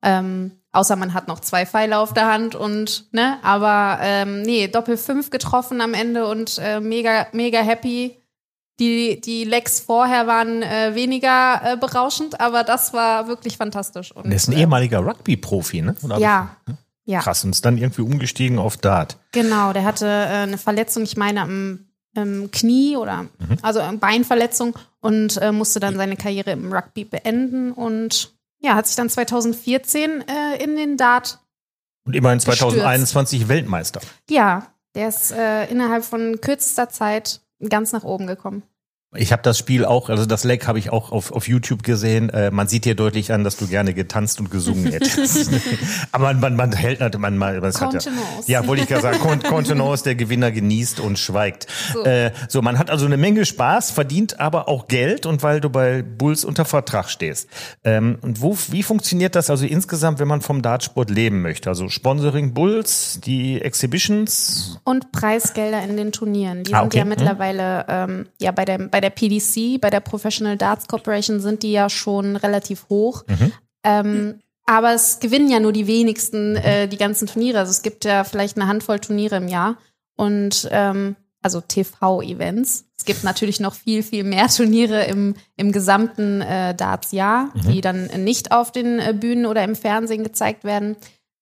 Ähm, 0.02 0.52
außer 0.72 0.96
man 0.96 1.14
hat 1.14 1.28
noch 1.28 1.40
zwei 1.40 1.66
Pfeile 1.66 1.98
auf 1.98 2.14
der 2.14 2.26
Hand 2.26 2.54
und, 2.54 3.12
ne, 3.12 3.38
aber 3.42 3.98
ähm, 4.02 4.42
nee, 4.42 4.68
Doppel 4.68 4.96
5 4.96 5.30
getroffen 5.30 5.80
am 5.80 5.94
Ende 5.94 6.26
und 6.26 6.58
äh, 6.58 6.80
mega, 6.80 7.26
mega 7.32 7.60
happy. 7.60 8.16
Die, 8.78 9.20
die 9.20 9.44
Lecks 9.44 9.80
vorher 9.80 10.26
waren 10.26 10.62
äh, 10.62 10.94
weniger 10.94 11.60
äh, 11.62 11.76
berauschend, 11.76 12.40
aber 12.40 12.64
das 12.64 12.94
war 12.94 13.28
wirklich 13.28 13.58
fantastisch. 13.58 14.10
Und, 14.10 14.26
Der 14.26 14.36
ist 14.36 14.48
ein 14.48 14.54
äh, 14.54 14.60
ehemaliger 14.60 15.04
Rugby-Profi, 15.04 15.82
ne? 15.82 15.96
Oder 16.02 16.18
Ja, 16.18 16.56
ja. 17.04 17.20
Krass, 17.20 17.44
und 17.44 17.50
ist 17.50 17.64
dann 17.64 17.76
irgendwie 17.76 18.00
umgestiegen 18.00 18.58
auf 18.58 18.78
Dart. 18.78 19.18
Genau, 19.32 19.74
der 19.74 19.84
hatte 19.84 20.06
äh, 20.06 20.44
eine 20.44 20.56
Verletzung, 20.56 21.02
ich 21.02 21.18
meine 21.18 21.42
am 21.42 21.80
im 22.14 22.50
Knie 22.50 22.96
oder 22.96 23.26
also 23.62 23.80
eine 23.80 23.98
Beinverletzung 23.98 24.76
und 25.00 25.36
äh, 25.36 25.52
musste 25.52 25.80
dann 25.80 25.96
seine 25.96 26.16
Karriere 26.16 26.50
im 26.50 26.72
Rugby 26.72 27.04
beenden 27.04 27.72
und 27.72 28.32
ja, 28.60 28.74
hat 28.74 28.86
sich 28.86 28.96
dann 28.96 29.08
2014 29.08 30.24
äh, 30.26 30.62
in 30.62 30.76
den 30.76 30.96
Dart. 30.96 31.40
Und 32.04 32.14
immerhin 32.14 32.38
Gestürzt. 32.38 32.60
2021 32.60 33.48
Weltmeister. 33.48 34.00
Ja, 34.28 34.72
der 34.94 35.08
ist 35.08 35.32
äh, 35.32 35.66
innerhalb 35.66 36.04
von 36.04 36.40
kürzester 36.40 36.88
Zeit 36.88 37.40
ganz 37.68 37.92
nach 37.92 38.04
oben 38.04 38.26
gekommen. 38.26 38.62
Ich 39.16 39.32
habe 39.32 39.42
das 39.42 39.58
Spiel 39.58 39.84
auch, 39.84 40.08
also 40.08 40.24
das 40.24 40.44
Leck 40.44 40.68
habe 40.68 40.78
ich 40.78 40.90
auch 40.90 41.10
auf, 41.10 41.32
auf 41.32 41.48
YouTube 41.48 41.82
gesehen. 41.82 42.30
Äh, 42.30 42.52
man 42.52 42.68
sieht 42.68 42.84
dir 42.84 42.94
deutlich 42.94 43.32
an, 43.32 43.42
dass 43.42 43.56
du 43.56 43.66
gerne 43.66 43.92
getanzt 43.92 44.38
und 44.38 44.52
gesungen 44.52 44.86
hättest. 44.92 45.50
Aber 46.12 46.26
man, 46.26 46.38
man, 46.38 46.54
man 46.54 46.72
hält 46.72 47.00
natürlich, 47.00 47.20
man, 47.20 47.36
man, 47.36 47.56
es 47.64 47.80
hat 47.80 47.92
ja, 47.92 48.00
ja, 48.46 48.66
wollte 48.68 48.84
ich 48.84 48.88
gerade 48.88 49.02
sagen, 49.02 49.18
Con- 49.18 49.42
Contenance, 49.42 50.04
der 50.04 50.14
Gewinner 50.14 50.52
genießt 50.52 51.00
und 51.00 51.18
schweigt. 51.18 51.66
So. 51.92 52.04
Äh, 52.04 52.30
so, 52.48 52.62
man 52.62 52.78
hat 52.78 52.88
also 52.88 53.04
eine 53.06 53.16
Menge 53.16 53.44
Spaß, 53.46 53.90
verdient 53.90 54.38
aber 54.38 54.68
auch 54.68 54.86
Geld 54.86 55.26
und 55.26 55.42
weil 55.42 55.60
du 55.60 55.70
bei 55.70 56.02
Bulls 56.02 56.44
unter 56.44 56.64
Vertrag 56.64 57.10
stehst. 57.10 57.48
Ähm, 57.82 58.16
und 58.22 58.40
wo, 58.42 58.56
wie 58.70 58.84
funktioniert 58.84 59.34
das 59.34 59.50
also 59.50 59.66
insgesamt, 59.66 60.20
wenn 60.20 60.28
man 60.28 60.40
vom 60.40 60.62
Dartsport 60.62 61.10
leben 61.10 61.42
möchte? 61.42 61.68
Also 61.68 61.88
Sponsoring 61.88 62.54
Bulls, 62.54 63.18
die 63.24 63.60
Exhibitions, 63.60 64.78
Und 64.84 65.10
Preisgelder 65.10 65.82
in 65.82 65.96
den 65.96 66.12
Turnieren. 66.12 66.62
Die 66.62 66.74
Ah, 66.74 66.78
sind 66.82 66.86
okay. 66.86 66.98
ja 66.98 67.04
Mhm. 67.04 67.08
mittlerweile, 67.10 67.84
ähm, 67.88 68.26
ja, 68.40 68.52
bei 68.52 68.64
der, 68.64 68.78
bei 68.78 68.99
der 69.00 69.10
PDC, 69.10 69.80
bei 69.80 69.90
der 69.90 70.00
Professional 70.00 70.56
Darts 70.56 70.88
Corporation 70.88 71.40
sind 71.40 71.62
die 71.62 71.72
ja 71.72 71.88
schon 71.90 72.36
relativ 72.36 72.86
hoch. 72.88 73.24
Mhm. 73.26 73.52
Ähm, 73.84 74.34
aber 74.66 74.92
es 74.94 75.18
gewinnen 75.20 75.50
ja 75.50 75.58
nur 75.60 75.72
die 75.72 75.86
wenigsten 75.86 76.56
äh, 76.56 76.86
die 76.86 76.96
ganzen 76.96 77.26
Turniere. 77.26 77.58
Also 77.58 77.70
es 77.70 77.82
gibt 77.82 78.04
ja 78.04 78.24
vielleicht 78.24 78.56
eine 78.56 78.68
Handvoll 78.68 79.00
Turniere 79.00 79.36
im 79.36 79.48
Jahr. 79.48 79.76
Und 80.16 80.68
ähm, 80.70 81.16
also 81.42 81.60
TV-Events. 81.62 82.84
Es 82.98 83.04
gibt 83.04 83.24
natürlich 83.24 83.60
noch 83.60 83.74
viel, 83.74 84.02
viel 84.02 84.24
mehr 84.24 84.48
Turniere 84.48 85.04
im, 85.04 85.34
im 85.56 85.72
gesamten 85.72 86.42
äh, 86.42 86.74
Darts-Jahr, 86.74 87.50
Mhm. 87.54 87.72
die 87.72 87.80
dann 87.80 88.06
nicht 88.24 88.52
auf 88.52 88.72
den 88.72 88.98
äh, 88.98 89.14
Bühnen 89.18 89.46
oder 89.46 89.64
im 89.64 89.74
Fernsehen 89.74 90.22
gezeigt 90.22 90.64
werden. 90.64 90.96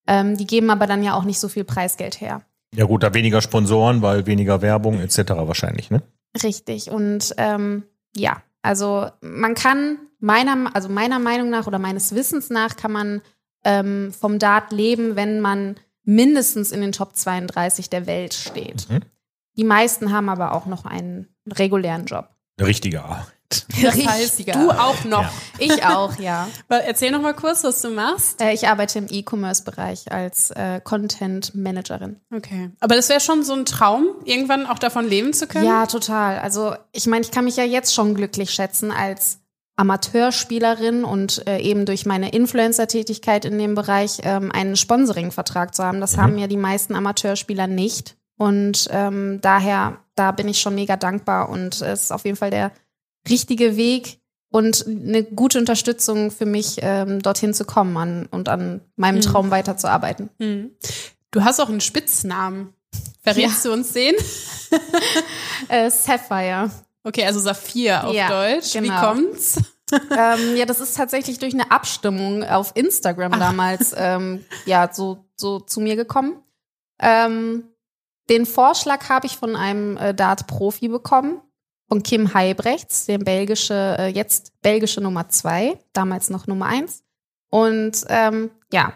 Ähm, 0.06 0.36
die 0.36 0.46
geben 0.46 0.70
aber 0.70 0.86
dann 0.86 1.02
ja 1.02 1.14
auch 1.14 1.24
nicht 1.24 1.38
so 1.40 1.48
viel 1.48 1.64
Preisgeld 1.64 2.20
her. 2.20 2.42
ja 2.74 2.84
gut, 2.84 3.02
da 3.02 3.12
weniger 3.14 3.40
Sponsoren, 3.42 4.00
weil 4.02 4.26
weniger 4.26 4.62
Werbung 4.62 5.00
etc. 5.00 5.18
wahrscheinlich, 5.30 5.90
ne? 5.90 6.02
Richtig. 6.42 6.90
Und 6.90 7.34
ähm, 7.36 7.84
ja, 8.16 8.42
also 8.62 9.08
man 9.20 9.54
kann 9.54 9.98
meiner, 10.18 10.74
also 10.74 10.88
meiner 10.88 11.18
Meinung 11.18 11.50
nach 11.50 11.66
oder 11.66 11.78
meines 11.78 12.14
Wissens 12.14 12.50
nach 12.50 12.76
kann 12.76 12.92
man 12.92 13.22
ähm, 13.64 14.12
vom 14.12 14.38
Dart 14.38 14.72
leben, 14.72 15.16
wenn 15.16 15.40
man 15.40 15.76
mindestens 16.04 16.72
in 16.72 16.80
den 16.80 16.92
Top 16.92 17.14
32 17.14 17.90
der 17.90 18.06
Welt 18.06 18.34
steht. 18.34 18.88
Mhm. 18.88 19.00
Die 19.56 19.64
meisten 19.64 20.12
haben 20.12 20.28
aber 20.28 20.52
auch 20.52 20.66
noch 20.66 20.84
einen 20.84 21.28
regulären 21.46 22.06
Job. 22.06 22.28
Eine 22.58 22.68
Arbeit. 23.78 23.82
Das 23.82 24.06
heißt, 24.06 24.54
du 24.54 24.70
auch 24.70 25.04
noch. 25.04 25.22
Ja. 25.22 25.30
Ich 25.58 25.84
auch, 25.84 26.18
ja. 26.18 26.48
Erzähl 26.68 27.10
noch 27.10 27.22
mal 27.22 27.34
kurz, 27.34 27.64
was 27.64 27.80
du 27.80 27.90
machst. 27.90 28.40
Äh, 28.40 28.52
ich 28.52 28.68
arbeite 28.68 28.98
im 28.98 29.06
E-Commerce-Bereich 29.08 30.12
als 30.12 30.50
äh, 30.50 30.80
Content-Managerin. 30.82 32.20
Okay. 32.34 32.70
Aber 32.80 32.94
das 32.94 33.08
wäre 33.08 33.20
schon 33.20 33.42
so 33.42 33.54
ein 33.54 33.64
Traum, 33.64 34.06
irgendwann 34.24 34.66
auch 34.66 34.78
davon 34.78 35.08
leben 35.08 35.32
zu 35.32 35.46
können? 35.46 35.66
Ja, 35.66 35.86
total. 35.86 36.38
Also 36.38 36.74
ich 36.92 37.06
meine, 37.06 37.24
ich 37.24 37.30
kann 37.30 37.44
mich 37.44 37.56
ja 37.56 37.64
jetzt 37.64 37.94
schon 37.94 38.14
glücklich 38.14 38.50
schätzen 38.50 38.90
als 38.90 39.38
Amateurspielerin 39.76 41.04
und 41.04 41.46
äh, 41.46 41.58
eben 41.60 41.86
durch 41.86 42.04
meine 42.04 42.30
Influencer-Tätigkeit 42.30 43.44
in 43.44 43.58
dem 43.58 43.74
Bereich 43.74 44.18
ähm, 44.24 44.50
einen 44.50 44.76
Sponsoring-Vertrag 44.76 45.74
zu 45.74 45.84
haben. 45.84 46.00
Das 46.00 46.16
haben 46.16 46.36
ja 46.36 46.48
die 46.48 46.56
meisten 46.56 46.96
Amateurspieler 46.96 47.68
nicht. 47.68 48.16
Und 48.36 48.88
ähm, 48.90 49.40
daher, 49.40 49.98
da 50.16 50.32
bin 50.32 50.48
ich 50.48 50.60
schon 50.60 50.74
mega 50.74 50.96
dankbar 50.96 51.48
und 51.48 51.80
es 51.80 52.02
ist 52.02 52.12
auf 52.12 52.24
jeden 52.24 52.36
Fall 52.36 52.50
der 52.50 52.72
richtige 53.28 53.76
Weg 53.76 54.18
und 54.50 54.86
eine 54.86 55.22
gute 55.24 55.58
Unterstützung 55.58 56.30
für 56.30 56.46
mich, 56.46 56.78
ähm, 56.80 57.20
dorthin 57.20 57.52
zu 57.54 57.64
kommen 57.64 57.96
an, 57.96 58.26
und 58.30 58.48
an 58.48 58.80
meinem 58.96 59.16
Mhm. 59.16 59.22
Traum 59.22 59.50
weiterzuarbeiten. 59.50 60.30
Hm. 60.40 60.70
Du 61.30 61.44
hast 61.44 61.60
auch 61.60 61.68
einen 61.68 61.80
Spitznamen. 61.82 62.72
Verrätst 63.22 63.64
du 63.64 63.72
uns 63.72 63.92
den? 63.92 64.14
Äh, 65.68 65.90
Sapphire. 65.90 66.70
Okay, 67.04 67.24
also 67.24 67.40
Saphir 67.40 68.06
auf 68.06 68.14
Ja, 68.14 68.28
Deutsch. 68.28 68.74
Wie 68.74 68.80
genau. 68.80 69.00
kommt's? 69.00 69.56
ähm, 69.92 70.56
ja, 70.56 70.66
das 70.66 70.80
ist 70.80 70.96
tatsächlich 70.96 71.38
durch 71.38 71.54
eine 71.54 71.70
Abstimmung 71.70 72.44
auf 72.44 72.72
Instagram 72.74 73.32
damals 73.32 73.94
ähm, 73.96 74.44
ja 74.66 74.90
so 74.92 75.24
so 75.36 75.60
zu 75.60 75.80
mir 75.80 75.96
gekommen. 75.96 76.42
Ähm, 77.00 77.64
den 78.28 78.44
Vorschlag 78.44 79.08
habe 79.08 79.26
ich 79.26 79.36
von 79.36 79.56
einem 79.56 79.96
äh, 79.96 80.14
Dart-Profi 80.14 80.88
bekommen, 80.88 81.40
von 81.88 82.02
Kim 82.02 82.34
Heibrechts, 82.34 83.06
der 83.06 83.18
belgische, 83.18 83.96
äh, 83.98 84.08
jetzt 84.08 84.52
belgische 84.62 85.00
Nummer 85.00 85.28
zwei, 85.28 85.78
damals 85.92 86.30
noch 86.30 86.46
Nummer 86.46 86.66
eins. 86.66 87.02
Und 87.50 88.04
ähm, 88.08 88.50
ja, 88.72 88.92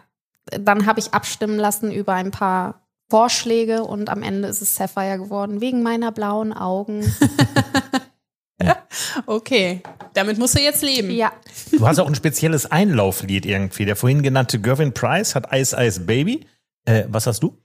dann 0.50 0.86
habe 0.86 1.00
ich 1.00 1.14
abstimmen 1.14 1.58
lassen 1.58 1.90
über 1.90 2.12
ein 2.12 2.30
paar 2.30 2.82
Vorschläge 3.08 3.84
und 3.84 4.10
am 4.10 4.22
Ende 4.22 4.48
ist 4.48 4.62
es 4.62 4.74
Sapphire 4.74 5.18
geworden, 5.18 5.60
wegen 5.60 5.82
meiner 5.82 6.12
blauen 6.12 6.52
Augen. 6.52 7.04
Okay, 9.26 9.82
damit 10.14 10.38
musst 10.38 10.56
du 10.56 10.60
jetzt 10.60 10.82
leben. 10.82 11.10
ja, 11.10 11.32
Du 11.72 11.86
hast 11.86 11.98
auch 11.98 12.06
ein 12.06 12.14
spezielles 12.14 12.70
Einlauflied 12.70 13.44
irgendwie. 13.44 13.84
Der 13.84 13.96
vorhin 13.96 14.22
genannte 14.22 14.60
Gervin 14.60 14.94
Price 14.94 15.34
hat 15.34 15.52
Ice 15.52 15.76
Ice 15.78 16.00
Baby. 16.00 16.46
Äh, 16.84 17.04
was 17.08 17.26
hast 17.26 17.42
du? 17.42 17.56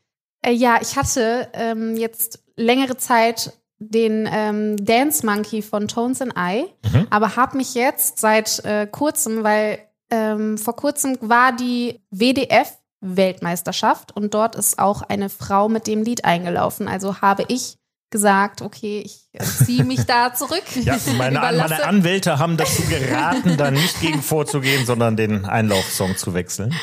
Äh, 0.41 0.51
ja, 0.51 0.79
ich 0.81 0.95
hatte 0.95 1.49
ähm, 1.53 1.95
jetzt 1.97 2.43
längere 2.55 2.97
Zeit 2.97 3.53
den 3.79 4.27
ähm, 4.31 4.77
Dance 4.83 5.25
Monkey 5.25 5.61
von 5.61 5.87
Tones 5.87 6.21
and 6.21 6.33
I, 6.37 6.65
Mhm. 6.91 7.07
aber 7.09 7.35
habe 7.35 7.57
mich 7.57 7.73
jetzt 7.75 8.19
seit 8.19 8.63
äh, 8.65 8.87
kurzem, 8.87 9.43
weil 9.43 9.79
ähm, 10.09 10.57
vor 10.57 10.75
kurzem 10.75 11.17
war 11.21 11.55
die 11.55 11.99
WDF 12.11 12.71
Weltmeisterschaft 13.01 14.15
und 14.15 14.33
dort 14.33 14.55
ist 14.55 14.79
auch 14.79 15.01
eine 15.03 15.29
Frau 15.29 15.69
mit 15.69 15.85
dem 15.85 16.01
Lied 16.03 16.25
eingelaufen. 16.25 16.87
Also 16.87 17.21
habe 17.21 17.45
ich 17.47 17.77
gesagt, 18.09 18.61
okay, 18.61 19.03
ich 19.05 19.27
äh, 19.33 19.43
ziehe 19.43 19.83
mich 19.83 20.05
da 20.05 20.33
zurück. 20.33 20.63
Ja, 20.75 20.97
meine, 21.17 21.39
meine 21.39 21.83
Anwälte 21.85 22.39
haben 22.39 22.57
dazu 22.57 22.81
geraten, 22.83 23.57
da 23.57 23.69
nicht 23.69 23.99
gegen 24.01 24.21
vorzugehen, 24.23 24.85
sondern 24.85 25.17
den 25.17 25.45
Einlaufsong 25.45 26.15
zu 26.17 26.33
wechseln. 26.33 26.73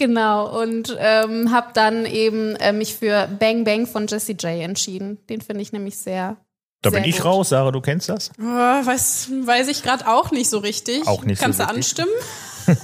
Genau, 0.00 0.58
und 0.62 0.96
ähm, 0.98 1.50
habe 1.50 1.72
dann 1.74 2.06
eben 2.06 2.56
äh, 2.56 2.72
mich 2.72 2.94
für 2.94 3.28
Bang 3.38 3.64
Bang 3.64 3.86
von 3.86 4.06
Jessie 4.06 4.32
J 4.32 4.62
entschieden. 4.62 5.18
Den 5.28 5.42
finde 5.42 5.60
ich 5.60 5.72
nämlich 5.74 5.98
sehr. 5.98 6.38
Da 6.80 6.88
sehr 6.88 7.00
bin 7.00 7.10
ich 7.10 7.16
gut. 7.18 7.26
raus, 7.26 7.50
Sarah, 7.50 7.70
du 7.70 7.82
kennst 7.82 8.08
das? 8.08 8.30
Oh, 8.40 8.42
weiß, 8.42 9.28
weiß 9.44 9.68
ich 9.68 9.82
gerade 9.82 10.08
auch 10.08 10.30
nicht 10.30 10.48
so 10.48 10.56
richtig. 10.56 11.06
Auch 11.06 11.26
nicht 11.26 11.38
so 11.38 11.44
Kannst 11.44 11.60
du 11.60 11.64
richtig. 11.64 11.76
anstimmen? 11.76 12.12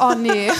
Oh 0.00 0.14
nee, 0.18 0.50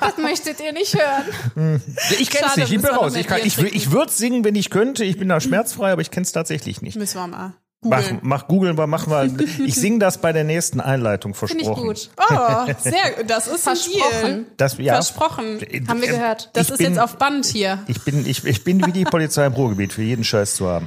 das 0.00 0.18
möchtet 0.18 0.60
ihr 0.60 0.72
nicht 0.72 0.94
hören. 0.94 1.80
Ich 2.20 2.30
kenn's 2.30 2.50
Schade, 2.50 2.60
nicht, 2.60 2.72
ich 2.72 2.80
bin 2.80 2.94
raus. 2.94 3.16
Ich, 3.16 3.26
kann, 3.26 3.40
ich, 3.42 3.58
ich 3.58 3.90
würde 3.90 4.12
singen, 4.12 4.44
wenn 4.44 4.54
ich 4.54 4.70
könnte. 4.70 5.04
Ich 5.04 5.18
bin 5.18 5.28
da 5.28 5.40
schmerzfrei, 5.40 5.90
aber 5.90 6.02
ich 6.02 6.12
kenn's 6.12 6.30
tatsächlich 6.30 6.80
nicht. 6.80 6.96
Müssen 6.96 7.18
wir 7.18 7.26
mal 7.26 7.54
Mach, 7.84 7.98
googeln. 8.00 8.18
mach 8.22 8.46
googeln, 8.46 8.78
wir 8.78 8.86
machen 8.86 9.10
wir. 9.10 9.22
Ich 9.66 9.74
singe 9.74 9.98
das 9.98 10.18
bei 10.18 10.32
der 10.32 10.44
nächsten 10.44 10.80
Einleitung 10.80 11.34
Finde 11.34 11.64
versprochen. 11.64 11.90
ich 11.90 12.10
gut. 12.10 12.10
Oh, 12.30 12.72
sehr, 12.78 13.24
das 13.26 13.48
ist. 13.48 13.64
Versprochen. 13.64 14.46
Das, 14.56 14.78
ja, 14.78 14.94
Versprochen. 14.94 15.58
Haben 15.88 16.00
wir 16.00 16.08
gehört. 16.08 16.50
Das 16.52 16.66
Ich 16.68 16.72
ist 16.74 16.78
bin- 16.78 16.86
jetzt 16.92 16.98
auf 17.00 17.16
Band 17.18 17.44
hier. 17.44 17.80
Ich 17.88 18.02
bin, 18.04 18.24
ich, 18.24 18.44
ich 18.44 18.62
bin 18.62 18.86
wie 18.86 18.92
die 18.92 19.04
Polizei 19.04 19.44
im 19.46 19.52
Ruhrgebiet, 19.54 19.92
für 19.92 20.02
jeden 20.02 20.22
Scheiß 20.22 20.54
zu 20.54 20.68
haben. 20.68 20.86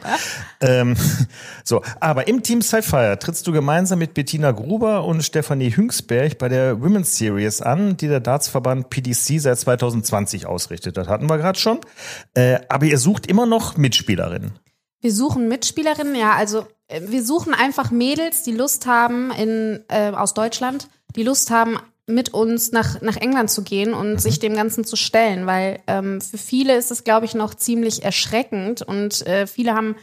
Ähm, 0.62 0.96
so, 1.66 1.82
aber 2.00 2.28
im 2.30 2.44
Team 2.44 2.62
Sci-Fi 2.62 3.18
trittst 3.20 3.46
du 3.46 3.52
gemeinsam 3.52 4.00
mit 4.00 4.14
Bettina 4.14 4.52
Gruber 4.52 5.04
und 5.04 5.22
Stefanie 5.22 5.76
Hüngsberg 5.76 6.38
bei 6.38 6.48
der 6.48 6.82
Women's 6.82 7.18
Series 7.18 7.62
an, 7.62 7.98
die 7.98 8.08
der 8.08 8.22
Dartsverband 8.22 8.90
PDC 8.90 9.40
seit 9.42 9.60
2020 9.60 10.46
ausrichtet. 10.46 10.96
Das 10.96 11.08
hatten 11.10 11.30
wir 11.30 11.38
gerade 11.38 11.60
schon. 11.60 11.80
Äh, 12.36 12.60
aber 12.70 12.86
ihr 12.86 12.98
sucht 12.98 13.28
immer 13.28 13.46
noch 13.46 13.76
Mitspielerinnen. 13.76 14.54
Wir 15.06 15.14
suchen 15.14 15.48
Mitspielerinnen, 15.48 16.16
ja, 16.16 16.34
also 16.34 16.66
äh, 16.88 17.00
wir 17.06 17.24
suchen 17.24 17.54
einfach 17.54 17.92
Mädels, 17.92 18.42
die 18.42 18.54
Lust 18.54 18.88
haben 18.88 19.30
in 19.30 19.84
äh, 19.88 20.10
aus 20.10 20.34
Deutschland, 20.34 20.90
die 21.16 21.22
Lust 21.22 21.52
haben 21.52 21.78
mit 22.08 22.34
uns 22.34 22.72
nach 22.72 23.02
nach 23.02 23.16
England 23.16 23.52
zu 23.52 23.62
gehen 23.62 23.94
und 23.94 24.20
sich 24.20 24.40
dem 24.40 24.56
Ganzen 24.56 24.84
zu 24.84 24.96
stellen, 24.96 25.46
weil 25.46 25.80
ähm, 25.86 26.22
für 26.22 26.40
viele 26.40 26.76
ist 26.76 26.90
es, 26.90 27.04
glaube 27.04 27.28
ich, 27.28 27.36
noch 27.36 27.54
ziemlich 27.54 28.02
erschreckend 28.02 28.82
und 28.82 29.28
äh, 29.28 29.46
viele 29.46 29.76
haben 29.76 29.96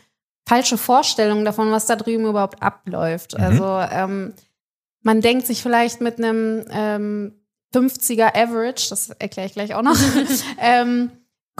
falsche 0.46 0.78
Vorstellungen 0.78 1.44
davon, 1.44 1.72
was 1.72 1.86
da 1.86 1.96
drüben 1.96 2.26
überhaupt 2.26 2.62
abläuft. 2.62 3.36
Also 3.36 3.64
ähm, 3.64 4.34
man 5.02 5.20
denkt 5.20 5.48
sich 5.48 5.62
vielleicht 5.64 6.00
mit 6.00 6.18
einem 6.18 6.64
ähm, 6.70 7.32
50er 7.74 8.36
Average, 8.36 8.90
das 8.90 9.10
erkläre 9.10 9.48
ich 9.48 9.54
gleich 9.54 9.74
auch 9.74 9.82
noch, 9.82 9.96
ähm, 10.60 11.10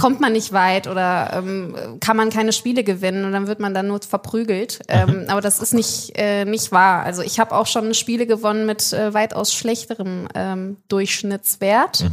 kommt 0.03 0.19
man 0.19 0.33
nicht 0.33 0.53
weit 0.53 0.89
oder 0.89 1.31
ähm, 1.33 1.77
kann 2.01 2.17
man 2.17 2.31
keine 2.31 2.53
Spiele 2.53 2.83
gewinnen 2.83 3.25
und 3.25 3.31
dann 3.31 3.47
wird 3.47 3.61
man 3.61 3.73
dann 3.73 3.87
nur 3.87 4.01
verprügelt. 4.01 4.81
Ähm, 4.89 5.27
aber 5.29 5.41
das 5.41 5.61
ist 5.61 5.75
nicht, 5.75 6.15
äh, 6.17 6.45
nicht 6.45 6.73
wahr. 6.73 7.05
Also 7.05 7.23
ich 7.23 7.39
habe 7.39 7.55
auch 7.55 7.69
schon 7.69 7.95
Spiele 7.95 8.27
gewonnen 8.27 8.67
mit 8.67 8.93
äh, 8.93 9.15
weitaus 9.15 9.55
schlechterem 9.55 10.27
ähm, 10.35 10.79
Durchschnittswert. 10.89 12.07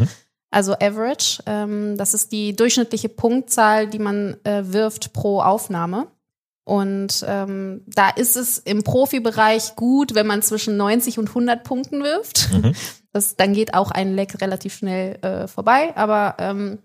Also 0.52 0.74
Average. 0.74 1.42
Ähm, 1.48 1.98
das 1.98 2.14
ist 2.14 2.32
die 2.32 2.56
durchschnittliche 2.56 3.10
Punktzahl, 3.10 3.88
die 3.88 4.00
man 4.00 4.38
äh, 4.44 4.64
wirft 4.66 5.12
pro 5.14 5.42
Aufnahme. 5.42 6.08
Und 6.66 7.26
ähm, 7.28 7.82
da 7.88 8.10
ist 8.10 8.38
es 8.38 8.60
im 8.60 8.84
Profibereich 8.84 9.76
gut, 9.76 10.14
wenn 10.14 10.28
man 10.28 10.44
zwischen 10.44 10.78
90 10.78 11.18
und 11.18 11.30
100 11.30 11.64
Punkten 11.64 12.04
wirft. 12.04 12.50
Das, 13.12 13.36
dann 13.36 13.54
geht 13.54 13.74
auch 13.74 13.90
ein 13.90 14.14
Leck 14.14 14.40
relativ 14.40 14.76
schnell 14.76 15.16
äh, 15.24 15.48
vorbei. 15.48 15.94
Aber 15.96 16.36
ähm, 16.38 16.78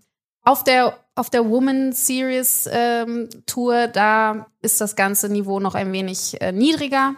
auf 0.45 0.65
der 0.65 0.99
auf 1.17 1.31
der 1.31 1.49
Woman 1.49 1.93
Series 1.93 2.69
ähm, 2.71 3.29
Tour, 3.47 3.87
da 3.87 4.47
ist 4.63 4.81
das 4.81 4.97
ganze 4.97 5.29
Niveau 5.29 5.61
noch 5.61 5.75
ein 5.75 5.93
wenig 5.93 6.41
äh, 6.41 6.51
niedriger. 6.51 7.15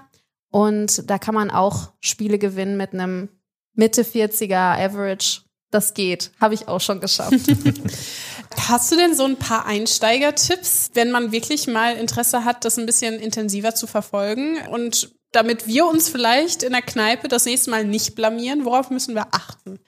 Und 0.50 1.08
da 1.10 1.18
kann 1.18 1.34
man 1.34 1.50
auch 1.50 1.92
Spiele 2.00 2.38
gewinnen 2.38 2.76
mit 2.76 2.92
einem 2.92 3.30
Mitte 3.74 4.02
40er 4.02 4.78
Average. 4.78 5.42
Das 5.70 5.94
geht. 5.94 6.30
Habe 6.40 6.54
ich 6.54 6.68
auch 6.68 6.80
schon 6.80 7.00
geschafft. 7.00 7.32
Hast 8.68 8.92
du 8.92 8.96
denn 8.96 9.14
so 9.14 9.24
ein 9.24 9.36
paar 9.36 9.66
Einsteigertipps, 9.66 10.90
wenn 10.94 11.10
man 11.10 11.32
wirklich 11.32 11.66
mal 11.66 11.96
Interesse 11.96 12.44
hat, 12.44 12.64
das 12.64 12.78
ein 12.78 12.86
bisschen 12.86 13.14
intensiver 13.14 13.74
zu 13.74 13.86
verfolgen 13.86 14.58
und 14.70 15.10
damit 15.32 15.66
wir 15.66 15.86
uns 15.86 16.08
vielleicht 16.08 16.62
in 16.62 16.72
der 16.72 16.82
Kneipe 16.82 17.28
das 17.28 17.44
nächste 17.44 17.70
Mal 17.70 17.84
nicht 17.84 18.14
blamieren, 18.14 18.64
worauf 18.64 18.90
müssen 18.90 19.14
wir 19.14 19.26
achten? 19.32 19.78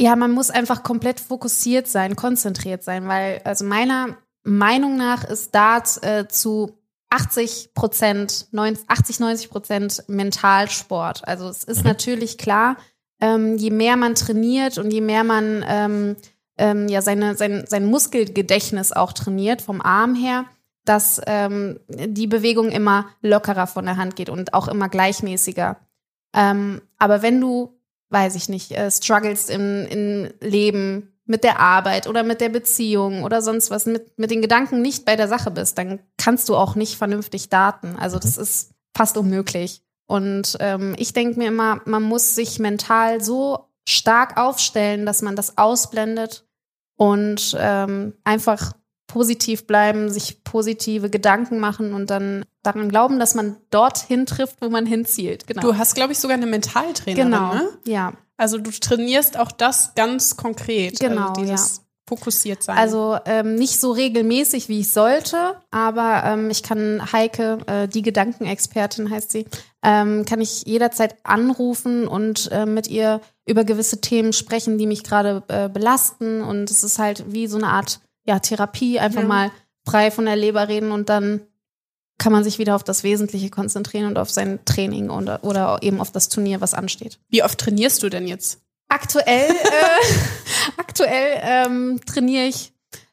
Ja, 0.00 0.14
man 0.14 0.30
muss 0.30 0.50
einfach 0.50 0.84
komplett 0.84 1.18
fokussiert 1.18 1.88
sein, 1.88 2.14
konzentriert 2.14 2.84
sein, 2.84 3.08
weil, 3.08 3.40
also 3.44 3.64
meiner 3.64 4.16
Meinung 4.44 4.96
nach 4.96 5.24
ist 5.24 5.54
Dart 5.54 6.02
äh, 6.02 6.28
zu 6.28 6.78
80 7.10 7.74
Prozent, 7.74 8.46
80, 8.52 9.20
90 9.20 9.50
Prozent 9.50 10.04
Mentalsport. 10.08 11.26
Also 11.26 11.48
es 11.48 11.64
ist 11.64 11.84
natürlich 11.84 12.38
klar, 12.38 12.76
ähm, 13.20 13.56
je 13.56 13.70
mehr 13.70 13.96
man 13.96 14.14
trainiert 14.14 14.78
und 14.78 14.92
je 14.92 15.00
mehr 15.00 15.24
man 15.24 15.64
ähm, 15.66 16.16
ähm, 16.58 16.88
ja 16.88 17.02
seine, 17.02 17.34
sein, 17.34 17.64
sein 17.66 17.86
Muskelgedächtnis 17.86 18.92
auch 18.92 19.12
trainiert, 19.12 19.62
vom 19.62 19.80
Arm 19.80 20.14
her, 20.14 20.44
dass 20.84 21.20
ähm, 21.26 21.80
die 21.88 22.26
Bewegung 22.26 22.70
immer 22.70 23.06
lockerer 23.20 23.66
von 23.66 23.84
der 23.84 23.96
Hand 23.96 24.16
geht 24.16 24.30
und 24.30 24.54
auch 24.54 24.68
immer 24.68 24.88
gleichmäßiger. 24.88 25.76
Ähm, 26.34 26.82
aber 26.98 27.22
wenn 27.22 27.40
du 27.40 27.77
weiß 28.10 28.34
ich 28.36 28.48
nicht, 28.48 28.72
äh, 28.72 28.90
struggles 28.90 29.48
im, 29.48 29.86
im 29.86 30.30
Leben 30.40 31.12
mit 31.24 31.44
der 31.44 31.60
Arbeit 31.60 32.06
oder 32.06 32.22
mit 32.22 32.40
der 32.40 32.48
Beziehung 32.48 33.22
oder 33.22 33.42
sonst 33.42 33.70
was, 33.70 33.84
mit, 33.84 34.18
mit 34.18 34.30
den 34.30 34.40
Gedanken 34.40 34.80
nicht 34.80 35.04
bei 35.04 35.14
der 35.14 35.28
Sache 35.28 35.50
bist, 35.50 35.76
dann 35.76 36.00
kannst 36.16 36.48
du 36.48 36.56
auch 36.56 36.74
nicht 36.74 36.96
vernünftig 36.96 37.50
daten. 37.50 37.96
Also 37.96 38.18
das 38.18 38.38
ist 38.38 38.72
fast 38.96 39.16
unmöglich. 39.18 39.82
Und 40.06 40.56
ähm, 40.60 40.94
ich 40.96 41.12
denke 41.12 41.38
mir 41.38 41.48
immer, 41.48 41.82
man 41.84 42.02
muss 42.02 42.34
sich 42.34 42.58
mental 42.58 43.22
so 43.22 43.68
stark 43.86 44.38
aufstellen, 44.38 45.04
dass 45.04 45.20
man 45.20 45.36
das 45.36 45.58
ausblendet 45.58 46.46
und 46.96 47.54
ähm, 47.58 48.14
einfach 48.24 48.72
positiv 49.08 49.66
bleiben, 49.66 50.10
sich 50.10 50.44
positive 50.44 51.10
Gedanken 51.10 51.58
machen 51.58 51.92
und 51.92 52.10
dann 52.10 52.44
daran 52.62 52.88
glauben, 52.88 53.18
dass 53.18 53.34
man 53.34 53.56
dorthin 53.70 54.26
trifft, 54.26 54.58
wo 54.60 54.68
man 54.68 54.86
hinzielt. 54.86 55.48
Genau. 55.48 55.62
Du 55.62 55.76
hast, 55.76 55.96
glaube 55.96 56.12
ich, 56.12 56.20
sogar 56.20 56.36
eine 56.36 56.46
Mentaltrainerin, 56.46 57.32
genau. 57.32 57.54
ne? 57.54 57.68
Ja. 57.84 58.12
Also 58.36 58.58
du 58.58 58.70
trainierst 58.70 59.36
auch 59.36 59.50
das 59.50 59.94
ganz 59.96 60.36
konkret. 60.36 61.00
Genau, 61.00 61.30
also 61.30 61.40
dieses 61.40 61.82
fokussiert 62.08 62.62
sein. 62.62 62.78
Also 62.78 63.18
ähm, 63.26 63.54
nicht 63.56 63.80
so 63.80 63.92
regelmäßig, 63.92 64.68
wie 64.68 64.80
ich 64.80 64.90
sollte, 64.90 65.56
aber 65.70 66.22
ähm, 66.24 66.50
ich 66.50 66.62
kann 66.62 67.12
Heike, 67.12 67.58
äh, 67.66 67.88
die 67.88 68.02
Gedankenexpertin 68.02 69.10
heißt 69.10 69.30
sie, 69.30 69.46
ähm, 69.82 70.24
kann 70.24 70.40
ich 70.40 70.64
jederzeit 70.64 71.16
anrufen 71.22 72.08
und 72.08 72.50
äh, 72.50 72.66
mit 72.66 72.88
ihr 72.88 73.20
über 73.46 73.64
gewisse 73.64 74.00
Themen 74.00 74.32
sprechen, 74.32 74.78
die 74.78 74.86
mich 74.86 75.04
gerade 75.04 75.42
äh, 75.48 75.68
belasten. 75.68 76.42
Und 76.42 76.70
es 76.70 76.82
ist 76.82 76.98
halt 76.98 77.24
wie 77.28 77.46
so 77.46 77.58
eine 77.58 77.68
Art 77.68 78.00
ja, 78.28 78.38
Therapie, 78.38 79.00
einfach 79.00 79.22
Ja. 79.22 79.26
mal 79.26 79.50
frei 79.86 80.10
von 80.10 80.26
der 80.26 80.36
Leber 80.36 80.68
reden 80.68 80.92
und 80.92 81.08
dann 81.08 81.40
kann 82.18 82.32
man 82.32 82.44
sich 82.44 82.58
wieder 82.58 82.74
auf 82.76 82.84
das 82.84 83.02
Wesentliche 83.04 83.48
konzentrieren 83.48 84.06
und 84.06 84.18
auf 84.18 84.28
sein 84.30 84.58
Training 84.64 85.08
oder, 85.08 85.42
oder 85.44 85.78
eben 85.82 86.00
auf 86.00 86.10
das 86.12 86.28
Turnier, 86.28 86.60
was 86.60 86.74
ansteht. 86.74 87.18
Wie 87.28 87.42
oft 87.42 87.58
trainierst 87.58 88.02
du 88.02 88.08
denn 88.10 88.26
jetzt? 88.26 88.60
Aktuell, 88.88 89.50
äh, 89.50 90.74
aktuell 90.76 91.40
ähm, 91.42 92.00
trainiere 92.06 92.44
ich, 92.46 92.72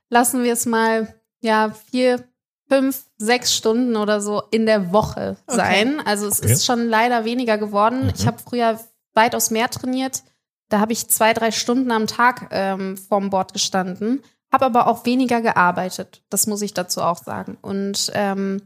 lassen 0.09 0.43
wir 0.43 0.53
es 0.53 0.65
mal, 0.65 1.13
ja, 1.41 1.71
vier, 1.91 2.23
fünf, 2.67 3.03
sechs 3.17 3.53
Stunden 3.55 3.95
oder 3.95 4.19
so 4.21 4.41
in 4.51 4.65
der 4.65 4.91
Woche 4.91 5.37
sein. 5.47 6.01
Also 6.05 6.27
es 6.27 6.39
Okay. 6.41 6.51
ist 6.51 6.65
schon 6.65 6.87
leider 6.89 7.23
weniger 7.25 7.57
geworden. 7.57 8.05
Mhm. 8.05 8.13
Ich 8.17 8.25
habe 8.25 8.37
früher 8.39 8.79
weitaus 9.13 9.51
mehr 9.51 9.69
trainiert. 9.69 10.23
Da 10.69 10.79
habe 10.79 10.93
ich 10.93 11.07
zwei, 11.07 11.33
drei 11.33 11.51
Stunden 11.51 11.91
am 11.91 12.07
Tag 12.07 12.47
ähm, 12.51 12.97
vorm 12.97 13.29
Board 13.29 13.53
gestanden, 13.53 14.23
habe 14.55 14.65
aber 14.65 14.87
auch 14.87 15.05
weniger 15.05 15.41
gearbeitet. 15.41 16.23
Das 16.29 16.47
muss 16.47 16.61
ich 16.61 16.73
dazu 16.73 17.01
auch 17.01 17.17
sagen. 17.17 17.57
Und 17.61 18.09
ähm, 18.13 18.61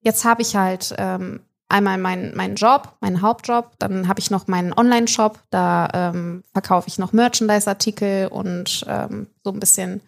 jetzt 0.00 0.24
habe 0.24 0.42
ich 0.42 0.56
halt 0.56 0.92
ähm, 0.98 1.40
einmal 1.68 1.98
meinen 1.98 2.36
meinen 2.36 2.56
Job, 2.56 2.96
meinen 3.00 3.22
Hauptjob, 3.22 3.70
dann 3.78 4.08
habe 4.08 4.18
ich 4.18 4.32
noch 4.32 4.48
meinen 4.48 4.72
Online-Shop, 4.72 5.38
da 5.50 5.88
ähm, 5.94 6.42
verkaufe 6.52 6.88
ich 6.88 6.98
noch 6.98 7.12
Merchandise-Artikel 7.12 8.26
und 8.26 8.84
ähm, 8.88 9.28
so 9.44 9.52
ein 9.52 9.60
bisschen 9.60 10.00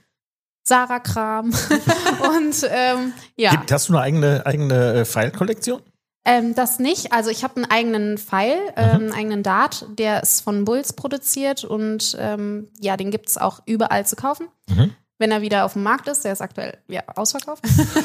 Sarah-Kram. 0.64 1.47
und 2.37 2.68
ähm, 2.68 3.12
ja, 3.37 3.53
Gibt, 3.53 3.70
hast 3.70 3.89
du 3.89 3.93
eine 3.93 4.03
eigene, 4.03 4.45
eigene 4.45 4.95
äh, 4.95 5.05
File-Kollektion? 5.05 5.81
ähm, 6.25 6.55
das 6.55 6.79
nicht. 6.79 7.12
Also 7.12 7.31
ich 7.31 7.43
habe 7.45 7.57
einen 7.57 7.70
eigenen 7.70 8.18
Pfeil, 8.18 8.59
ähm, 8.77 8.91
einen 8.91 9.12
eigenen 9.12 9.43
Dart, 9.43 9.87
der 9.99 10.23
ist 10.23 10.43
von 10.43 10.64
Bulls 10.64 10.93
produziert 10.93 11.64
und 11.64 12.16
ähm, 12.18 12.68
ja, 12.81 12.97
den 12.97 13.11
gibt's 13.11 13.39
auch 13.39 13.61
überall 13.66 14.07
zu 14.07 14.16
kaufen. 14.16 14.49
Mhm. 14.68 14.95
Wenn 15.19 15.31
er 15.31 15.41
wieder 15.43 15.65
auf 15.65 15.75
dem 15.75 15.83
Markt 15.83 16.09
ist, 16.09 16.25
der 16.25 16.33
ist 16.33 16.41
aktuell 16.41 16.79
ja, 16.89 17.03
ausverkauft. 17.15 17.63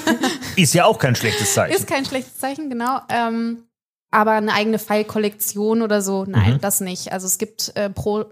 Ist 0.56 0.74
ja 0.74 0.86
auch 0.86 1.00
kein 1.00 1.16
schlechtes 1.16 1.54
Zeichen. 1.54 1.76
Ist 1.76 1.88
kein 1.88 2.06
schlechtes 2.06 2.38
Zeichen, 2.38 2.70
genau. 2.70 3.00
Ähm, 3.10 3.64
aber 4.12 4.32
eine 4.34 4.54
eigene 4.54 4.78
Pfeilkollektion 4.80 5.82
oder 5.82 6.02
so, 6.02 6.26
nein, 6.28 6.56
Mhm. 6.56 6.62
das 6.62 6.80
nicht. 6.80 7.12
Also 7.12 7.26
es 7.28 7.38
gibt 7.38 7.72
äh, 7.76 7.90
pro 7.90 8.26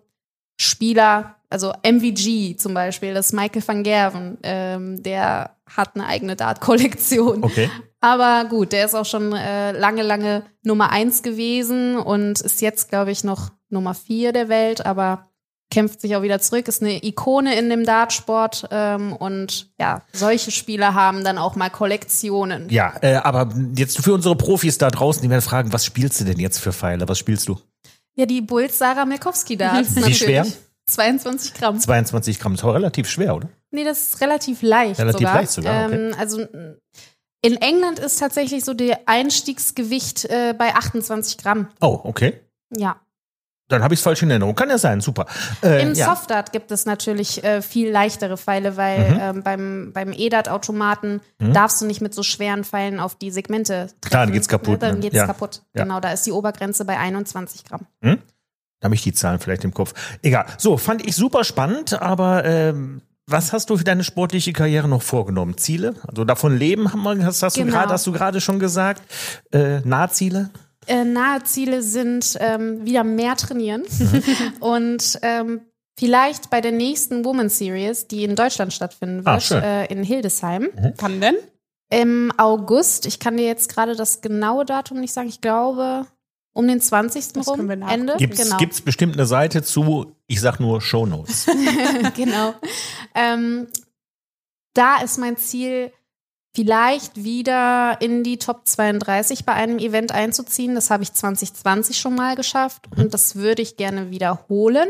Spieler, 0.60 1.36
also 1.50 1.74
MVG 1.84 2.58
zum 2.58 2.74
Beispiel, 2.74 3.14
das 3.14 3.28
ist 3.28 3.34
Michael 3.34 3.64
van 3.68 3.84
Gerven, 3.84 4.38
ähm, 4.44 5.04
der 5.04 5.52
hat 5.68 5.96
eine 5.96 6.06
eigene 6.08 6.36
Dart-Kollektion. 6.36 7.44
okay. 7.44 7.70
Aber 8.02 8.46
gut, 8.50 8.72
der 8.72 8.86
ist 8.86 8.94
auch 8.94 9.06
schon 9.06 9.34
äh, 9.34 9.72
lange, 9.72 10.04
lange 10.04 10.44
Nummer 10.64 10.92
eins 10.92 11.24
gewesen 11.24 11.98
und 11.98 12.40
ist 12.40 12.62
jetzt, 12.62 12.90
glaube 12.90 13.12
ich, 13.12 13.24
noch 13.24 13.50
Nummer 13.70 13.96
vier 13.96 14.32
der 14.32 14.48
Welt, 14.48 14.86
aber 14.86 15.28
kämpft 15.72 16.01
sich 16.01 16.16
auch 16.16 16.22
wieder 16.22 16.39
zurück, 16.39 16.68
ist 16.68 16.82
eine 16.82 17.03
Ikone 17.03 17.57
in 17.57 17.70
dem 17.70 17.86
Dartsport 17.86 18.68
ähm, 18.72 19.13
und 19.13 19.70
ja, 19.80 20.03
solche 20.13 20.51
Spieler 20.51 20.93
haben 20.93 21.24
dann 21.24 21.38
auch 21.38 21.55
mal 21.55 21.70
Kollektionen. 21.70 22.70
Ja, 22.70 22.93
äh, 23.01 23.16
aber 23.16 23.49
jetzt 23.76 24.03
für 24.03 24.13
unsere 24.13 24.36
Profis 24.36 24.78
da 24.78 24.89
draußen, 24.89 25.22
die 25.22 25.30
werden 25.30 25.41
fragen, 25.41 25.74
was 25.74 25.86
spielst 25.86 26.20
du 26.22 26.26
denn 26.26 26.39
jetzt 26.39 26.59
für 26.59 26.72
Pfeile? 26.72 27.07
Was 27.07 27.20
spielst 27.20 27.47
du? 27.49 27.57
Ja, 28.16 28.26
die 28.26 28.41
Bulls 28.41 28.78
Sarah 28.78 29.05
Milkowski 29.05 29.57
Darts 29.57 29.89
Wie 29.95 29.99
natürlich. 29.99 30.20
schwer? 30.20 30.45
22 30.88 31.53
Gramm. 31.55 31.80
22 31.80 32.39
Gramm 32.39 32.53
ist 32.53 32.63
auch 32.63 32.74
relativ 32.74 33.09
schwer, 33.09 33.36
oder? 33.36 33.49
Nee, 33.72 33.84
das 33.84 34.09
ist 34.09 34.22
relativ 34.22 34.61
leicht 34.61 34.99
Relativ 34.99 35.20
sogar. 35.28 35.36
leicht 35.36 35.51
sogar, 35.51 35.86
okay. 35.88 35.95
ähm, 35.95 36.16
also 36.18 36.45
in 37.41 37.57
England 37.57 37.99
ist 37.99 38.20
tatsächlich 38.20 38.63
so 38.63 38.74
der 38.74 39.01
Einstiegsgewicht 39.07 40.26
äh, 40.26 40.55
bei 40.57 40.74
28 40.74 41.38
Gramm. 41.38 41.68
Oh, 41.82 41.99
okay. 42.03 42.39
Ja. 42.76 42.99
Dann 43.68 43.82
habe 43.84 43.93
ich 43.95 43.99
es 43.99 44.03
falsch 44.03 44.22
in 44.22 44.30
Erinnerung. 44.30 44.53
Kann 44.53 44.70
ja 44.70 44.78
sein, 44.78 45.01
super. 45.01 45.26
Äh, 45.63 45.82
Im 45.82 45.93
ja. 45.95 46.05
Softdart 46.05 46.51
gibt 46.51 46.70
es 46.72 46.86
natürlich 46.86 47.43
äh, 47.43 47.63
viel 47.63 47.89
leichtere 47.89 48.38
Pfeile, 48.38 48.78
weil 48.78 48.99
Mhm. 49.11 49.20
ähm, 49.22 49.43
beim, 49.43 49.91
beim 49.93 50.13
E-Dart-Automaten 50.13 51.22
Mhm. 51.39 51.53
darfst 51.53 51.82
du 51.82 51.86
nicht 51.86 51.99
mit 52.01 52.13
so 52.13 52.22
schweren 52.22 52.63
Pfeilen 52.63 52.99
auf 52.99 53.16
die 53.16 53.32
Segmente 53.32 53.88
treffen. 53.88 54.01
Klar, 54.01 54.26
dann 54.26 54.34
geht's 54.34 54.47
kaputt, 54.47 54.74
Ne? 54.74 54.78
Dann 54.80 54.95
ne? 54.95 54.99
geht's 55.01 55.16
Ja. 55.16 55.26
kaputt. 55.26 55.63
Ja. 55.74 55.84
Genau, 55.84 55.99
da 55.99 56.11
ist 56.11 56.26
die 56.28 56.32
Obergrenze 56.32 56.86
bei 56.86 56.97
21 56.99 57.63
Gramm. 57.66 57.88
Da 58.01 58.86
habe 58.86 58.93
ich 58.95 59.01
die 59.01 59.13
Zahlen 59.13 59.39
vielleicht 59.39 59.63
im 59.63 59.74
Kopf. 59.74 59.93
Egal. 60.22 60.45
So, 60.59 60.78
fand 60.78 61.03
ich 61.07 61.16
super 61.16 61.43
spannend, 61.43 61.99
aber 61.99 62.45
ähm, 62.45 63.01
was 63.26 63.51
hast 63.51 63.72
du 63.72 63.78
für 63.78 63.84
deine 63.84 64.03
sportliche 64.03 64.53
Karriere 64.53 64.88
noch 64.88 65.01
vorgenommen? 65.01 65.57
Ziele? 65.57 65.95
Also 66.07 66.24
davon 66.24 66.55
leben, 66.55 66.93
haben 66.93 67.01
wir, 67.01 67.26
hast, 67.26 67.41
hast, 67.41 67.57
du, 67.57 67.61
Genau. 67.61 67.74
gerade, 67.78 67.93
hast 67.93 68.05
du 68.05 68.11
gerade 68.11 68.41
schon 68.41 68.59
gesagt. 68.59 69.01
Äh, 69.51 69.80
Nahziele? 69.80 70.51
Äh, 70.88 71.04
nahe 71.04 71.44
Ziele 71.44 71.82
sind 71.82 72.38
ähm, 72.40 72.86
wieder 72.86 73.04
mehr 73.04 73.36
trainieren 73.36 73.84
Mhm. 74.00 74.24
und 74.60 75.20
ähm, 75.22 75.62
vielleicht 75.98 76.50
bei 76.50 76.62
der 76.62 76.72
nächsten 76.72 77.24
Woman 77.26 77.50
Series, 77.50 78.08
die 78.08 78.24
in 78.24 78.36
Deutschland 78.36 78.74
stattfinden 78.74 79.22
Ah, 79.26 79.34
wird, 79.34 79.44
schön. 79.44 79.64
äh, 79.64 79.86
in 79.86 80.04
Hildesheim. 80.04 80.70
Wann 80.98 81.22
denn? 81.22 81.36
Im 81.92 82.32
August, 82.38 83.06
ich 83.06 83.20
kann 83.20 83.38
dir 83.38 83.46
jetzt 83.46 83.70
gerade 83.74 83.96
das 83.96 84.22
genaue 84.22 84.66
Datum 84.66 85.00
nicht 85.00 85.14
sagen, 85.14 85.30
ich 85.30 85.42
glaube 85.42 86.08
um 86.54 86.68
den 86.68 86.80
20. 86.80 87.34
Das 87.34 87.48
rum. 87.48 87.70
Ende. 87.70 88.16
Gibt's, 88.18 88.42
genau. 88.42 88.58
gibt's 88.58 88.80
bestimmt 88.82 89.14
eine 89.16 89.26
Seite 89.26 89.62
zu, 89.62 90.16
ich 90.28 90.40
sag 90.40 90.60
nur 90.60 90.82
Shownotes. 90.82 91.48
genau. 92.16 92.54
Ähm, 93.14 93.68
da 94.74 95.02
ist 95.02 95.18
mein 95.18 95.36
Ziel, 95.38 95.92
vielleicht 96.56 97.24
wieder 97.24 97.97
in 97.99 98.24
die 98.24 98.38
Top 98.38 98.62
32 98.66 99.45
bei 99.45 99.53
einem 99.53 99.78
Event 99.78 100.14
einzuziehen. 100.14 100.74
Das 100.74 100.89
habe 100.89 101.03
ich 101.03 101.14
2020 101.14 101.97
schon 101.97 102.16
mal 102.16 102.36
geschafft 102.36 102.86
und 102.95 103.14
das 103.14 103.36
würde 103.36 103.62
ich 103.62 103.78
gerne 103.78 104.10
wiederholen. 104.10 104.88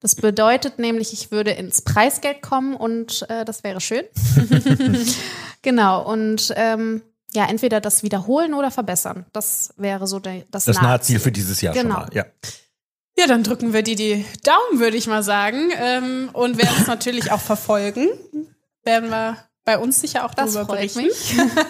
Das 0.00 0.14
bedeutet 0.14 0.78
nämlich, 0.78 1.12
ich 1.12 1.30
würde 1.30 1.50
ins 1.52 1.82
Preisgeld 1.82 2.42
kommen 2.42 2.74
und 2.74 3.26
äh, 3.28 3.44
das 3.44 3.64
wäre 3.64 3.80
schön. 3.80 4.04
genau. 5.62 6.10
Und 6.10 6.52
ähm, 6.56 7.02
ja, 7.34 7.46
entweder 7.46 7.80
das 7.80 8.02
wiederholen 8.02 8.54
oder 8.54 8.70
verbessern. 8.70 9.26
Das 9.32 9.72
wäre 9.76 10.06
so 10.06 10.18
der, 10.18 10.44
das, 10.50 10.64
Das 10.66 10.80
Nahziel. 10.80 11.18
Für 11.20 11.32
dieses 11.32 11.60
Jahr 11.60 11.74
Genau. 11.74 11.94
schon 11.94 12.04
mal. 12.04 12.10
Ja. 12.14 12.26
Ja, 13.16 13.26
dann 13.28 13.44
drücken 13.44 13.72
wir 13.72 13.82
dir 13.82 13.94
die 13.96 14.24
Daumen, 14.42 14.80
würde 14.80 14.96
ich 14.96 15.06
mal 15.06 15.22
sagen. 15.22 15.70
Ähm, 15.78 16.30
und 16.32 16.58
werden 16.58 16.74
es 16.80 16.86
natürlich 16.86 17.30
auch 17.30 17.40
verfolgen. 17.40 18.08
Werden 18.82 19.08
wir 19.10 19.38
bei 19.64 19.78
uns 19.78 20.00
sicher 20.00 20.24
auch 20.26 20.34
Das 20.34 20.52
darüber 20.52 20.74
freut 20.74 20.92
berichten. 20.94 21.08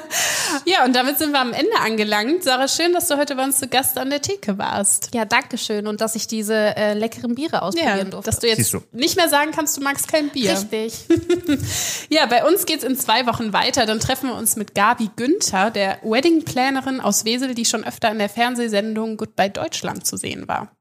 ja, 0.64 0.84
und 0.84 0.94
damit 0.96 1.18
sind 1.18 1.30
wir 1.32 1.40
am 1.40 1.52
Ende 1.52 1.76
angelangt. 1.80 2.42
Sarah, 2.42 2.66
schön, 2.66 2.92
dass 2.92 3.06
du 3.08 3.16
heute 3.16 3.36
bei 3.36 3.44
uns 3.44 3.58
zu 3.58 3.68
Gast 3.68 3.98
an 3.98 4.10
der 4.10 4.20
Theke 4.20 4.58
warst. 4.58 5.10
Ja, 5.14 5.24
danke 5.24 5.58
schön 5.58 5.86
und 5.86 6.00
dass 6.00 6.16
ich 6.16 6.26
diese 6.26 6.54
äh, 6.76 6.94
leckeren 6.94 7.34
Biere 7.36 7.62
ausprobieren 7.62 7.98
Ja, 7.98 8.04
durfte. 8.04 8.30
dass 8.30 8.40
du 8.40 8.48
jetzt 8.48 8.72
du. 8.72 8.82
nicht 8.92 9.16
mehr 9.16 9.28
sagen 9.28 9.52
kannst, 9.54 9.76
du 9.76 9.80
magst 9.80 10.08
kein 10.08 10.28
Bier. 10.30 10.52
Richtig. 10.52 10.94
Ja, 12.10 12.26
bei 12.26 12.44
uns 12.44 12.66
geht's 12.66 12.84
in 12.84 12.96
zwei 12.96 13.26
Wochen 13.26 13.52
weiter. 13.52 13.86
Dann 13.86 13.98
treffen 14.00 14.28
wir 14.28 14.36
uns 14.36 14.56
mit 14.56 14.74
Gabi 14.74 15.10
Günther, 15.16 15.70
der 15.70 15.98
Wedding-Plannerin 16.02 17.00
aus 17.00 17.24
Wesel, 17.24 17.54
die 17.54 17.64
schon 17.64 17.84
öfter 17.84 18.10
in 18.10 18.18
der 18.18 18.28
Fernsehsendung 18.28 19.16
Goodbye 19.16 19.50
Deutschland 19.50 20.06
zu 20.06 20.16
sehen 20.16 20.46
war. 20.46 20.73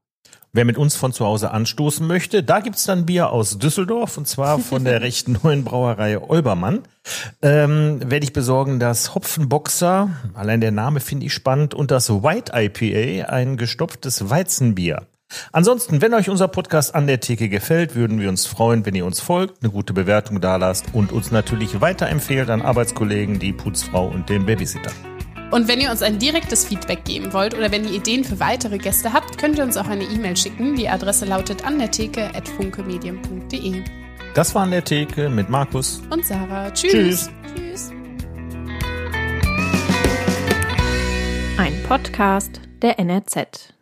Wer 0.54 0.64
mit 0.64 0.78
uns 0.78 0.94
von 0.94 1.12
zu 1.12 1.24
Hause 1.26 1.50
anstoßen 1.50 2.06
möchte, 2.06 2.44
da 2.44 2.60
gibt's 2.60 2.84
dann 2.84 3.06
Bier 3.06 3.30
aus 3.30 3.58
Düsseldorf 3.58 4.16
und 4.16 4.28
zwar 4.28 4.60
von 4.60 4.84
der 4.84 5.00
recht 5.02 5.26
neuen 5.26 5.64
Brauerei 5.64 6.16
Olbermann. 6.16 6.82
Ähm, 7.42 7.98
werde 8.08 8.22
ich 8.22 8.32
besorgen 8.32 8.78
das 8.78 9.16
Hopfenboxer, 9.16 10.10
allein 10.32 10.60
der 10.60 10.70
Name 10.70 11.00
finde 11.00 11.26
ich 11.26 11.34
spannend, 11.34 11.74
und 11.74 11.90
das 11.90 12.08
White 12.08 12.52
IPA, 12.54 13.32
ein 13.32 13.56
gestopftes 13.56 14.30
Weizenbier. 14.30 15.02
Ansonsten, 15.50 16.00
wenn 16.00 16.14
euch 16.14 16.30
unser 16.30 16.46
Podcast 16.46 16.94
an 16.94 17.08
der 17.08 17.18
Theke 17.18 17.48
gefällt, 17.48 17.96
würden 17.96 18.20
wir 18.20 18.28
uns 18.28 18.46
freuen, 18.46 18.86
wenn 18.86 18.94
ihr 18.94 19.06
uns 19.06 19.18
folgt, 19.18 19.60
eine 19.60 19.72
gute 19.72 19.92
Bewertung 19.92 20.40
dalasst 20.40 20.86
und 20.92 21.10
uns 21.10 21.32
natürlich 21.32 21.80
weiterempfehlt 21.80 22.48
an 22.48 22.62
Arbeitskollegen, 22.62 23.40
die 23.40 23.52
Putzfrau 23.52 24.06
und 24.06 24.28
den 24.28 24.46
Babysitter. 24.46 24.92
Und 25.54 25.68
wenn 25.68 25.80
ihr 25.80 25.90
uns 25.92 26.02
ein 26.02 26.18
direktes 26.18 26.64
Feedback 26.64 27.04
geben 27.04 27.32
wollt 27.32 27.54
oder 27.54 27.70
wenn 27.70 27.84
ihr 27.84 27.92
Ideen 27.92 28.24
für 28.24 28.40
weitere 28.40 28.76
Gäste 28.76 29.12
habt, 29.12 29.38
könnt 29.38 29.56
ihr 29.56 29.62
uns 29.62 29.76
auch 29.76 29.86
eine 29.86 30.02
E-Mail 30.02 30.36
schicken. 30.36 30.74
Die 30.74 30.88
Adresse 30.88 31.26
lautet 31.26 31.64
andertheke.funkemedien.de. 31.64 33.84
Das 34.34 34.52
war 34.56 34.64
an 34.64 34.72
der 34.72 34.82
Theke 34.82 35.28
mit 35.28 35.48
Markus. 35.48 36.02
Und 36.10 36.26
Sarah. 36.26 36.72
Tschüss. 36.72 36.90
Tschüss. 36.90 37.30
Tschüss. 37.54 37.92
Ein 41.56 41.80
Podcast 41.84 42.60
der 42.82 42.98
NRZ. 42.98 43.72